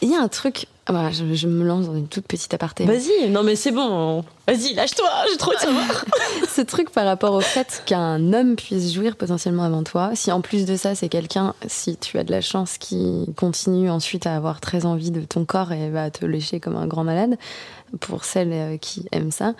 il 0.00 0.10
y 0.10 0.14
a 0.14 0.20
un 0.20 0.28
truc 0.28 0.66
ah 0.90 0.92
bah, 0.92 1.10
je, 1.10 1.46
me 1.46 1.64
lance 1.64 1.84
dans 1.84 1.94
une 1.94 2.08
toute 2.08 2.26
petite 2.26 2.54
aparté. 2.54 2.86
Vas-y, 2.86 3.28
non 3.28 3.42
mais 3.42 3.56
c'est 3.56 3.72
bon. 3.72 4.24
Vas-y, 4.46 4.72
lâche-toi, 4.72 5.06
j'ai 5.30 5.36
trop 5.36 5.52
de 5.52 5.58
savoir. 5.58 6.06
Ce 6.48 6.62
truc 6.62 6.88
par 6.88 7.04
rapport 7.04 7.34
au 7.34 7.42
fait 7.42 7.82
qu'un 7.84 8.32
homme 8.32 8.56
puisse 8.56 8.94
jouir 8.94 9.16
potentiellement 9.16 9.64
avant 9.64 9.82
toi, 9.82 10.12
si 10.14 10.32
en 10.32 10.40
plus 10.40 10.64
de 10.64 10.76
ça 10.76 10.94
c'est 10.94 11.10
quelqu'un, 11.10 11.54
si 11.66 11.98
tu 11.98 12.16
as 12.16 12.24
de 12.24 12.30
la 12.30 12.40
chance, 12.40 12.78
qui 12.78 13.26
continue 13.36 13.90
ensuite 13.90 14.26
à 14.26 14.34
avoir 14.34 14.60
très 14.62 14.86
envie 14.86 15.10
de 15.10 15.20
ton 15.20 15.44
corps 15.44 15.72
et 15.72 15.90
va 15.90 16.10
te 16.10 16.24
lécher 16.24 16.58
comme 16.58 16.76
un 16.76 16.86
grand 16.86 17.04
malade, 17.04 17.36
pour 18.00 18.24
celles 18.24 18.52
euh, 18.52 18.76
qui 18.78 19.04
aiment 19.12 19.30
ça, 19.30 19.52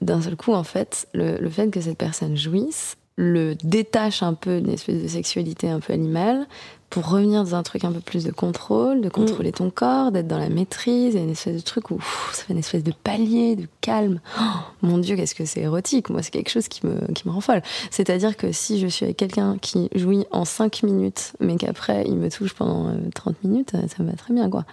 d'un 0.00 0.20
seul 0.22 0.34
coup 0.34 0.54
en 0.54 0.64
fait, 0.64 1.06
le, 1.14 1.36
le 1.38 1.50
fait 1.50 1.70
que 1.70 1.80
cette 1.80 1.98
personne 1.98 2.36
jouisse 2.36 2.96
le 3.16 3.54
détache 3.54 4.22
un 4.22 4.34
peu 4.34 4.60
d'une 4.60 4.72
espèce 4.72 5.02
de 5.02 5.08
sexualité 5.08 5.68
un 5.68 5.80
peu 5.80 5.92
animale, 5.92 6.46
pour 6.94 7.08
revenir 7.08 7.42
dans 7.42 7.56
un 7.56 7.64
truc 7.64 7.84
un 7.84 7.90
peu 7.90 7.98
plus 7.98 8.22
de 8.22 8.30
contrôle, 8.30 9.00
de 9.00 9.08
contrôler 9.08 9.48
mm. 9.48 9.54
ton 9.54 9.70
corps, 9.70 10.12
d'être 10.12 10.28
dans 10.28 10.38
la 10.38 10.48
maîtrise, 10.48 11.16
et 11.16 11.20
une 11.20 11.30
espèce 11.30 11.56
de 11.56 11.60
truc 11.60 11.90
où 11.90 11.98
ça 12.32 12.44
fait 12.44 12.52
une 12.52 12.60
espèce 12.60 12.84
de 12.84 12.92
palier, 12.92 13.56
de 13.56 13.66
calme. 13.80 14.20
Oh, 14.38 14.42
mon 14.82 14.98
Dieu, 14.98 15.16
qu'est-ce 15.16 15.34
que 15.34 15.44
c'est 15.44 15.62
érotique 15.62 16.08
Moi, 16.08 16.22
c'est 16.22 16.30
quelque 16.30 16.50
chose 16.50 16.68
qui 16.68 16.86
me, 16.86 17.12
qui 17.12 17.26
me 17.26 17.32
rend 17.32 17.40
folle. 17.40 17.62
C'est-à-dire 17.90 18.36
que 18.36 18.52
si 18.52 18.78
je 18.78 18.86
suis 18.86 19.04
avec 19.04 19.16
quelqu'un 19.16 19.58
qui 19.60 19.88
jouit 19.96 20.24
en 20.30 20.44
5 20.44 20.84
minutes, 20.84 21.32
mais 21.40 21.56
qu'après 21.56 22.04
il 22.06 22.14
me 22.14 22.30
touche 22.30 22.54
pendant 22.54 22.92
30 23.12 23.34
euh, 23.34 23.48
minutes, 23.48 23.72
ça 23.72 24.02
me 24.04 24.10
va 24.10 24.16
très 24.16 24.32
bien, 24.32 24.48
quoi. 24.48 24.64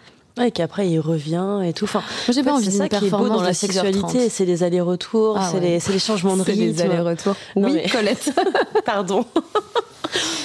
Et 0.42 0.52
qu'après 0.52 0.90
il 0.90 1.00
revient 1.00 1.62
et 1.66 1.74
tout. 1.74 1.86
Enfin, 1.86 2.04
j'ai 2.30 2.44
pas 2.44 2.54
envie 2.54 2.66
C'est 2.66 2.72
ça 2.72 2.90
qui 2.90 3.06
est 3.06 3.10
beau 3.10 3.28
dans 3.28 3.42
la 3.42 3.54
sexualité, 3.54 4.30
c'est 4.30 4.46
les 4.46 4.64
allers-retours, 4.64 5.38
ah 5.38 5.50
c'est 5.52 5.60
les, 5.60 5.80
les, 5.80 6.00
changements 6.00 6.38
de 6.38 6.42
rythme. 6.42 6.62
les 6.62 6.82
allers-retours. 6.82 7.36
Oui, 7.56 7.82
Colette. 7.92 8.32
Pardon. 8.86 9.26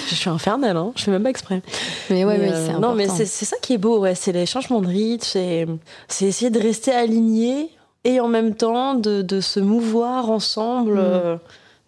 je 0.09 0.15
suis 0.15 0.31
infernale, 0.31 0.77
hein. 0.77 0.93
je 0.97 1.05
fais 1.05 1.11
même 1.11 1.23
pas 1.23 1.31
exprès. 1.31 1.63
Mais 2.11 2.25
ouais, 2.25 2.39
mais, 2.39 2.51
c'est 2.51 2.75
euh, 2.75 2.79
Non, 2.79 2.95
mais 2.95 3.09
c'est 3.09 3.27
ça 3.27 3.57
qui 3.61 3.75
est 3.75 3.79
beau, 3.79 4.01
ouais. 4.01 4.15
c'est 4.15 4.33
les 4.33 4.47
changements 4.47 4.81
de 4.81 4.89
rythme, 4.89 5.79
c'est 6.09 6.25
essayer 6.27 6.51
de 6.51 6.61
rester 6.61 6.93
aligné 6.93 7.71
et 8.05 8.21
en 8.21 8.29
même 8.29 8.55
temps 8.55 8.95
de, 8.95 9.23
de 9.23 9.41
se 9.41 9.61
mouvoir 9.61 10.31
ensemble. 10.31 10.95
Mm. 10.95 10.99
Euh, 10.99 11.37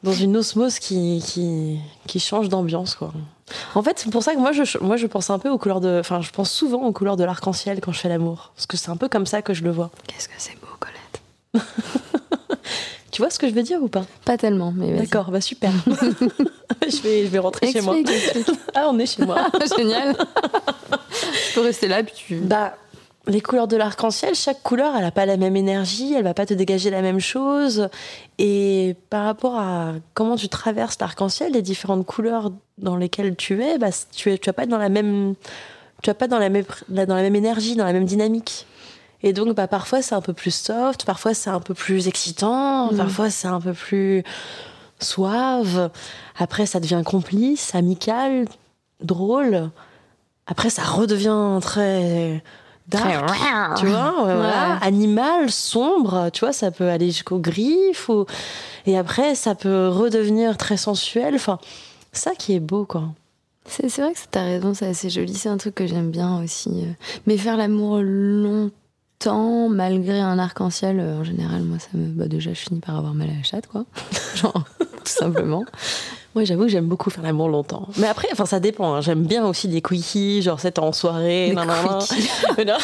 dans 0.03 0.13
une 0.13 0.37
osmose 0.37 0.79
qui, 0.79 1.23
qui, 1.27 1.79
qui 2.07 2.21
change 2.21 2.49
d'ambiance, 2.49 2.95
quoi. 2.95 3.13
En 3.75 3.83
fait, 3.83 3.99
c'est 3.99 4.11
pour 4.11 4.23
ça 4.23 4.35
que 4.35 4.39
moi 4.39 4.53
je, 4.53 4.63
moi, 4.81 4.97
je 4.97 5.07
pense 5.07 5.31
un 5.31 5.39
peu 5.39 5.49
aux 5.49 5.59
couleurs 5.59 5.81
de. 5.81 5.99
Enfin, 6.01 6.21
je 6.21 6.31
pense 6.31 6.51
souvent 6.51 6.83
aux 6.83 6.93
couleurs 6.93 7.17
de 7.17 7.25
l'arc-en-ciel 7.25 7.81
quand 7.81 7.93
je 7.93 8.01
fais 8.01 8.09
l'amour. 8.09 8.53
Parce 8.55 8.67
que 8.67 8.77
c'est 8.77 8.91
un 8.91 8.97
peu 8.97 9.09
comme 9.09 9.27
ça 9.27 9.43
que 9.43 9.55
je 9.55 9.65
le 9.65 9.71
vois. 9.71 9.91
Qu'est-ce 10.07 10.29
que 10.29 10.35
c'est 10.39 10.57
beau, 10.61 10.69
Colette 10.79 11.65
Tu 13.11 13.23
vois 13.23 13.31
ce 13.31 13.39
que 13.39 13.49
je 13.49 13.55
veux 13.55 13.63
dire 13.63 13.83
ou 13.83 13.89
pas? 13.89 14.05
Pas 14.25 14.37
tellement, 14.37 14.73
mais. 14.75 14.93
D'accord, 14.93 15.31
bah 15.31 15.41
super. 15.41 15.73
je, 15.87 17.03
vais, 17.03 17.25
je 17.25 17.29
vais 17.29 17.39
rentrer 17.39 17.73
chez 17.73 17.81
moi. 17.81 17.99
Explique. 17.99 18.47
Ah, 18.75 18.89
on 18.91 18.99
est 18.99 19.07
chez 19.07 19.25
moi. 19.25 19.49
Génial. 19.77 20.17
tu 20.17 21.55
peux 21.55 21.63
rester 21.63 21.89
là, 21.89 22.03
puis 22.03 22.15
tu. 22.15 22.37
Bah, 22.37 22.75
les 23.29 23.43
couleurs 23.43 23.69
de 23.69 23.77
l'arc-en-ciel, 23.77 24.35
chaque 24.35 24.63
couleur, 24.63 24.95
elle 24.97 25.03
n'a 25.03 25.11
pas 25.11 25.27
la 25.27 25.37
même 25.37 25.55
énergie, 25.55 26.15
elle 26.15 26.25
va 26.25 26.35
pas 26.35 26.47
te 26.47 26.55
dégager 26.55 26.89
la 26.89 27.03
même 27.03 27.21
chose. 27.21 27.89
Et 28.39 28.97
par 29.11 29.25
rapport 29.25 29.59
à 29.59 29.93
comment 30.15 30.37
tu 30.37 30.49
traverses 30.49 30.99
l'arc-en-ciel, 30.99 31.53
les 31.53 31.63
différentes 31.63 32.07
couleurs 32.07 32.51
dans 32.79 32.97
lesquelles 32.97 33.37
tu 33.37 33.63
es, 33.63 33.77
bah, 33.77 33.91
tu 34.13 34.33
es, 34.33 34.39
tu 34.39 34.49
vas 34.49 34.55
pas 34.55 34.63
être 34.63 34.71
dans 34.71 34.79
la 34.79 34.89
même, 34.89 35.35
tu 36.03 36.09
vas 36.09 36.15
pas 36.15 36.27
dans 36.27 36.39
la 36.39 36.49
même, 36.49 36.65
dans 36.89 37.15
la 37.15 37.23
même 37.23 37.37
énergie, 37.37 37.77
dans 37.77 37.85
la 37.85 37.93
même 37.93 38.07
dynamique. 38.07 38.67
Et 39.23 39.35
donc, 39.35 39.55
bah, 39.55 39.69
parfois 39.69 40.01
c'est 40.01 40.15
un 40.15 40.23
peu 40.23 40.33
plus 40.33 40.55
soft, 40.55 41.05
parfois 41.05 41.35
c'est 41.35 41.51
un 41.51 41.61
peu 41.61 41.75
plus 41.75 42.09
excitant, 42.09 42.91
parfois 42.97 43.29
c'est 43.29 43.49
un 43.49 43.61
peu 43.61 43.75
plus 43.75 44.23
suave. 45.01 45.91
Après, 46.39 46.65
ça 46.65 46.81
devient 46.81 47.03
complice, 47.05 47.75
amical, 47.75 48.47
drôle. 49.03 49.71
Après, 50.47 50.71
ça 50.71 50.83
redevient 50.83 51.59
très 51.61 52.43
dark, 52.89 53.79
tu 53.79 53.87
vois, 53.87 54.25
ouais, 54.25 54.35
voilà. 54.35 54.77
Animal, 54.81 55.51
sombre, 55.51 56.31
tu 56.33 56.41
vois, 56.41 56.53
ça 56.53 56.71
peut 56.71 56.89
aller 56.89 57.07
jusqu'au 57.07 57.39
griffes, 57.39 58.09
ou... 58.09 58.25
et 58.87 58.97
après, 58.99 59.35
ça 59.35 59.55
peut 59.55 59.89
redevenir 59.89 60.57
très 60.57 60.77
sensuel. 60.77 61.35
Enfin, 61.35 61.59
ça 62.13 62.33
qui 62.35 62.55
est 62.55 62.61
beau, 62.61 62.85
quoi. 62.85 63.05
C'est 63.67 63.89
c'est 63.91 64.01
vrai 64.03 64.15
que 64.15 64.19
t'as 64.31 64.45
raison, 64.45 64.73
c'est 64.75 64.87
assez 64.87 65.11
joli. 65.11 65.35
C'est 65.35 65.51
un 65.51 65.59
truc 65.59 65.75
que 65.75 65.87
j'aime 65.87 66.11
bien 66.11 66.43
aussi. 66.43 66.71
euh. 66.71 66.93
Mais 67.27 67.37
faire 67.37 67.57
l'amour 67.59 67.99
longtemps, 68.01 69.69
malgré 69.69 70.21
un 70.21 70.39
arc-en-ciel, 70.39 70.99
euh, 71.01 71.21
en 71.21 71.25
général, 71.25 71.63
moi, 71.63 71.79
ça 71.79 71.89
me. 71.93 72.09
Bah, 72.09 72.29
déjà, 72.29 72.53
je 72.55 72.59
finis 72.61 72.81
par 72.81 72.97
avoir 72.97 73.13
mal 73.15 73.29
à 73.29 73.35
la 73.35 73.43
chatte, 73.43 73.67
quoi. 73.67 73.85
Genre, 74.35 74.65
tout 74.79 74.87
simplement. 75.05 75.65
Moi, 76.35 76.45
j'avoue 76.45 76.63
que 76.65 76.69
j'aime 76.69 76.87
beaucoup 76.87 77.11
faire 77.11 77.23
l'amour 77.25 77.49
longtemps. 77.49 77.89
Mais 77.97 78.07
après, 78.07 78.29
enfin, 78.33 78.47
ça 78.47 78.61
dépend. 78.61 78.95
hein. 78.95 79.01
J'aime 79.01 79.25
bien 79.25 79.45
aussi 79.47 79.67
des 79.69 79.81
quickies, 79.83 80.43
genre 80.43 80.61
c'est 80.61 80.79
en 80.79 80.93
soirée. 80.93 81.53
Nan, 81.55 81.67
nan, 81.67 82.67
nan. 82.67 82.79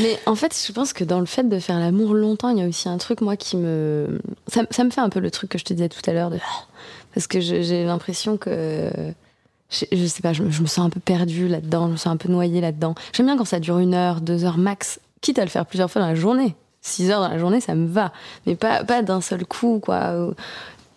Mais 0.00 0.18
en 0.26 0.34
fait, 0.34 0.54
je 0.66 0.72
pense 0.72 0.92
que 0.92 1.04
dans 1.04 1.20
le 1.20 1.26
fait 1.26 1.44
de 1.48 1.58
faire 1.58 1.78
l'amour 1.78 2.14
longtemps, 2.14 2.48
il 2.50 2.58
y 2.58 2.62
a 2.62 2.66
aussi 2.66 2.88
un 2.88 2.98
truc, 2.98 3.20
moi, 3.20 3.36
qui 3.36 3.56
me. 3.56 4.18
Ça, 4.48 4.62
ça 4.70 4.82
me 4.84 4.90
fait 4.90 5.00
un 5.00 5.08
peu 5.08 5.20
le 5.20 5.30
truc 5.30 5.50
que 5.50 5.58
je 5.58 5.64
te 5.64 5.72
disais 5.72 5.88
tout 5.88 6.00
à 6.08 6.12
l'heure, 6.12 6.30
de... 6.30 6.38
parce 7.14 7.26
que 7.26 7.40
j'ai 7.40 7.84
l'impression 7.84 8.36
que. 8.36 8.90
Je, 9.70 9.84
je 9.92 10.06
sais 10.06 10.22
pas, 10.22 10.32
je, 10.32 10.42
me- 10.44 10.50
je 10.50 10.62
me 10.62 10.66
sens 10.66 10.86
un 10.86 10.90
peu 10.90 11.00
perdue 11.00 11.48
là-dedans, 11.48 11.86
je 11.88 11.92
me 11.92 11.96
sens 11.96 12.06
un 12.12 12.16
peu 12.16 12.28
noyée 12.28 12.60
là-dedans. 12.60 12.94
J'aime 13.12 13.26
bien 13.26 13.36
quand 13.36 13.44
ça 13.44 13.58
dure 13.60 13.78
une 13.78 13.94
heure, 13.94 14.20
deux 14.20 14.44
heures 14.44 14.58
max, 14.58 15.00
quitte 15.20 15.38
à 15.38 15.44
le 15.44 15.50
faire 15.50 15.66
plusieurs 15.66 15.90
fois 15.90 16.02
dans 16.02 16.08
la 16.08 16.14
journée. 16.14 16.54
Six 16.82 17.10
heures 17.10 17.20
dans 17.20 17.28
la 17.28 17.38
journée, 17.38 17.60
ça 17.60 17.74
me 17.74 17.86
va. 17.88 18.12
Mais 18.46 18.54
pas, 18.54 18.84
pas 18.84 19.02
d'un 19.02 19.20
seul 19.20 19.44
coup, 19.44 19.80
quoi. 19.82 20.32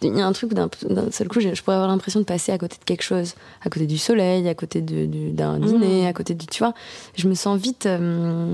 Il 0.02 0.18
y 0.18 0.22
a 0.22 0.26
un 0.26 0.32
truc 0.32 0.52
où 0.52 0.56
d'un 0.56 0.70
seul 1.12 1.28
coup, 1.28 1.42
je 1.42 1.50
pourrais 1.62 1.76
avoir 1.76 1.90
l'impression 1.90 2.20
de 2.22 2.26
passer 2.26 2.52
à 2.54 2.58
côté 2.58 2.78
de 2.80 2.84
quelque 2.86 3.02
chose. 3.04 3.34
À 3.66 3.70
côté 3.70 3.86
du 3.86 3.98
soleil, 3.98 4.48
à 4.48 4.56
côté 4.56 4.82
d'un 4.82 5.60
dîner, 5.60 6.08
à 6.08 6.14
côté 6.14 6.34
du. 6.36 6.46
Tu 6.48 6.60
vois, 6.64 6.74
je 7.18 7.28
me 7.28 7.34
sens 7.34 7.60
vite 7.60 7.86
euh, 7.86 8.54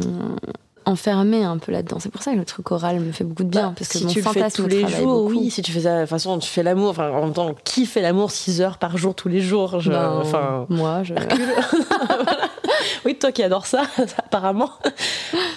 enfermée 0.86 1.44
un 1.44 1.58
peu 1.60 1.72
là-dedans. 1.72 1.98
C'est 2.00 2.10
pour 2.10 2.24
ça 2.24 2.32
que 2.34 2.38
le 2.38 2.46
truc 2.46 2.72
oral 2.72 3.00
me 3.00 3.12
fait 3.12 3.24
beaucoup 3.24 3.44
de 3.44 3.50
bien. 3.50 3.68
Bah, 3.70 3.74
parce 3.78 3.90
que 3.90 3.98
si 4.00 4.06
mon 4.06 4.12
tu 4.12 4.20
le 4.20 4.24
fais 4.24 4.34
fantasme 4.40 4.64
tous 4.64 4.70
les 4.70 4.88
jours, 4.88 5.24
beaucoup. 5.24 5.40
oui. 5.40 5.52
Si 5.52 5.62
tu 5.62 5.72
fais 5.72 5.82
ça, 5.82 5.96
de 5.98 6.02
toute 6.02 6.10
façon, 6.10 6.40
tu 6.40 6.50
fais 6.50 6.64
l'amour. 6.64 6.90
Enfin, 6.90 7.12
en 7.12 7.22
même 7.26 7.34
temps, 7.34 7.54
qui 7.64 7.86
fait 7.86 8.02
l'amour 8.02 8.32
6 8.32 8.62
heures 8.62 8.78
par 8.80 8.98
jour 8.98 9.14
tous 9.14 9.28
les 9.30 9.42
jours? 9.42 9.80
Je- 9.80 9.92
Ben, 9.92 10.20
Enfin, 10.22 10.66
moi, 10.70 11.04
je. 11.04 11.14
oui, 13.06 13.16
toi 13.18 13.32
qui 13.32 13.44
adores 13.44 13.66
ça, 13.68 13.84
apparemment. 14.18 14.72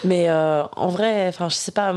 Mais 0.05 0.29
euh, 0.29 0.63
en 0.77 0.89
vrai, 0.89 1.29
enfin, 1.29 1.49
je 1.49 1.55
sais 1.57 1.73
pas. 1.73 1.95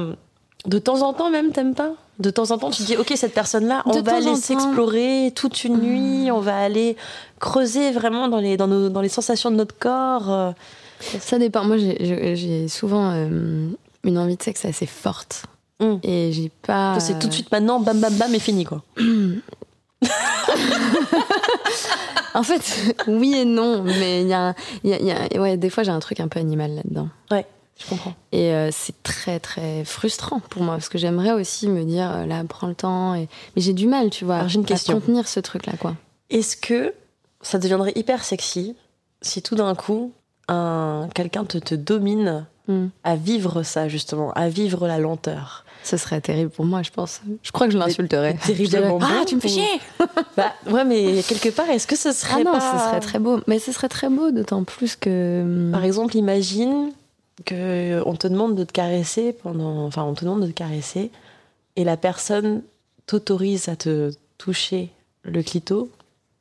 De 0.65 0.77
temps 0.77 1.01
en 1.01 1.13
temps, 1.13 1.29
même, 1.31 1.51
t'aimes 1.51 1.73
pas? 1.73 1.91
De 2.21 2.29
temps 2.29 2.51
en 2.51 2.57
temps, 2.57 2.69
tu 2.69 2.83
te 2.83 2.87
dis, 2.87 2.95
ok, 2.97 3.11
cette 3.15 3.33
personne-là, 3.33 3.81
on 3.85 3.91
De 3.95 4.01
va 4.01 4.15
aller 4.17 4.35
s'explorer 4.35 5.33
toute 5.35 5.63
une 5.63 5.77
nuit, 5.79 6.31
on 6.31 6.39
va 6.39 6.55
aller 6.57 6.95
creuser 7.39 7.91
vraiment 7.91 8.27
dans 8.27 8.39
les, 8.39 8.57
dans 8.57 8.67
nos, 8.67 8.89
dans 8.89 9.01
les 9.01 9.09
sensations 9.09 9.49
de 9.51 9.55
notre 9.55 9.77
corps. 9.77 10.29
euh. 10.31 10.51
Ça 11.19 11.39
dépend. 11.39 11.63
Moi, 11.63 11.77
j'ai- 11.77 12.67
souvent 12.67 13.11
euh, 13.13 13.67
une 14.03 14.17
envie 14.19 14.37
de 14.37 14.43
sexe 14.43 14.65
assez 14.65 14.85
forte. 14.85 15.43
Mm. 15.79 15.95
Et 16.03 16.31
j'ai 16.31 16.51
pas. 16.61 16.99
C'est 16.99 17.17
tout 17.17 17.27
de 17.27 17.33
suite 17.33 17.51
maintenant, 17.51 17.79
bam, 17.79 17.99
bam, 17.99 18.13
bam, 18.13 18.33
et 18.35 18.39
fini, 18.39 18.65
quoi. 18.65 18.83
En 22.33 22.43
fait, 22.43 22.95
oui 23.07 23.35
et 23.35 23.43
non, 23.45 23.83
mais 23.83 24.21
il 24.21 24.27
y 24.29 24.33
a, 24.33 24.49
un- 24.49 24.55
il 24.85 24.89
y 24.89 24.93
a- 24.93 24.99
il 24.99 25.05
y 25.05 25.11
a- 25.11 25.41
ouais, 25.41 25.57
des 25.57 25.69
fois 25.69 25.83
j'ai 25.83 25.91
un 25.91 25.99
truc 25.99 26.21
un 26.21 26.29
peu 26.29 26.39
animal 26.39 26.75
là-dedans. 26.75 27.09
Ouais, 27.29 27.45
je 27.79 27.87
comprends. 27.89 28.13
Et 28.31 28.53
euh, 28.53 28.69
c'est 28.71 29.01
très 29.03 29.39
très 29.39 29.83
frustrant 29.85 30.39
pour 30.39 30.61
moi 30.63 30.75
parce 30.75 30.89
que 30.89 30.97
j'aimerais 30.97 31.31
aussi 31.31 31.67
me 31.67 31.83
dire 31.83 32.11
euh, 32.11 32.25
là 32.25 32.43
prends 32.47 32.67
le 32.67 32.75
temps 32.75 33.15
et 33.15 33.27
mais 33.55 33.61
j'ai 33.61 33.73
du 33.73 33.87
mal 33.87 34.09
tu 34.09 34.23
vois 34.25 34.35
Alors, 34.37 34.49
j'ai 34.49 34.57
une 34.59 34.65
à 34.65 34.67
question. 34.67 34.99
contenir 34.99 35.27
ce 35.27 35.39
truc 35.39 35.65
là 35.65 35.73
quoi. 35.79 35.95
Est-ce 36.29 36.55
que 36.57 36.93
ça 37.41 37.57
deviendrait 37.57 37.93
hyper 37.95 38.23
sexy 38.23 38.75
si 39.23 39.41
tout 39.41 39.55
d'un 39.55 39.73
coup, 39.75 40.11
un, 40.47 41.07
quelqu'un 41.15 41.45
te, 41.45 41.57
te 41.57 41.75
domine 41.75 42.45
Hmm. 42.67 42.89
à 43.03 43.15
vivre 43.15 43.63
ça, 43.63 43.87
justement, 43.89 44.31
à 44.33 44.47
vivre 44.47 44.87
la 44.87 44.99
lenteur? 44.99 45.65
Ce 45.83 45.97
serait 45.97 46.21
terrible 46.21 46.51
pour 46.51 46.63
moi 46.63 46.83
je 46.83 46.91
pense. 46.91 47.21
Je 47.41 47.51
crois 47.51 47.65
que 47.65 47.73
je 47.73 47.77
l'insulterais. 47.79 48.35
terriblement 48.45 48.99
bon 48.99 49.05
Ah 49.09 49.23
tu 49.25 49.35
me 49.35 49.41
fais 49.41 49.47
chier. 49.47 49.65
Bah, 50.37 50.53
ouais, 50.69 50.85
mais 50.85 51.23
quelque 51.23 51.49
part, 51.49 51.67
est-ce 51.71 51.87
que 51.87 51.95
ce 51.95 52.11
serait 52.11 52.35
Ah 52.41 52.43
non 52.43 52.51
pas... 52.51 52.59
ce 52.59 52.85
serait 52.85 52.99
très 52.99 53.17
beau 53.17 53.39
mais 53.47 53.57
ce 53.57 53.71
serait 53.71 53.89
très 53.89 54.09
beau 54.09 54.29
d'autant 54.29 54.63
plus 54.63 54.95
que 54.95 55.41
hum, 55.41 55.71
Par 55.71 55.83
exemple, 55.83 56.15
imagine 56.15 56.91
que 57.45 58.01
on 58.05 58.15
te 58.15 58.27
demande 58.27 58.55
de 58.55 58.63
te 58.63 58.71
caresser 58.71 59.33
pendant... 59.33 59.85
Enfin, 59.85 60.03
on 60.03 60.13
te 60.13 60.23
demande 60.25 60.41
de 60.41 60.47
te 60.47 60.51
caresser 60.53 61.11
et 61.75 61.83
la 61.83 61.97
personne 61.97 62.61
t'autorise 63.07 63.69
à 63.69 63.75
te 63.75 64.11
toucher 64.37 64.89
le 65.23 65.41
clito 65.43 65.89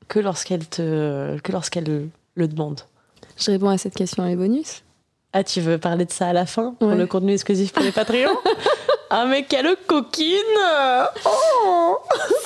que 0.09 0.19
lorsqu'elle 0.19 0.67
te... 0.67 1.39
que 1.41 1.53
lorsqu'elle 1.53 2.09
le 2.35 2.49
demande. 2.49 2.81
je 3.37 3.51
réponds 3.51 3.69
à 3.69 3.79
cette 3.79 3.95
question 3.95 4.25
les 4.25 4.37
bonus. 4.37 4.83
Ah, 5.33 5.45
tu 5.45 5.61
veux 5.61 5.79
parler 5.79 6.05
de 6.07 6.11
ça 6.11 6.29
à 6.29 6.33
la 6.33 6.45
fin 6.47 6.75
Pour 6.81 6.89
Ouais. 6.89 6.97
le 6.97 7.07
contenu 7.07 7.33
exclusif 7.33 7.73
pour 7.73 7.83
les 7.83 7.93
Patreons? 7.93 8.37
Ah, 9.13 9.27
mais 9.27 9.43
quelle 9.45 9.77
coquine 9.89 10.37
Oh 11.27 11.99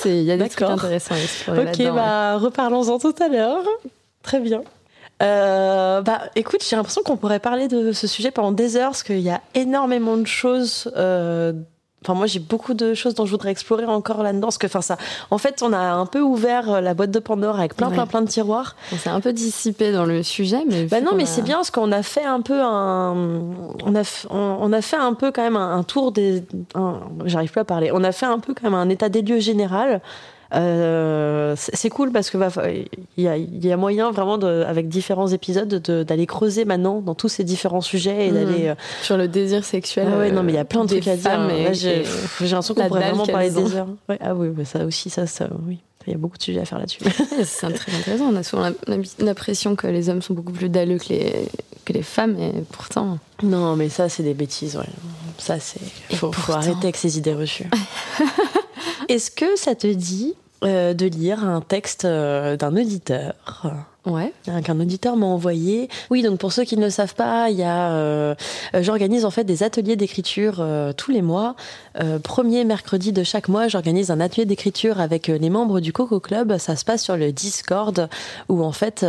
il 0.05 0.23
y 0.23 0.31
a 0.31 0.37
des 0.37 0.49
trucs 0.49 0.63
intéressants 0.67 1.13
à 1.13 1.19
explorer 1.19 1.61
Ok, 1.71 1.77
ouais. 1.77 1.91
bah 1.91 2.37
reparlons-en 2.39 2.97
tout 2.97 3.13
à 3.21 3.27
l'heure. 3.27 3.61
Très 4.23 4.39
bien. 4.39 4.63
Euh, 5.23 6.01
bah 6.01 6.21
écoute, 6.35 6.63
j'ai 6.67 6.75
l'impression 6.75 7.01
qu'on 7.03 7.15
pourrait 7.17 7.39
parler 7.39 7.67
de 7.67 7.93
ce 7.93 8.05
sujet 8.07 8.31
pendant 8.31 8.51
des 8.51 8.75
heures 8.75 8.89
parce 8.91 9.03
qu'il 9.03 9.19
y 9.19 9.29
a 9.29 9.41
énormément 9.53 10.17
de 10.17 10.27
choses. 10.27 10.91
euh, 10.97 11.53
Enfin, 12.07 12.13
moi, 12.13 12.27
j'ai 12.27 12.37
beaucoup 12.37 12.75
de 12.75 12.93
choses 12.93 13.15
dont 13.15 13.25
je 13.25 13.31
voudrais 13.31 13.49
explorer 13.49 13.85
encore 13.85 14.21
là-dedans. 14.21 14.45
Parce 14.45 14.59
que, 14.59 14.67
enfin, 14.67 14.81
ça, 14.81 14.95
en 15.31 15.39
fait, 15.39 15.63
on 15.63 15.73
a 15.73 15.79
un 15.79 16.05
peu 16.05 16.19
ouvert 16.21 16.79
la 16.79 16.93
boîte 16.93 17.09
de 17.09 17.17
Pandore 17.17 17.57
avec 17.57 17.75
plein, 17.75 17.87
Ouais. 17.87 17.93
plein, 17.95 18.05
plein 18.05 18.21
de 18.21 18.27
tiroirs. 18.27 18.75
On 18.93 18.97
s'est 18.97 19.09
un 19.09 19.19
peu 19.21 19.33
dissipé 19.33 19.91
dans 19.91 20.05
le 20.05 20.21
sujet 20.21 20.59
mais 20.69 20.83
Bah 20.83 21.01
non, 21.01 21.13
mais 21.15 21.23
a- 21.23 21.25
c'est 21.25 21.41
bien 21.41 21.55
parce 21.55 21.71
qu'on 21.71 21.91
a 21.91 22.03
fait 22.03 22.23
un 22.23 22.41
peu 22.41 22.61
un, 22.61 23.11
on 23.83 23.95
a, 23.95 24.01
f- 24.03 24.27
on, 24.29 24.37
on 24.61 24.71
a 24.71 24.81
fait 24.83 24.97
un 24.97 25.13
peu 25.15 25.31
quand 25.31 25.41
même 25.41 25.55
un, 25.55 25.77
un 25.77 25.81
tour 25.81 26.11
des, 26.11 26.43
un- 26.75 26.99
j'arrive 27.25 27.49
plus 27.51 27.61
à 27.61 27.65
parler. 27.65 27.89
On 27.91 28.03
a 28.03 28.11
fait 28.11 28.27
un 28.27 28.37
peu 28.37 28.53
quand 28.53 28.69
même 28.69 28.75
un 28.79 28.89
état 28.89 29.09
des 29.09 29.23
lieux 29.23 29.39
général. 29.39 29.99
Euh, 30.53 31.55
c'est 31.57 31.89
cool 31.89 32.11
parce 32.11 32.29
que 32.29 32.37
il 33.17 33.23
y 33.23 33.27
a, 33.27 33.37
il 33.37 33.65
y 33.65 33.71
a 33.71 33.77
moyen 33.77 34.11
vraiment 34.11 34.37
de, 34.37 34.63
avec 34.67 34.87
différents 34.87 35.27
épisodes 35.27 35.67
de- 35.67 36.03
d'aller 36.03 36.25
creuser 36.27 36.65
maintenant 36.65 37.01
dans 37.01 37.15
tous 37.15 37.29
ces 37.29 37.43
différents 37.43 37.81
sujets 37.81 38.27
et 38.27 38.31
Mhm. 38.31 38.35
d'aller. 38.45 38.67
euh, 38.67 38.75
sur 39.01 39.17
le 39.17 39.27
désir 39.27 39.63
sexuel. 39.65 40.07
ah 40.13 40.17
ouais, 40.17 40.29
euh, 40.29 40.31
non, 40.31 40.43
mais 40.43 40.51
il 40.53 40.55
y 40.55 40.59
a 40.59 40.65
plein 40.65 40.83
de 40.83 40.89
trucs 40.89 41.07
à 41.07 41.15
dire. 41.15 41.49
et- 41.51 41.73
j'ai 41.73 42.03
l'impression 42.41 42.73
qu'on 42.75 42.87
pourrait 42.87 43.09
vraiment 43.09 43.25
parler 43.25 43.49
des 43.49 43.75
heures. 43.75 43.87
Ouais, 44.09 44.19
ah 44.21 44.35
oui, 44.35 44.49
mais 44.55 44.65
ça 44.65 44.85
aussi, 44.85 45.09
ça, 45.09 45.25
ça, 45.27 45.47
oui. 45.67 45.79
Il 46.07 46.11
y 46.11 46.15
a 46.15 46.19
beaucoup 46.19 46.37
de 46.37 46.43
sujets 46.43 46.59
à 46.61 46.65
faire 46.65 46.77
là-dessus. 46.77 46.99
C'est 47.43 47.73
très 47.73 47.91
intéressant. 47.95 48.25
On 48.31 48.35
a 48.35 48.43
souvent 48.43 48.69
l'impression 49.17 49.75
que 49.75 49.87
les 49.87 50.07
hommes 50.09 50.21
sont 50.21 50.35
beaucoup 50.35 50.51
plus 50.51 50.69
dalleux 50.69 50.99
que 50.99 51.09
les, 51.09 51.33
que 51.83 51.93
les 51.93 52.03
femmes, 52.03 52.37
et 52.39 52.51
pourtant. 52.71 53.17
Non, 53.41 53.75
mais 53.75 53.89
ça, 53.89 54.07
c'est 54.07 54.21
des 54.21 54.35
bêtises, 54.35 54.77
ouais. 54.77 54.85
Ça, 55.39 55.59
c'est. 55.59 55.79
Faut, 56.15 56.31
faut 56.31 56.51
arrêter 56.53 56.83
avec 56.83 56.97
ces 56.97 57.17
idées 57.17 57.33
reçues. 57.33 57.65
Est-ce 59.09 59.31
que 59.31 59.55
ça 59.57 59.75
te 59.75 59.87
dit 59.87 60.33
euh, 60.63 60.93
de 60.93 61.05
lire 61.05 61.43
un 61.43 61.61
texte 61.61 62.05
euh, 62.05 62.57
d'un 62.57 62.75
auditeur? 62.75 63.33
Ouais. 64.05 64.31
euh, 64.49 64.61
qu'un 64.61 64.79
auditeur 64.79 65.15
m'a 65.15 65.25
envoyé. 65.25 65.89
Oui, 66.11 66.21
donc 66.21 66.39
pour 66.39 66.53
ceux 66.53 66.63
qui 66.63 66.77
ne 66.77 66.83
le 66.83 66.89
savent 66.91 67.15
pas, 67.15 67.49
il 67.49 67.57
y 67.57 67.63
a, 67.63 67.91
euh, 67.93 68.35
j'organise 68.75 69.25
en 69.25 69.31
fait 69.31 69.43
des 69.43 69.63
ateliers 69.63 69.95
d'écriture 69.95 70.57
euh, 70.59 70.93
tous 70.93 71.09
les 71.09 71.23
mois. 71.23 71.55
Euh, 71.99 72.19
premier 72.19 72.65
mercredi 72.65 73.11
de 73.11 73.23
chaque 73.23 73.47
mois, 73.47 73.67
j'organise 73.67 74.11
un 74.11 74.19
atelier 74.19 74.45
d'écriture 74.45 74.99
avec 75.01 75.27
les 75.27 75.49
membres 75.49 75.79
du 75.79 75.91
Coco 75.91 76.19
Club. 76.19 76.57
Ça 76.59 76.75
se 76.75 76.85
passe 76.85 77.03
sur 77.03 77.17
le 77.17 77.31
Discord 77.31 78.07
où 78.47 78.63
en 78.63 78.71
fait 78.71 79.05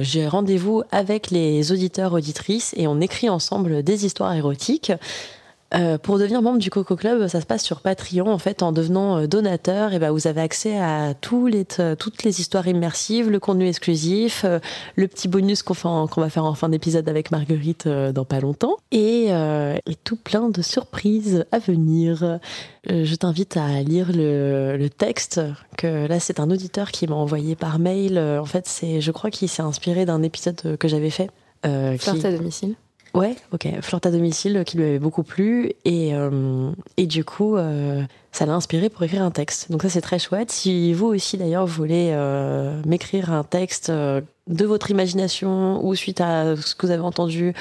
j'ai 0.00 0.26
rendez-vous 0.26 0.82
avec 0.90 1.30
les 1.30 1.72
auditeurs 1.72 2.14
auditrices 2.14 2.72
et 2.76 2.86
on 2.86 3.00
écrit 3.00 3.28
ensemble 3.28 3.82
des 3.82 4.06
histoires 4.06 4.34
érotiques. 4.34 4.92
Euh, 5.72 5.98
pour 5.98 6.18
devenir 6.18 6.42
membre 6.42 6.58
du 6.58 6.68
Coco 6.68 6.96
Club, 6.96 7.28
ça 7.28 7.40
se 7.40 7.46
passe 7.46 7.62
sur 7.62 7.80
Patreon. 7.80 8.26
En 8.26 8.38
fait, 8.38 8.62
en 8.62 8.72
devenant 8.72 9.18
euh, 9.18 9.26
donateur, 9.26 9.92
et 9.92 9.96
eh 9.96 9.98
ben, 9.98 10.10
vous 10.10 10.26
avez 10.26 10.40
accès 10.40 10.76
à 10.78 11.14
tous 11.14 11.46
les, 11.46 11.64
toutes 11.98 12.24
les 12.24 12.40
histoires 12.40 12.66
immersives, 12.66 13.30
le 13.30 13.38
contenu 13.38 13.68
exclusif, 13.68 14.44
euh, 14.44 14.58
le 14.96 15.06
petit 15.06 15.28
bonus 15.28 15.62
qu'on 15.62 16.06
va 16.16 16.30
faire 16.30 16.44
en 16.44 16.54
fin 16.54 16.68
d'épisode 16.68 17.08
avec 17.08 17.30
Marguerite 17.30 17.86
dans 17.88 18.24
pas 18.24 18.40
longtemps, 18.40 18.76
et, 18.90 19.26
et, 19.26 19.94
tout 20.04 20.16
plein 20.16 20.48
de 20.48 20.62
surprises 20.62 21.44
à 21.52 21.58
venir. 21.58 22.38
je 22.86 23.14
t'invite 23.14 23.56
à 23.56 23.82
lire 23.82 24.10
le, 24.12 24.76
le, 24.76 24.90
texte 24.90 25.40
que 25.76 26.06
là, 26.06 26.20
c'est 26.20 26.40
un 26.40 26.50
auditeur 26.50 26.90
qui 26.90 27.06
m'a 27.06 27.14
envoyé 27.14 27.56
par 27.56 27.78
mail. 27.78 28.18
en 28.18 28.44
fait, 28.44 28.66
c'est, 28.66 29.00
je 29.00 29.10
crois 29.10 29.30
qu'il 29.30 29.48
s'est 29.48 29.62
inspiré 29.62 30.04
d'un 30.04 30.22
épisode 30.22 30.76
que 30.78 30.88
j'avais 30.88 31.10
fait. 31.10 31.30
Euh, 31.66 31.96
qui... 31.96 32.08
à 32.08 32.32
domicile. 32.32 32.74
Ouais, 33.14 33.34
ok. 33.52 33.68
Flirte 33.80 34.06
à 34.06 34.10
domicile 34.10 34.62
qui 34.64 34.76
lui 34.76 34.84
avait 34.84 34.98
beaucoup 34.98 35.22
plu 35.22 35.72
et, 35.84 36.14
euh, 36.14 36.70
et 36.96 37.06
du 37.06 37.24
coup, 37.24 37.56
euh, 37.56 38.02
ça 38.30 38.46
l'a 38.46 38.54
inspiré 38.54 38.88
pour 38.88 39.02
écrire 39.02 39.22
un 39.22 39.32
texte. 39.32 39.70
Donc 39.70 39.82
ça, 39.82 39.88
c'est 39.88 40.00
très 40.00 40.18
chouette. 40.18 40.52
Si 40.52 40.92
vous 40.92 41.06
aussi, 41.06 41.36
d'ailleurs, 41.36 41.66
voulez 41.66 42.10
euh, 42.12 42.80
m'écrire 42.86 43.32
un 43.32 43.42
texte 43.42 43.90
de 43.90 44.64
votre 44.64 44.90
imagination 44.90 45.84
ou 45.84 45.94
suite 45.96 46.20
à 46.20 46.56
ce 46.56 46.74
que 46.74 46.86
vous 46.86 46.92
avez 46.92 47.02
entendu 47.02 47.52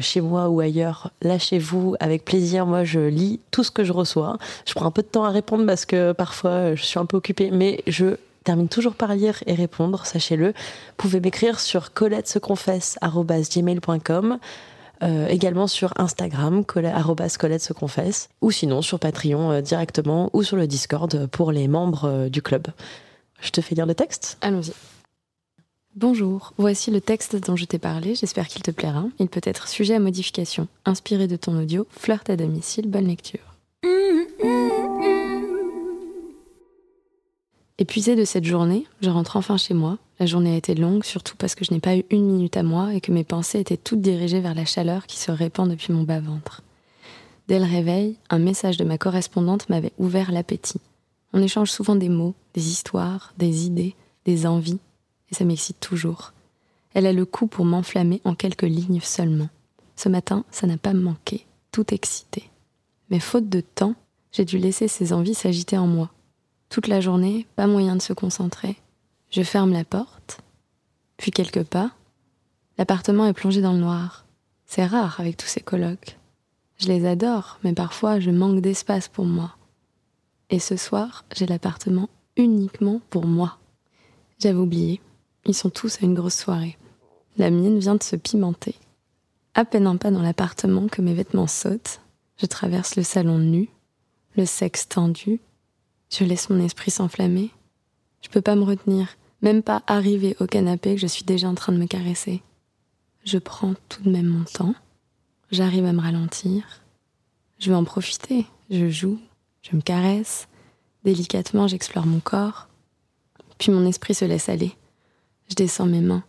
chez 0.00 0.20
moi 0.20 0.48
ou 0.48 0.60
ailleurs, 0.60 1.10
lâchez-vous 1.22 1.96
avec 1.98 2.24
plaisir. 2.24 2.66
Moi, 2.66 2.84
je 2.84 3.00
lis 3.00 3.40
tout 3.50 3.64
ce 3.64 3.70
que 3.70 3.82
je 3.82 3.92
reçois. 3.92 4.38
Je 4.66 4.74
prends 4.74 4.86
un 4.86 4.90
peu 4.92 5.02
de 5.02 5.08
temps 5.08 5.24
à 5.24 5.30
répondre 5.30 5.66
parce 5.66 5.86
que 5.86 6.12
parfois, 6.12 6.74
je 6.76 6.82
suis 6.82 6.98
un 6.98 7.06
peu 7.06 7.16
occupée, 7.16 7.50
mais 7.52 7.82
je 7.86 8.16
termine 8.48 8.68
toujours 8.70 8.94
par 8.94 9.14
lire 9.14 9.44
et 9.46 9.52
répondre, 9.52 10.06
sachez-le. 10.06 10.46
Vous 10.46 10.52
pouvez 10.96 11.20
m'écrire 11.20 11.60
sur 11.60 11.92
coletteseconfesse.gmail.com 11.92 14.38
euh, 15.02 15.28
également 15.28 15.66
sur 15.66 15.92
Instagram, 15.98 16.64
Colette 16.64 17.60
se 17.60 17.74
confesse, 17.74 18.30
ou 18.40 18.50
sinon 18.50 18.80
sur 18.80 18.98
Patreon 18.98 19.52
euh, 19.52 19.60
directement, 19.60 20.30
ou 20.32 20.42
sur 20.42 20.56
le 20.56 20.66
Discord 20.66 21.26
pour 21.26 21.52
les 21.52 21.68
membres 21.68 22.06
euh, 22.06 22.30
du 22.30 22.40
club. 22.40 22.68
Je 23.38 23.50
te 23.50 23.60
fais 23.60 23.74
lire 23.74 23.84
le 23.84 23.94
texte 23.94 24.38
Allons-y. 24.40 24.72
Bonjour, 25.94 26.54
voici 26.56 26.90
le 26.90 27.02
texte 27.02 27.36
dont 27.36 27.54
je 27.54 27.66
t'ai 27.66 27.78
parlé, 27.78 28.14
j'espère 28.14 28.48
qu'il 28.48 28.62
te 28.62 28.70
plaira. 28.70 29.04
Il 29.18 29.28
peut 29.28 29.42
être 29.44 29.68
sujet 29.68 29.94
à 29.94 30.00
modification. 30.00 30.68
Inspiré 30.86 31.26
de 31.26 31.36
ton 31.36 31.54
audio, 31.58 31.86
flirt 31.90 32.30
à 32.30 32.36
domicile, 32.36 32.88
bonne 32.88 33.08
lecture. 33.08 33.40
Épuisée 37.80 38.16
de 38.16 38.24
cette 38.24 38.44
journée, 38.44 38.88
je 39.00 39.08
rentre 39.08 39.36
enfin 39.36 39.56
chez 39.56 39.72
moi. 39.72 39.98
La 40.18 40.26
journée 40.26 40.54
a 40.54 40.56
été 40.56 40.74
longue, 40.74 41.04
surtout 41.04 41.36
parce 41.36 41.54
que 41.54 41.64
je 41.64 41.72
n'ai 41.72 41.78
pas 41.78 41.96
eu 41.96 42.04
une 42.10 42.26
minute 42.26 42.56
à 42.56 42.64
moi 42.64 42.92
et 42.92 43.00
que 43.00 43.12
mes 43.12 43.22
pensées 43.22 43.60
étaient 43.60 43.76
toutes 43.76 44.00
dirigées 44.00 44.40
vers 44.40 44.56
la 44.56 44.64
chaleur 44.64 45.06
qui 45.06 45.16
se 45.16 45.30
répand 45.30 45.70
depuis 45.70 45.92
mon 45.92 46.02
bas-ventre. 46.02 46.62
Dès 47.46 47.60
le 47.60 47.64
réveil, 47.64 48.16
un 48.30 48.40
message 48.40 48.78
de 48.78 48.84
ma 48.84 48.98
correspondante 48.98 49.68
m'avait 49.68 49.92
ouvert 49.96 50.32
l'appétit. 50.32 50.80
On 51.32 51.40
échange 51.40 51.70
souvent 51.70 51.94
des 51.94 52.08
mots, 52.08 52.34
des 52.52 52.68
histoires, 52.68 53.32
des 53.38 53.66
idées, 53.66 53.94
des 54.24 54.44
envies, 54.44 54.80
et 55.30 55.36
ça 55.36 55.44
m'excite 55.44 55.78
toujours. 55.78 56.32
Elle 56.94 57.06
a 57.06 57.12
le 57.12 57.24
coup 57.26 57.46
pour 57.46 57.64
m'enflammer 57.64 58.20
en 58.24 58.34
quelques 58.34 58.62
lignes 58.62 59.00
seulement. 59.00 59.50
Ce 59.94 60.08
matin, 60.08 60.44
ça 60.50 60.66
n'a 60.66 60.78
pas 60.78 60.94
manqué, 60.94 61.46
tout 61.70 61.94
excité. 61.94 62.50
Mais 63.08 63.20
faute 63.20 63.48
de 63.48 63.60
temps, 63.60 63.94
j'ai 64.32 64.44
dû 64.44 64.58
laisser 64.58 64.88
ces 64.88 65.12
envies 65.12 65.34
s'agiter 65.34 65.78
en 65.78 65.86
moi. 65.86 66.10
Toute 66.68 66.86
la 66.86 67.00
journée, 67.00 67.46
pas 67.56 67.66
moyen 67.66 67.96
de 67.96 68.02
se 68.02 68.12
concentrer. 68.12 68.76
Je 69.30 69.42
ferme 69.42 69.72
la 69.72 69.84
porte, 69.84 70.40
puis 71.16 71.30
quelques 71.30 71.64
pas. 71.64 71.90
L'appartement 72.76 73.26
est 73.26 73.32
plongé 73.32 73.60
dans 73.60 73.72
le 73.72 73.78
noir. 73.78 74.26
C'est 74.66 74.86
rare 74.86 75.18
avec 75.20 75.36
tous 75.36 75.46
ces 75.46 75.60
colloques. 75.60 76.18
Je 76.78 76.88
les 76.88 77.06
adore, 77.06 77.58
mais 77.64 77.72
parfois 77.72 78.20
je 78.20 78.30
manque 78.30 78.60
d'espace 78.60 79.08
pour 79.08 79.24
moi. 79.24 79.56
Et 80.50 80.58
ce 80.58 80.76
soir, 80.76 81.24
j'ai 81.34 81.46
l'appartement 81.46 82.08
uniquement 82.36 83.00
pour 83.10 83.26
moi. 83.26 83.58
J'avais 84.38 84.58
oublié, 84.58 85.00
ils 85.46 85.54
sont 85.54 85.70
tous 85.70 85.98
à 86.00 86.04
une 86.04 86.14
grosse 86.14 86.36
soirée. 86.36 86.78
La 87.36 87.50
mienne 87.50 87.78
vient 87.78 87.96
de 87.96 88.02
se 88.02 88.16
pimenter. 88.16 88.76
À 89.54 89.64
peine 89.64 89.86
un 89.86 89.96
pas 89.96 90.10
dans 90.10 90.22
l'appartement 90.22 90.86
que 90.86 91.02
mes 91.02 91.14
vêtements 91.14 91.46
sautent, 91.46 92.00
je 92.36 92.46
traverse 92.46 92.94
le 92.96 93.02
salon 93.02 93.38
nu, 93.38 93.68
le 94.36 94.46
sexe 94.46 94.88
tendu, 94.88 95.40
je 96.10 96.24
laisse 96.24 96.50
mon 96.50 96.62
esprit 96.64 96.90
s'enflammer. 96.90 97.50
Je 98.22 98.28
peux 98.28 98.40
pas 98.40 98.56
me 98.56 98.64
retenir, 98.64 99.16
même 99.42 99.62
pas 99.62 99.82
arriver 99.86 100.36
au 100.40 100.46
canapé 100.46 100.94
que 100.94 101.00
je 101.00 101.06
suis 101.06 101.24
déjà 101.24 101.48
en 101.48 101.54
train 101.54 101.72
de 101.72 101.78
me 101.78 101.86
caresser. 101.86 102.42
Je 103.24 103.38
prends 103.38 103.74
tout 103.88 104.02
de 104.02 104.10
même 104.10 104.26
mon 104.26 104.44
temps. 104.44 104.74
J'arrive 105.50 105.84
à 105.84 105.92
me 105.92 106.00
ralentir. 106.00 106.64
Je 107.58 107.70
vais 107.70 107.76
en 107.76 107.84
profiter. 107.84 108.46
Je 108.70 108.88
joue, 108.88 109.18
je 109.62 109.76
me 109.76 109.80
caresse. 109.80 110.48
Délicatement, 111.04 111.66
j'explore 111.66 112.06
mon 112.06 112.20
corps. 112.20 112.68
Puis 113.58 113.72
mon 113.72 113.86
esprit 113.86 114.14
se 114.14 114.24
laisse 114.24 114.48
aller. 114.48 114.72
Je 115.48 115.54
descends 115.54 115.86
mes 115.86 116.00
mains. 116.00 116.24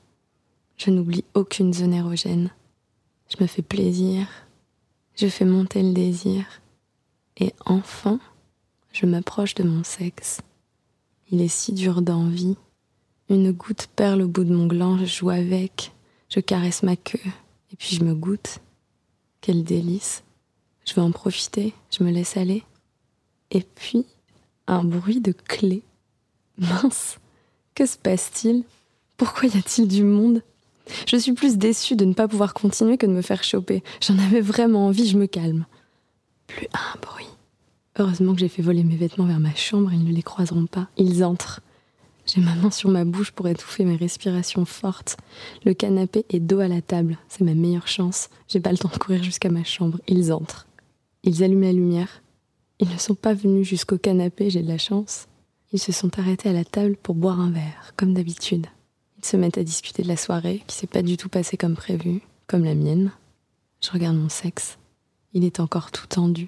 Je 0.78 0.92
n'oublie 0.92 1.26
aucune 1.34 1.74
zone 1.74 1.94
érogène. 1.94 2.50
Je 3.30 3.42
me 3.42 3.48
fais 3.48 3.62
plaisir. 3.62 4.28
Je 5.16 5.28
fais 5.28 5.46
monter 5.46 5.84
le 5.84 5.94
désir. 5.94 6.46
Et 7.38 7.54
enfin, 7.66 8.20
je 8.92 9.06
m'approche 9.06 9.56
de 9.56 9.64
mon 9.64 9.84
sexe. 9.84 10.42
Il 11.32 11.42
est 11.42 11.48
si 11.48 11.74
dur 11.74 12.02
d'envie. 12.02 12.58
Une 13.30 13.52
goutte 13.52 13.88
perle 13.96 14.24
au 14.24 14.28
bout 14.28 14.44
de 14.44 14.54
mon 14.54 14.66
gland, 14.66 14.98
je 14.98 15.06
joue 15.06 15.30
avec, 15.30 15.92
je 16.30 16.40
caresse 16.40 16.82
ma 16.82 16.96
queue, 16.96 17.20
et 17.72 17.76
puis 17.76 17.96
je 17.96 18.04
me 18.04 18.16
goûte. 18.16 18.60
Quel 19.42 19.64
délice. 19.64 20.24
Je 20.86 20.96
vais 20.96 21.02
en 21.02 21.12
profiter, 21.12 21.74
je 21.92 22.04
me 22.04 22.12
laisse 22.12 22.36
aller. 22.36 22.64
Et 23.52 23.62
puis, 23.62 24.06
un 24.68 24.84
bruit 24.84 25.22
de 25.22 25.32
clé. 25.32 25.84
Mince, 26.58 27.20
que 27.76 27.86
se 27.86 27.98
passe-t-il? 27.98 28.64
Pourquoi 29.18 29.50
y 29.50 29.58
a-t-il 29.58 29.88
du 29.88 30.04
monde? 30.04 30.44
Je 31.08 31.16
suis 31.16 31.34
plus 31.34 31.58
déçue 31.58 31.96
de 31.96 32.06
ne 32.06 32.14
pas 32.14 32.28
pouvoir 32.28 32.54
continuer 32.54 32.98
que 32.98 33.06
de 33.06 33.12
me 33.12 33.22
faire 33.22 33.44
choper. 33.44 33.84
J'en 34.02 34.18
avais 34.18 34.42
vraiment 34.42 34.88
envie, 34.88 35.08
je 35.08 35.18
me 35.18 35.28
calme. 35.28 35.66
Plus 36.48 36.68
un 36.74 37.00
bruit. 37.00 37.28
Heureusement 38.00 38.34
que 38.34 38.40
j'ai 38.40 38.48
fait 38.48 38.62
voler 38.62 38.86
mes 38.86 38.96
vêtements 38.96 39.26
vers 39.26 39.42
ma 39.42 39.54
chambre, 39.54 39.92
ils 39.92 40.06
ne 40.06 40.14
les 40.14 40.24
croiseront 40.24 40.68
pas. 40.68 40.88
Ils 40.96 41.26
entrent. 41.26 41.60
J'ai 42.26 42.40
ma 42.40 42.56
main 42.56 42.72
sur 42.72 42.90
ma 42.90 43.04
bouche 43.04 43.32
pour 43.32 43.50
étouffer 43.50 43.84
mes 43.84 43.98
respirations 43.98 44.64
fortes. 44.64 45.18
Le 45.66 45.74
canapé 45.74 46.26
est 46.30 46.40
dos 46.40 46.62
à 46.62 46.70
la 46.70 46.82
table. 46.82 47.18
C'est 47.28 47.44
ma 47.44 47.56
meilleure 47.56 47.90
chance. 47.90 48.30
J'ai 48.48 48.62
pas 48.62 48.72
le 48.72 48.78
temps 48.78 48.90
de 48.90 48.98
courir 48.98 49.22
jusqu'à 49.22 49.50
ma 49.50 49.66
chambre. 49.66 50.00
Ils 50.08 50.32
entrent. 50.32 50.66
Ils 51.24 51.44
allument 51.44 51.66
la 51.66 51.74
lumière. 51.74 52.22
Ils 52.80 52.88
ne 52.88 52.98
sont 52.98 53.16
pas 53.16 53.34
venus 53.34 53.68
jusqu'au 53.68 53.98
canapé, 53.98 54.50
j'ai 54.50 54.62
de 54.62 54.70
la 54.70 54.78
chance. 54.78 55.28
Ils 55.74 55.80
se 55.80 55.92
sont 55.92 56.18
arrêtés 56.18 56.48
à 56.48 56.54
la 56.54 56.64
table 56.64 56.96
pour 56.96 57.16
boire 57.16 57.42
un 57.42 57.52
verre, 57.52 57.92
comme 57.98 58.14
d'habitude. 58.14 58.68
Ils 59.18 59.26
se 59.26 59.36
mettent 59.36 59.58
à 59.58 59.64
discuter 59.64 60.04
de 60.04 60.08
la 60.08 60.16
soirée, 60.16 60.64
qui 60.68 60.78
s'est 60.78 60.88
pas 60.88 61.02
du 61.02 61.18
tout 61.18 61.28
passée 61.28 61.58
comme 61.58 61.76
prévu, 61.76 62.22
comme 62.48 62.64
la 62.64 62.76
mienne. 62.76 63.12
Je 63.82 63.92
regarde 63.92 64.16
mon 64.16 64.30
sexe. 64.30 64.78
Il 65.34 65.44
est 65.44 65.60
encore 65.60 65.92
tout 65.92 66.08
tendu. 66.08 66.48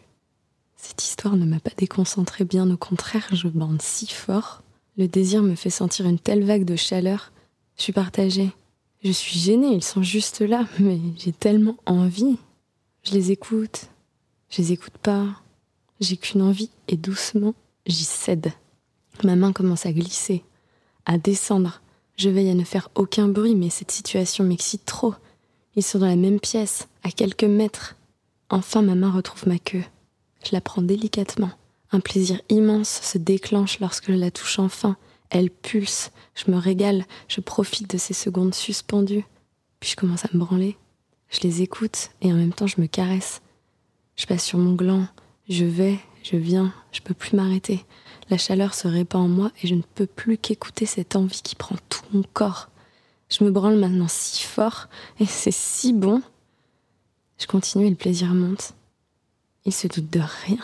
Cette 0.83 1.03
histoire 1.03 1.37
ne 1.37 1.45
m'a 1.45 1.59
pas 1.59 1.69
déconcentrée, 1.77 2.43
bien 2.43 2.69
au 2.71 2.75
contraire, 2.75 3.27
je 3.33 3.47
bande 3.47 3.83
si 3.83 4.07
fort. 4.07 4.63
Le 4.97 5.07
désir 5.07 5.43
me 5.43 5.53
fait 5.53 5.69
sentir 5.69 6.07
une 6.07 6.17
telle 6.17 6.43
vague 6.43 6.65
de 6.65 6.75
chaleur. 6.75 7.31
Je 7.77 7.83
suis 7.83 7.93
partagée. 7.93 8.51
Je 9.03 9.11
suis 9.11 9.37
gênée, 9.37 9.75
ils 9.75 9.83
sont 9.83 10.01
juste 10.01 10.41
là, 10.41 10.65
mais 10.79 10.99
j'ai 11.17 11.33
tellement 11.33 11.77
envie. 11.85 12.35
Je 13.03 13.11
les 13.11 13.31
écoute. 13.31 13.89
Je 14.49 14.57
les 14.63 14.71
écoute 14.71 14.97
pas. 15.03 15.27
J'ai 15.99 16.17
qu'une 16.17 16.41
envie, 16.41 16.71
et 16.87 16.97
doucement, 16.97 17.53
j'y 17.85 18.03
cède. 18.03 18.51
Ma 19.23 19.35
main 19.35 19.53
commence 19.53 19.85
à 19.85 19.93
glisser, 19.93 20.43
à 21.05 21.19
descendre. 21.19 21.81
Je 22.17 22.29
veille 22.29 22.49
à 22.49 22.55
ne 22.55 22.63
faire 22.63 22.89
aucun 22.95 23.27
bruit, 23.27 23.53
mais 23.53 23.69
cette 23.69 23.91
situation 23.91 24.43
m'excite 24.43 24.85
trop. 24.87 25.13
Ils 25.75 25.83
sont 25.83 25.99
dans 25.99 26.07
la 26.07 26.15
même 26.15 26.39
pièce, 26.39 26.87
à 27.03 27.11
quelques 27.11 27.43
mètres. 27.43 27.97
Enfin, 28.49 28.81
ma 28.81 28.95
main 28.95 29.11
retrouve 29.11 29.47
ma 29.47 29.59
queue. 29.59 29.83
Je 30.43 30.51
la 30.53 30.61
prends 30.61 30.81
délicatement. 30.81 31.51
Un 31.91 31.99
plaisir 31.99 32.41
immense 32.49 33.01
se 33.01 33.17
déclenche 33.17 33.79
lorsque 33.79 34.11
je 34.11 34.17
la 34.17 34.31
touche 34.31 34.59
enfin. 34.59 34.97
Elle 35.29 35.49
pulse, 35.49 36.11
je 36.35 36.51
me 36.51 36.57
régale, 36.57 37.05
je 37.27 37.41
profite 37.41 37.89
de 37.89 37.97
ces 37.97 38.13
secondes 38.13 38.55
suspendues. 38.55 39.25
Puis 39.79 39.91
je 39.91 39.95
commence 39.95 40.25
à 40.25 40.29
me 40.33 40.39
branler. 40.39 40.77
Je 41.29 41.41
les 41.41 41.61
écoute 41.61 42.09
et 42.21 42.31
en 42.31 42.35
même 42.35 42.53
temps 42.53 42.67
je 42.67 42.81
me 42.81 42.87
caresse. 42.87 43.41
Je 44.15 44.25
passe 44.25 44.43
sur 44.43 44.59
mon 44.59 44.73
gland, 44.73 45.07
je 45.49 45.65
vais, 45.65 45.99
je 46.23 46.35
viens, 46.35 46.73
je 46.91 47.01
peux 47.01 47.13
plus 47.13 47.35
m'arrêter. 47.35 47.85
La 48.29 48.37
chaleur 48.37 48.73
se 48.73 48.87
répand 48.87 49.23
en 49.23 49.27
moi 49.27 49.51
et 49.63 49.67
je 49.67 49.75
ne 49.75 49.81
peux 49.81 50.05
plus 50.05 50.37
qu'écouter 50.37 50.85
cette 50.85 51.15
envie 51.15 51.41
qui 51.41 51.55
prend 51.55 51.75
tout 51.89 52.01
mon 52.13 52.23
corps. 52.33 52.69
Je 53.29 53.43
me 53.43 53.51
branle 53.51 53.77
maintenant 53.77 54.07
si 54.09 54.43
fort 54.43 54.87
et 55.19 55.25
c'est 55.25 55.53
si 55.53 55.93
bon. 55.93 56.21
Je 57.39 57.47
continue 57.47 57.87
et 57.87 57.89
le 57.89 57.95
plaisir 57.95 58.33
monte. 58.33 58.73
Il 59.65 59.73
se 59.73 59.87
doute 59.87 60.09
de 60.09 60.21
rien. 60.45 60.57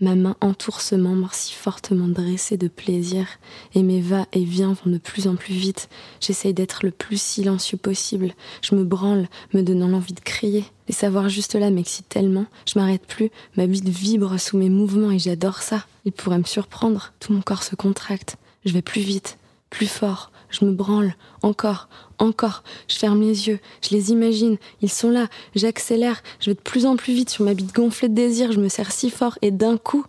Ma 0.00 0.14
main 0.14 0.34
entoure 0.40 0.80
ce 0.80 0.94
membre 0.94 1.34
si 1.34 1.52
fortement 1.52 2.08
dressé 2.08 2.56
de 2.56 2.68
plaisir, 2.68 3.26
et 3.74 3.82
mes 3.82 4.00
va-et-vient 4.00 4.72
vont 4.72 4.90
de 4.90 4.96
plus 4.96 5.28
en 5.28 5.36
plus 5.36 5.52
vite. 5.52 5.90
J'essaye 6.20 6.54
d'être 6.54 6.80
le 6.82 6.90
plus 6.90 7.20
silencieux 7.20 7.76
possible. 7.76 8.32
Je 8.62 8.74
me 8.74 8.84
branle, 8.84 9.28
me 9.52 9.60
donnant 9.60 9.88
l'envie 9.88 10.14
de 10.14 10.20
crier. 10.20 10.64
Les 10.88 10.94
savoirs 10.94 11.28
juste 11.28 11.54
là 11.54 11.68
m'excitent 11.68 12.08
tellement. 12.08 12.46
Je 12.66 12.78
m'arrête 12.78 13.06
plus, 13.06 13.30
ma 13.58 13.66
bite 13.66 13.90
vibre 13.90 14.40
sous 14.40 14.56
mes 14.56 14.70
mouvements 14.70 15.10
et 15.10 15.18
j'adore 15.18 15.58
ça. 15.58 15.84
Il 16.06 16.12
pourrait 16.12 16.38
me 16.38 16.44
surprendre. 16.44 17.12
Tout 17.20 17.34
mon 17.34 17.42
corps 17.42 17.62
se 17.62 17.74
contracte. 17.74 18.38
Je 18.64 18.72
vais 18.72 18.80
plus 18.80 19.02
vite, 19.02 19.36
plus 19.68 19.86
fort. 19.86 20.29
Je 20.50 20.64
me 20.64 20.72
branle, 20.72 21.14
encore, 21.42 21.88
encore. 22.18 22.62
Je 22.88 22.96
ferme 22.96 23.20
les 23.20 23.48
yeux, 23.48 23.60
je 23.82 23.90
les 23.90 24.10
imagine, 24.10 24.58
ils 24.82 24.90
sont 24.90 25.10
là. 25.10 25.28
J'accélère, 25.54 26.22
je 26.40 26.50
vais 26.50 26.54
de 26.54 26.60
plus 26.60 26.86
en 26.86 26.96
plus 26.96 27.14
vite 27.14 27.30
sur 27.30 27.44
ma 27.44 27.54
bite 27.54 27.74
gonflée 27.74 28.08
de 28.08 28.14
désir, 28.14 28.52
je 28.52 28.60
me 28.60 28.68
serre 28.68 28.92
si 28.92 29.10
fort 29.10 29.38
et 29.42 29.50
d'un 29.50 29.76
coup, 29.76 30.04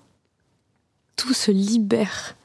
tout 1.16 1.34
se 1.34 1.52
libère. 1.52 2.36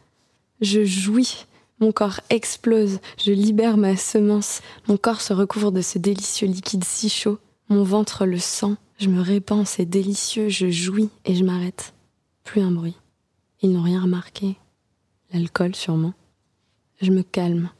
Je 0.60 0.84
jouis, 0.84 1.46
mon 1.80 1.92
corps 1.92 2.20
explose, 2.30 2.98
je 3.18 3.32
libère 3.32 3.76
ma 3.76 3.96
semence, 3.96 4.60
mon 4.88 4.96
corps 4.96 5.20
se 5.20 5.32
recouvre 5.32 5.72
de 5.72 5.80
ce 5.80 5.98
délicieux 5.98 6.46
liquide 6.46 6.84
si 6.84 7.08
chaud, 7.08 7.38
mon 7.68 7.82
ventre 7.82 8.26
le 8.26 8.38
sent, 8.38 8.76
je 8.98 9.08
me 9.08 9.20
répands, 9.20 9.64
c'est 9.64 9.84
délicieux, 9.84 10.48
je 10.48 10.70
jouis 10.70 11.10
et 11.24 11.34
je 11.34 11.44
m'arrête. 11.44 11.92
Plus 12.44 12.62
un 12.62 12.70
bruit. 12.70 12.96
Ils 13.60 13.72
n'ont 13.72 13.82
rien 13.82 14.00
remarqué. 14.00 14.56
L'alcool 15.32 15.74
sûrement. 15.74 16.14
Je 17.02 17.10
me 17.10 17.22
calme. 17.22 17.70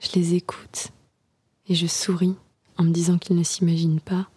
Je 0.00 0.08
les 0.14 0.34
écoute 0.34 0.88
et 1.68 1.74
je 1.74 1.86
souris 1.86 2.34
en 2.78 2.84
me 2.84 2.92
disant 2.92 3.18
qu'ils 3.18 3.36
ne 3.36 3.42
s'imaginent 3.42 4.00
pas. 4.00 4.28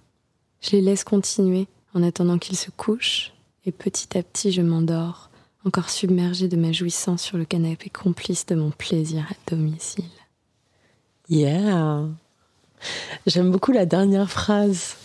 Je 0.62 0.72
les 0.72 0.82
laisse 0.82 1.04
continuer 1.04 1.68
en 1.94 2.04
attendant 2.04 2.38
qu'ils 2.38 2.58
se 2.58 2.72
couchent 2.72 3.34
et 3.66 3.72
petit 3.72 4.18
à 4.18 4.24
petit 4.24 4.52
je 4.52 4.62
m'endors, 4.62 5.30
encore 5.66 5.90
submergée 5.90 6.48
de 6.48 6.58
ma 6.58 6.72
jouissance 6.72 7.22
sur 7.22 7.38
le 7.38 7.46
canapé 7.46 7.90
complice 7.90 8.46
de 8.46 8.56
mon 8.56 8.72
plaisir 8.72 9.26
à 9.30 9.52
domicile. 9.52 10.06
Yeah. 11.30 12.08
J'aime 13.28 13.52
beaucoup 13.52 13.72
la 13.72 13.86
dernière 13.86 14.30
phrase. 14.30 14.96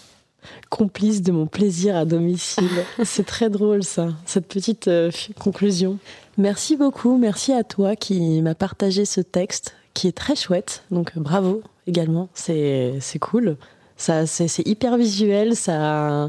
Complice 0.68 1.22
de 1.22 1.32
mon 1.32 1.46
plaisir 1.46 1.96
à 1.96 2.04
domicile. 2.04 2.84
C'est 3.04 3.26
très 3.26 3.48
drôle 3.48 3.82
ça, 3.82 4.08
cette 4.26 4.46
petite 4.46 4.88
euh, 4.88 5.10
conclusion. 5.40 5.98
Merci 6.36 6.76
beaucoup, 6.76 7.16
merci 7.16 7.52
à 7.52 7.64
toi 7.64 7.96
qui 7.96 8.42
m'a 8.42 8.54
partagé 8.54 9.04
ce 9.06 9.20
texte 9.22 9.74
qui 9.94 10.08
est 10.08 10.16
très 10.16 10.36
chouette. 10.36 10.84
Donc 10.90 11.12
euh, 11.16 11.20
bravo 11.20 11.62
également, 11.86 12.28
c'est 12.34 13.00
cool. 13.20 13.56
C'est 13.96 14.66
hyper 14.66 14.96
visuel, 14.96 15.54
ça, 15.54 16.28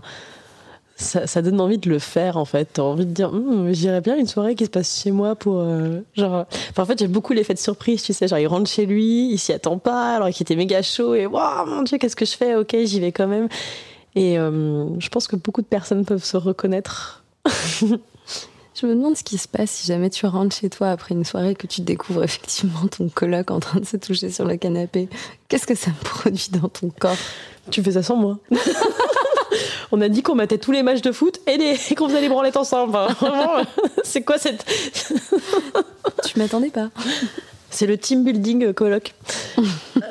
ça, 0.95 1.41
donne 1.41 1.59
envie 1.59 1.77
de 1.77 1.89
le 1.89 1.99
faire 1.99 2.37
en 2.37 2.45
fait. 2.45 2.69
T'as 2.73 2.83
envie 2.83 3.05
de 3.05 3.11
dire, 3.11 3.33
hum, 3.33 3.73
j'irais 3.73 4.01
bien 4.01 4.15
une 4.15 4.27
soirée 4.27 4.55
qui 4.55 4.65
se 4.65 4.69
passe 4.69 5.01
chez 5.01 5.11
moi 5.11 5.35
pour 5.35 5.59
euh, 5.59 6.01
genre. 6.15 6.45
en 6.77 6.85
fait, 6.85 6.99
j'ai 6.99 7.07
beaucoup 7.07 7.33
l'effet 7.33 7.53
de 7.53 7.59
surprise, 7.59 8.03
tu 8.03 8.13
sais. 8.13 8.27
Genre, 8.27 8.39
il 8.39 8.47
rentre 8.47 8.69
chez 8.69 8.85
lui, 8.85 9.31
il 9.31 9.37
s'y 9.37 9.51
attend 9.51 9.77
pas, 9.77 10.15
alors 10.15 10.29
qu'il 10.29 10.43
était 10.43 10.55
méga 10.55 10.81
chaud 10.81 11.15
et 11.15 11.25
waouh, 11.25 11.65
mon 11.65 11.81
dieu, 11.81 11.97
qu'est-ce 11.97 12.15
que 12.15 12.25
je 12.25 12.35
fais? 12.35 12.55
Ok, 12.55 12.75
j'y 12.85 12.99
vais 12.99 13.11
quand 13.11 13.27
même. 13.27 13.49
Et 14.15 14.39
euh, 14.39 14.87
je 14.99 15.09
pense 15.09 15.27
que 15.27 15.35
beaucoup 15.35 15.61
de 15.61 15.67
personnes 15.67 16.05
peuvent 16.05 16.23
se 16.23 16.37
reconnaître. 16.37 17.23
Je 18.75 18.85
me 18.85 18.93
demande 18.93 19.15
ce 19.15 19.23
qui 19.23 19.37
se 19.37 19.47
passe 19.47 19.71
si 19.71 19.87
jamais 19.87 20.09
tu 20.09 20.25
rentres 20.25 20.53
chez 20.53 20.69
toi 20.69 20.89
après 20.89 21.15
une 21.15 21.23
soirée 21.23 21.55
que 21.55 21.65
tu 21.65 21.79
découvres 21.79 22.23
effectivement 22.23 22.87
ton 22.87 23.07
coloc 23.07 23.49
en 23.49 23.61
train 23.61 23.79
de 23.79 23.85
se 23.85 23.95
toucher 23.95 24.29
sur 24.29 24.43
le 24.43 24.57
canapé. 24.57 25.07
Qu'est-ce 25.47 25.65
que 25.65 25.75
ça 25.75 25.91
produit 26.03 26.49
dans 26.51 26.67
ton 26.67 26.89
corps? 26.89 27.15
Tu 27.71 27.81
fais 27.81 27.93
ça 27.93 28.03
sans 28.03 28.17
moi. 28.17 28.37
On 29.93 30.01
a 30.01 30.09
dit 30.09 30.23
qu'on 30.23 30.35
mettait 30.35 30.57
tous 30.57 30.73
les 30.73 30.83
matchs 30.83 31.01
de 31.01 31.13
foot 31.13 31.39
et, 31.47 31.57
qu'on 31.95 32.09
faisait 32.09 32.19
les 32.19 32.27
branlettes 32.27 32.57
ensemble. 32.57 32.97
c'est 34.03 34.23
quoi 34.23 34.37
cette. 34.37 34.65
tu 36.25 36.37
m'attendais 36.37 36.69
pas. 36.69 36.89
C'est 37.69 37.87
le 37.87 37.97
team 37.97 38.25
building 38.25 38.73
coloc. 38.73 39.13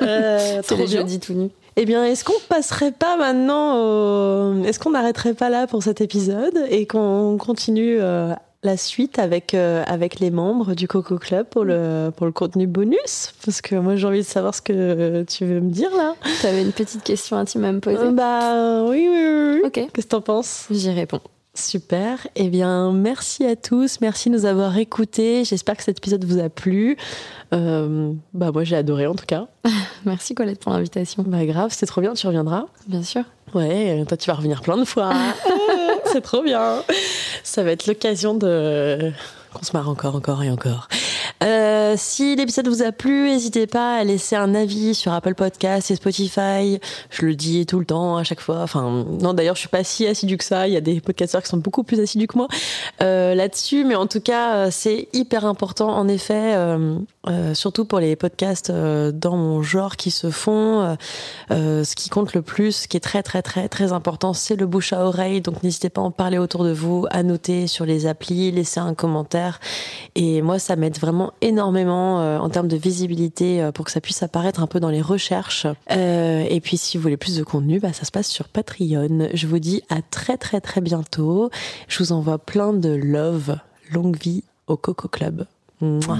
Euh, 0.01 0.61
c'est 0.63 0.75
les 0.75 0.87
jeudis 0.87 1.19
tout 1.19 1.33
nus. 1.33 1.51
Eh 1.77 1.85
bien, 1.85 2.05
est-ce 2.05 2.23
qu'on 2.23 2.33
passerait 2.47 2.93
pas 2.93 3.17
maintenant 3.17 3.75
au... 3.77 4.63
Est-ce 4.63 4.79
qu'on 4.79 4.91
n'arrêterait 4.91 5.33
pas 5.33 5.49
là 5.49 5.67
pour 5.67 5.83
cet 5.83 5.99
épisode 5.99 6.57
et 6.69 6.87
qu'on 6.87 7.37
continue 7.37 7.97
euh, 7.99 8.33
la 8.65 8.77
suite 8.77 9.19
avec, 9.19 9.53
euh, 9.53 9.83
avec 9.85 10.19
les 10.19 10.31
membres 10.31 10.73
du 10.73 10.87
Coco 10.87 11.17
Club 11.17 11.45
pour 11.47 11.63
le, 11.63 12.11
pour 12.15 12.25
le 12.25 12.31
contenu 12.31 12.67
bonus 12.67 13.33
Parce 13.45 13.61
que 13.61 13.75
moi, 13.75 13.95
j'ai 13.95 14.07
envie 14.07 14.19
de 14.19 14.23
savoir 14.23 14.53
ce 14.55 14.61
que 14.61 15.23
tu 15.23 15.45
veux 15.45 15.61
me 15.61 15.69
dire 15.69 15.91
là. 15.95 16.15
Tu 16.41 16.47
avais 16.47 16.61
une 16.61 16.71
petite 16.71 17.03
question 17.03 17.37
intime 17.37 17.63
à 17.63 17.71
me 17.71 17.79
poser 17.79 17.97
euh, 17.97 18.11
Bah 18.11 18.83
oui, 18.83 19.07
oui, 19.09 19.59
oui. 19.59 19.61
Ok. 19.63 19.73
Qu'est-ce 19.73 20.07
que 20.07 20.11
t'en 20.11 20.21
penses? 20.21 20.65
J'y 20.71 20.91
réponds. 20.91 21.21
Super. 21.53 22.27
Eh 22.35 22.49
bien, 22.49 22.91
merci 22.91 23.45
à 23.45 23.55
tous. 23.55 24.01
Merci 24.01 24.29
de 24.29 24.35
nous 24.35 24.45
avoir 24.45 24.77
écoutés. 24.77 25.45
J'espère 25.45 25.77
que 25.77 25.83
cet 25.83 25.99
épisode 25.99 26.25
vous 26.25 26.39
a 26.39 26.49
plu. 26.49 26.97
Euh, 27.53 28.11
bah, 28.33 28.51
moi, 28.51 28.65
j'ai 28.65 28.75
adoré 28.75 29.07
en 29.07 29.15
tout 29.15 29.25
cas. 29.25 29.47
merci 30.05 30.35
Colette 30.35 30.59
pour 30.59 30.73
l'invitation. 30.73 31.23
Bah, 31.25 31.45
grave, 31.45 31.71
c'était 31.71 31.85
trop 31.85 32.01
bien. 32.01 32.13
Tu 32.13 32.27
reviendras 32.27 32.65
Bien 32.87 33.03
sûr. 33.03 33.23
Ouais, 33.53 34.03
toi, 34.05 34.17
tu 34.17 34.29
vas 34.29 34.35
revenir 34.35 34.61
plein 34.61 34.75
de 34.75 34.83
fois. 34.83 35.13
C'est 36.15 36.21
trop 36.21 36.41
bien. 36.41 36.81
Ça 37.43 37.61
va 37.61 37.71
être 37.71 37.87
l'occasion 37.87 38.35
de 38.35 39.11
qu'on 39.53 39.65
se 39.65 39.73
marre 39.73 39.89
encore, 39.89 40.15
encore 40.15 40.43
et 40.43 40.49
encore. 40.49 40.87
Euh, 41.43 41.95
si 41.97 42.35
l'épisode 42.35 42.67
vous 42.67 42.81
a 42.81 42.91
plu, 42.91 43.29
n'hésitez 43.29 43.67
pas 43.67 43.97
à 43.97 44.03
laisser 44.03 44.35
un 44.35 44.55
avis 44.55 44.95
sur 44.95 45.11
Apple 45.13 45.35
Podcast 45.35 45.91
et 45.91 45.95
Spotify. 45.95 46.79
Je 47.09 47.25
le 47.25 47.35
dis 47.35 47.65
tout 47.65 47.79
le 47.79 47.85
temps, 47.85 48.17
à 48.17 48.23
chaque 48.23 48.39
fois. 48.39 48.61
Enfin, 48.61 49.05
non, 49.21 49.33
d'ailleurs, 49.33 49.55
je 49.55 49.61
suis 49.61 49.69
pas 49.69 49.83
si 49.83 50.07
assidu 50.07 50.37
que 50.37 50.43
ça. 50.43 50.67
Il 50.67 50.73
y 50.73 50.77
a 50.77 50.81
des 50.81 51.01
podcasteurs 51.01 51.43
qui 51.43 51.49
sont 51.49 51.57
beaucoup 51.57 51.83
plus 51.83 51.99
assidus 51.99 52.27
que 52.27 52.37
moi 52.37 52.47
euh, 53.01 53.35
là-dessus. 53.35 53.83
Mais 53.83 53.95
en 53.95 54.07
tout 54.07 54.21
cas, 54.21 54.55
euh, 54.55 54.67
c'est 54.71 55.07
hyper 55.13 55.45
important, 55.45 55.89
en 55.89 56.07
effet, 56.07 56.55
surtout 57.53 57.85
pour 57.85 57.99
les 57.99 58.15
podcasts 58.15 58.71
dans 58.71 59.35
mon 59.35 59.61
genre 59.61 59.97
qui 59.97 60.11
se 60.11 60.29
font. 60.29 60.95
ce 61.49 61.95
qui 61.95 62.09
compte 62.09 62.33
le 62.33 62.41
plus, 62.41 62.71
ce 62.71 62.87
qui 62.87 62.97
est 62.97 63.01
très, 63.01 63.23
très, 63.23 63.41
très, 63.41 63.67
très 63.67 63.91
important, 63.91 64.33
c'est 64.33 64.55
le 64.55 64.65
bouche 64.65 64.93
à 64.93 65.05
oreille. 65.05 65.41
Donc, 65.41 65.63
n'hésitez 65.63 65.89
pas 65.89 66.01
à 66.01 66.05
en 66.05 66.11
parler 66.11 66.37
autour 66.37 66.63
de 66.63 66.71
vous, 66.71 67.05
à 67.09 67.23
noter 67.23 67.67
sur 67.67 67.85
les 67.85 68.05
applis, 68.05 68.51
laisser 68.51 68.79
un 68.79 68.93
commentaire. 68.93 69.59
Et 70.15 70.41
moi, 70.41 70.59
ça 70.59 70.75
m'aide 70.75 70.97
vraiment 70.97 71.24
énormément 71.41 72.21
euh, 72.21 72.37
en 72.37 72.49
termes 72.49 72.67
de 72.67 72.77
visibilité 72.77 73.61
euh, 73.61 73.71
pour 73.71 73.85
que 73.85 73.91
ça 73.91 74.01
puisse 74.01 74.21
apparaître 74.23 74.61
un 74.61 74.67
peu 74.67 74.79
dans 74.79 74.89
les 74.89 75.01
recherches. 75.01 75.67
Euh, 75.91 76.45
et 76.49 76.59
puis 76.61 76.77
si 76.77 76.97
vous 76.97 77.03
voulez 77.03 77.17
plus 77.17 77.37
de 77.37 77.43
contenu, 77.43 77.79
bah, 77.79 77.93
ça 77.93 78.05
se 78.05 78.11
passe 78.11 78.27
sur 78.27 78.47
Patreon. 78.47 79.29
Je 79.33 79.47
vous 79.47 79.59
dis 79.59 79.83
à 79.89 80.01
très 80.01 80.37
très 80.37 80.61
très 80.61 80.81
bientôt. 80.81 81.49
Je 81.87 81.99
vous 81.99 82.11
envoie 82.11 82.37
plein 82.37 82.73
de 82.73 82.89
love. 82.89 83.57
Longue 83.91 84.17
vie 84.17 84.43
au 84.67 84.77
Coco 84.77 85.07
Club. 85.07 85.45
Mouah. 85.81 86.19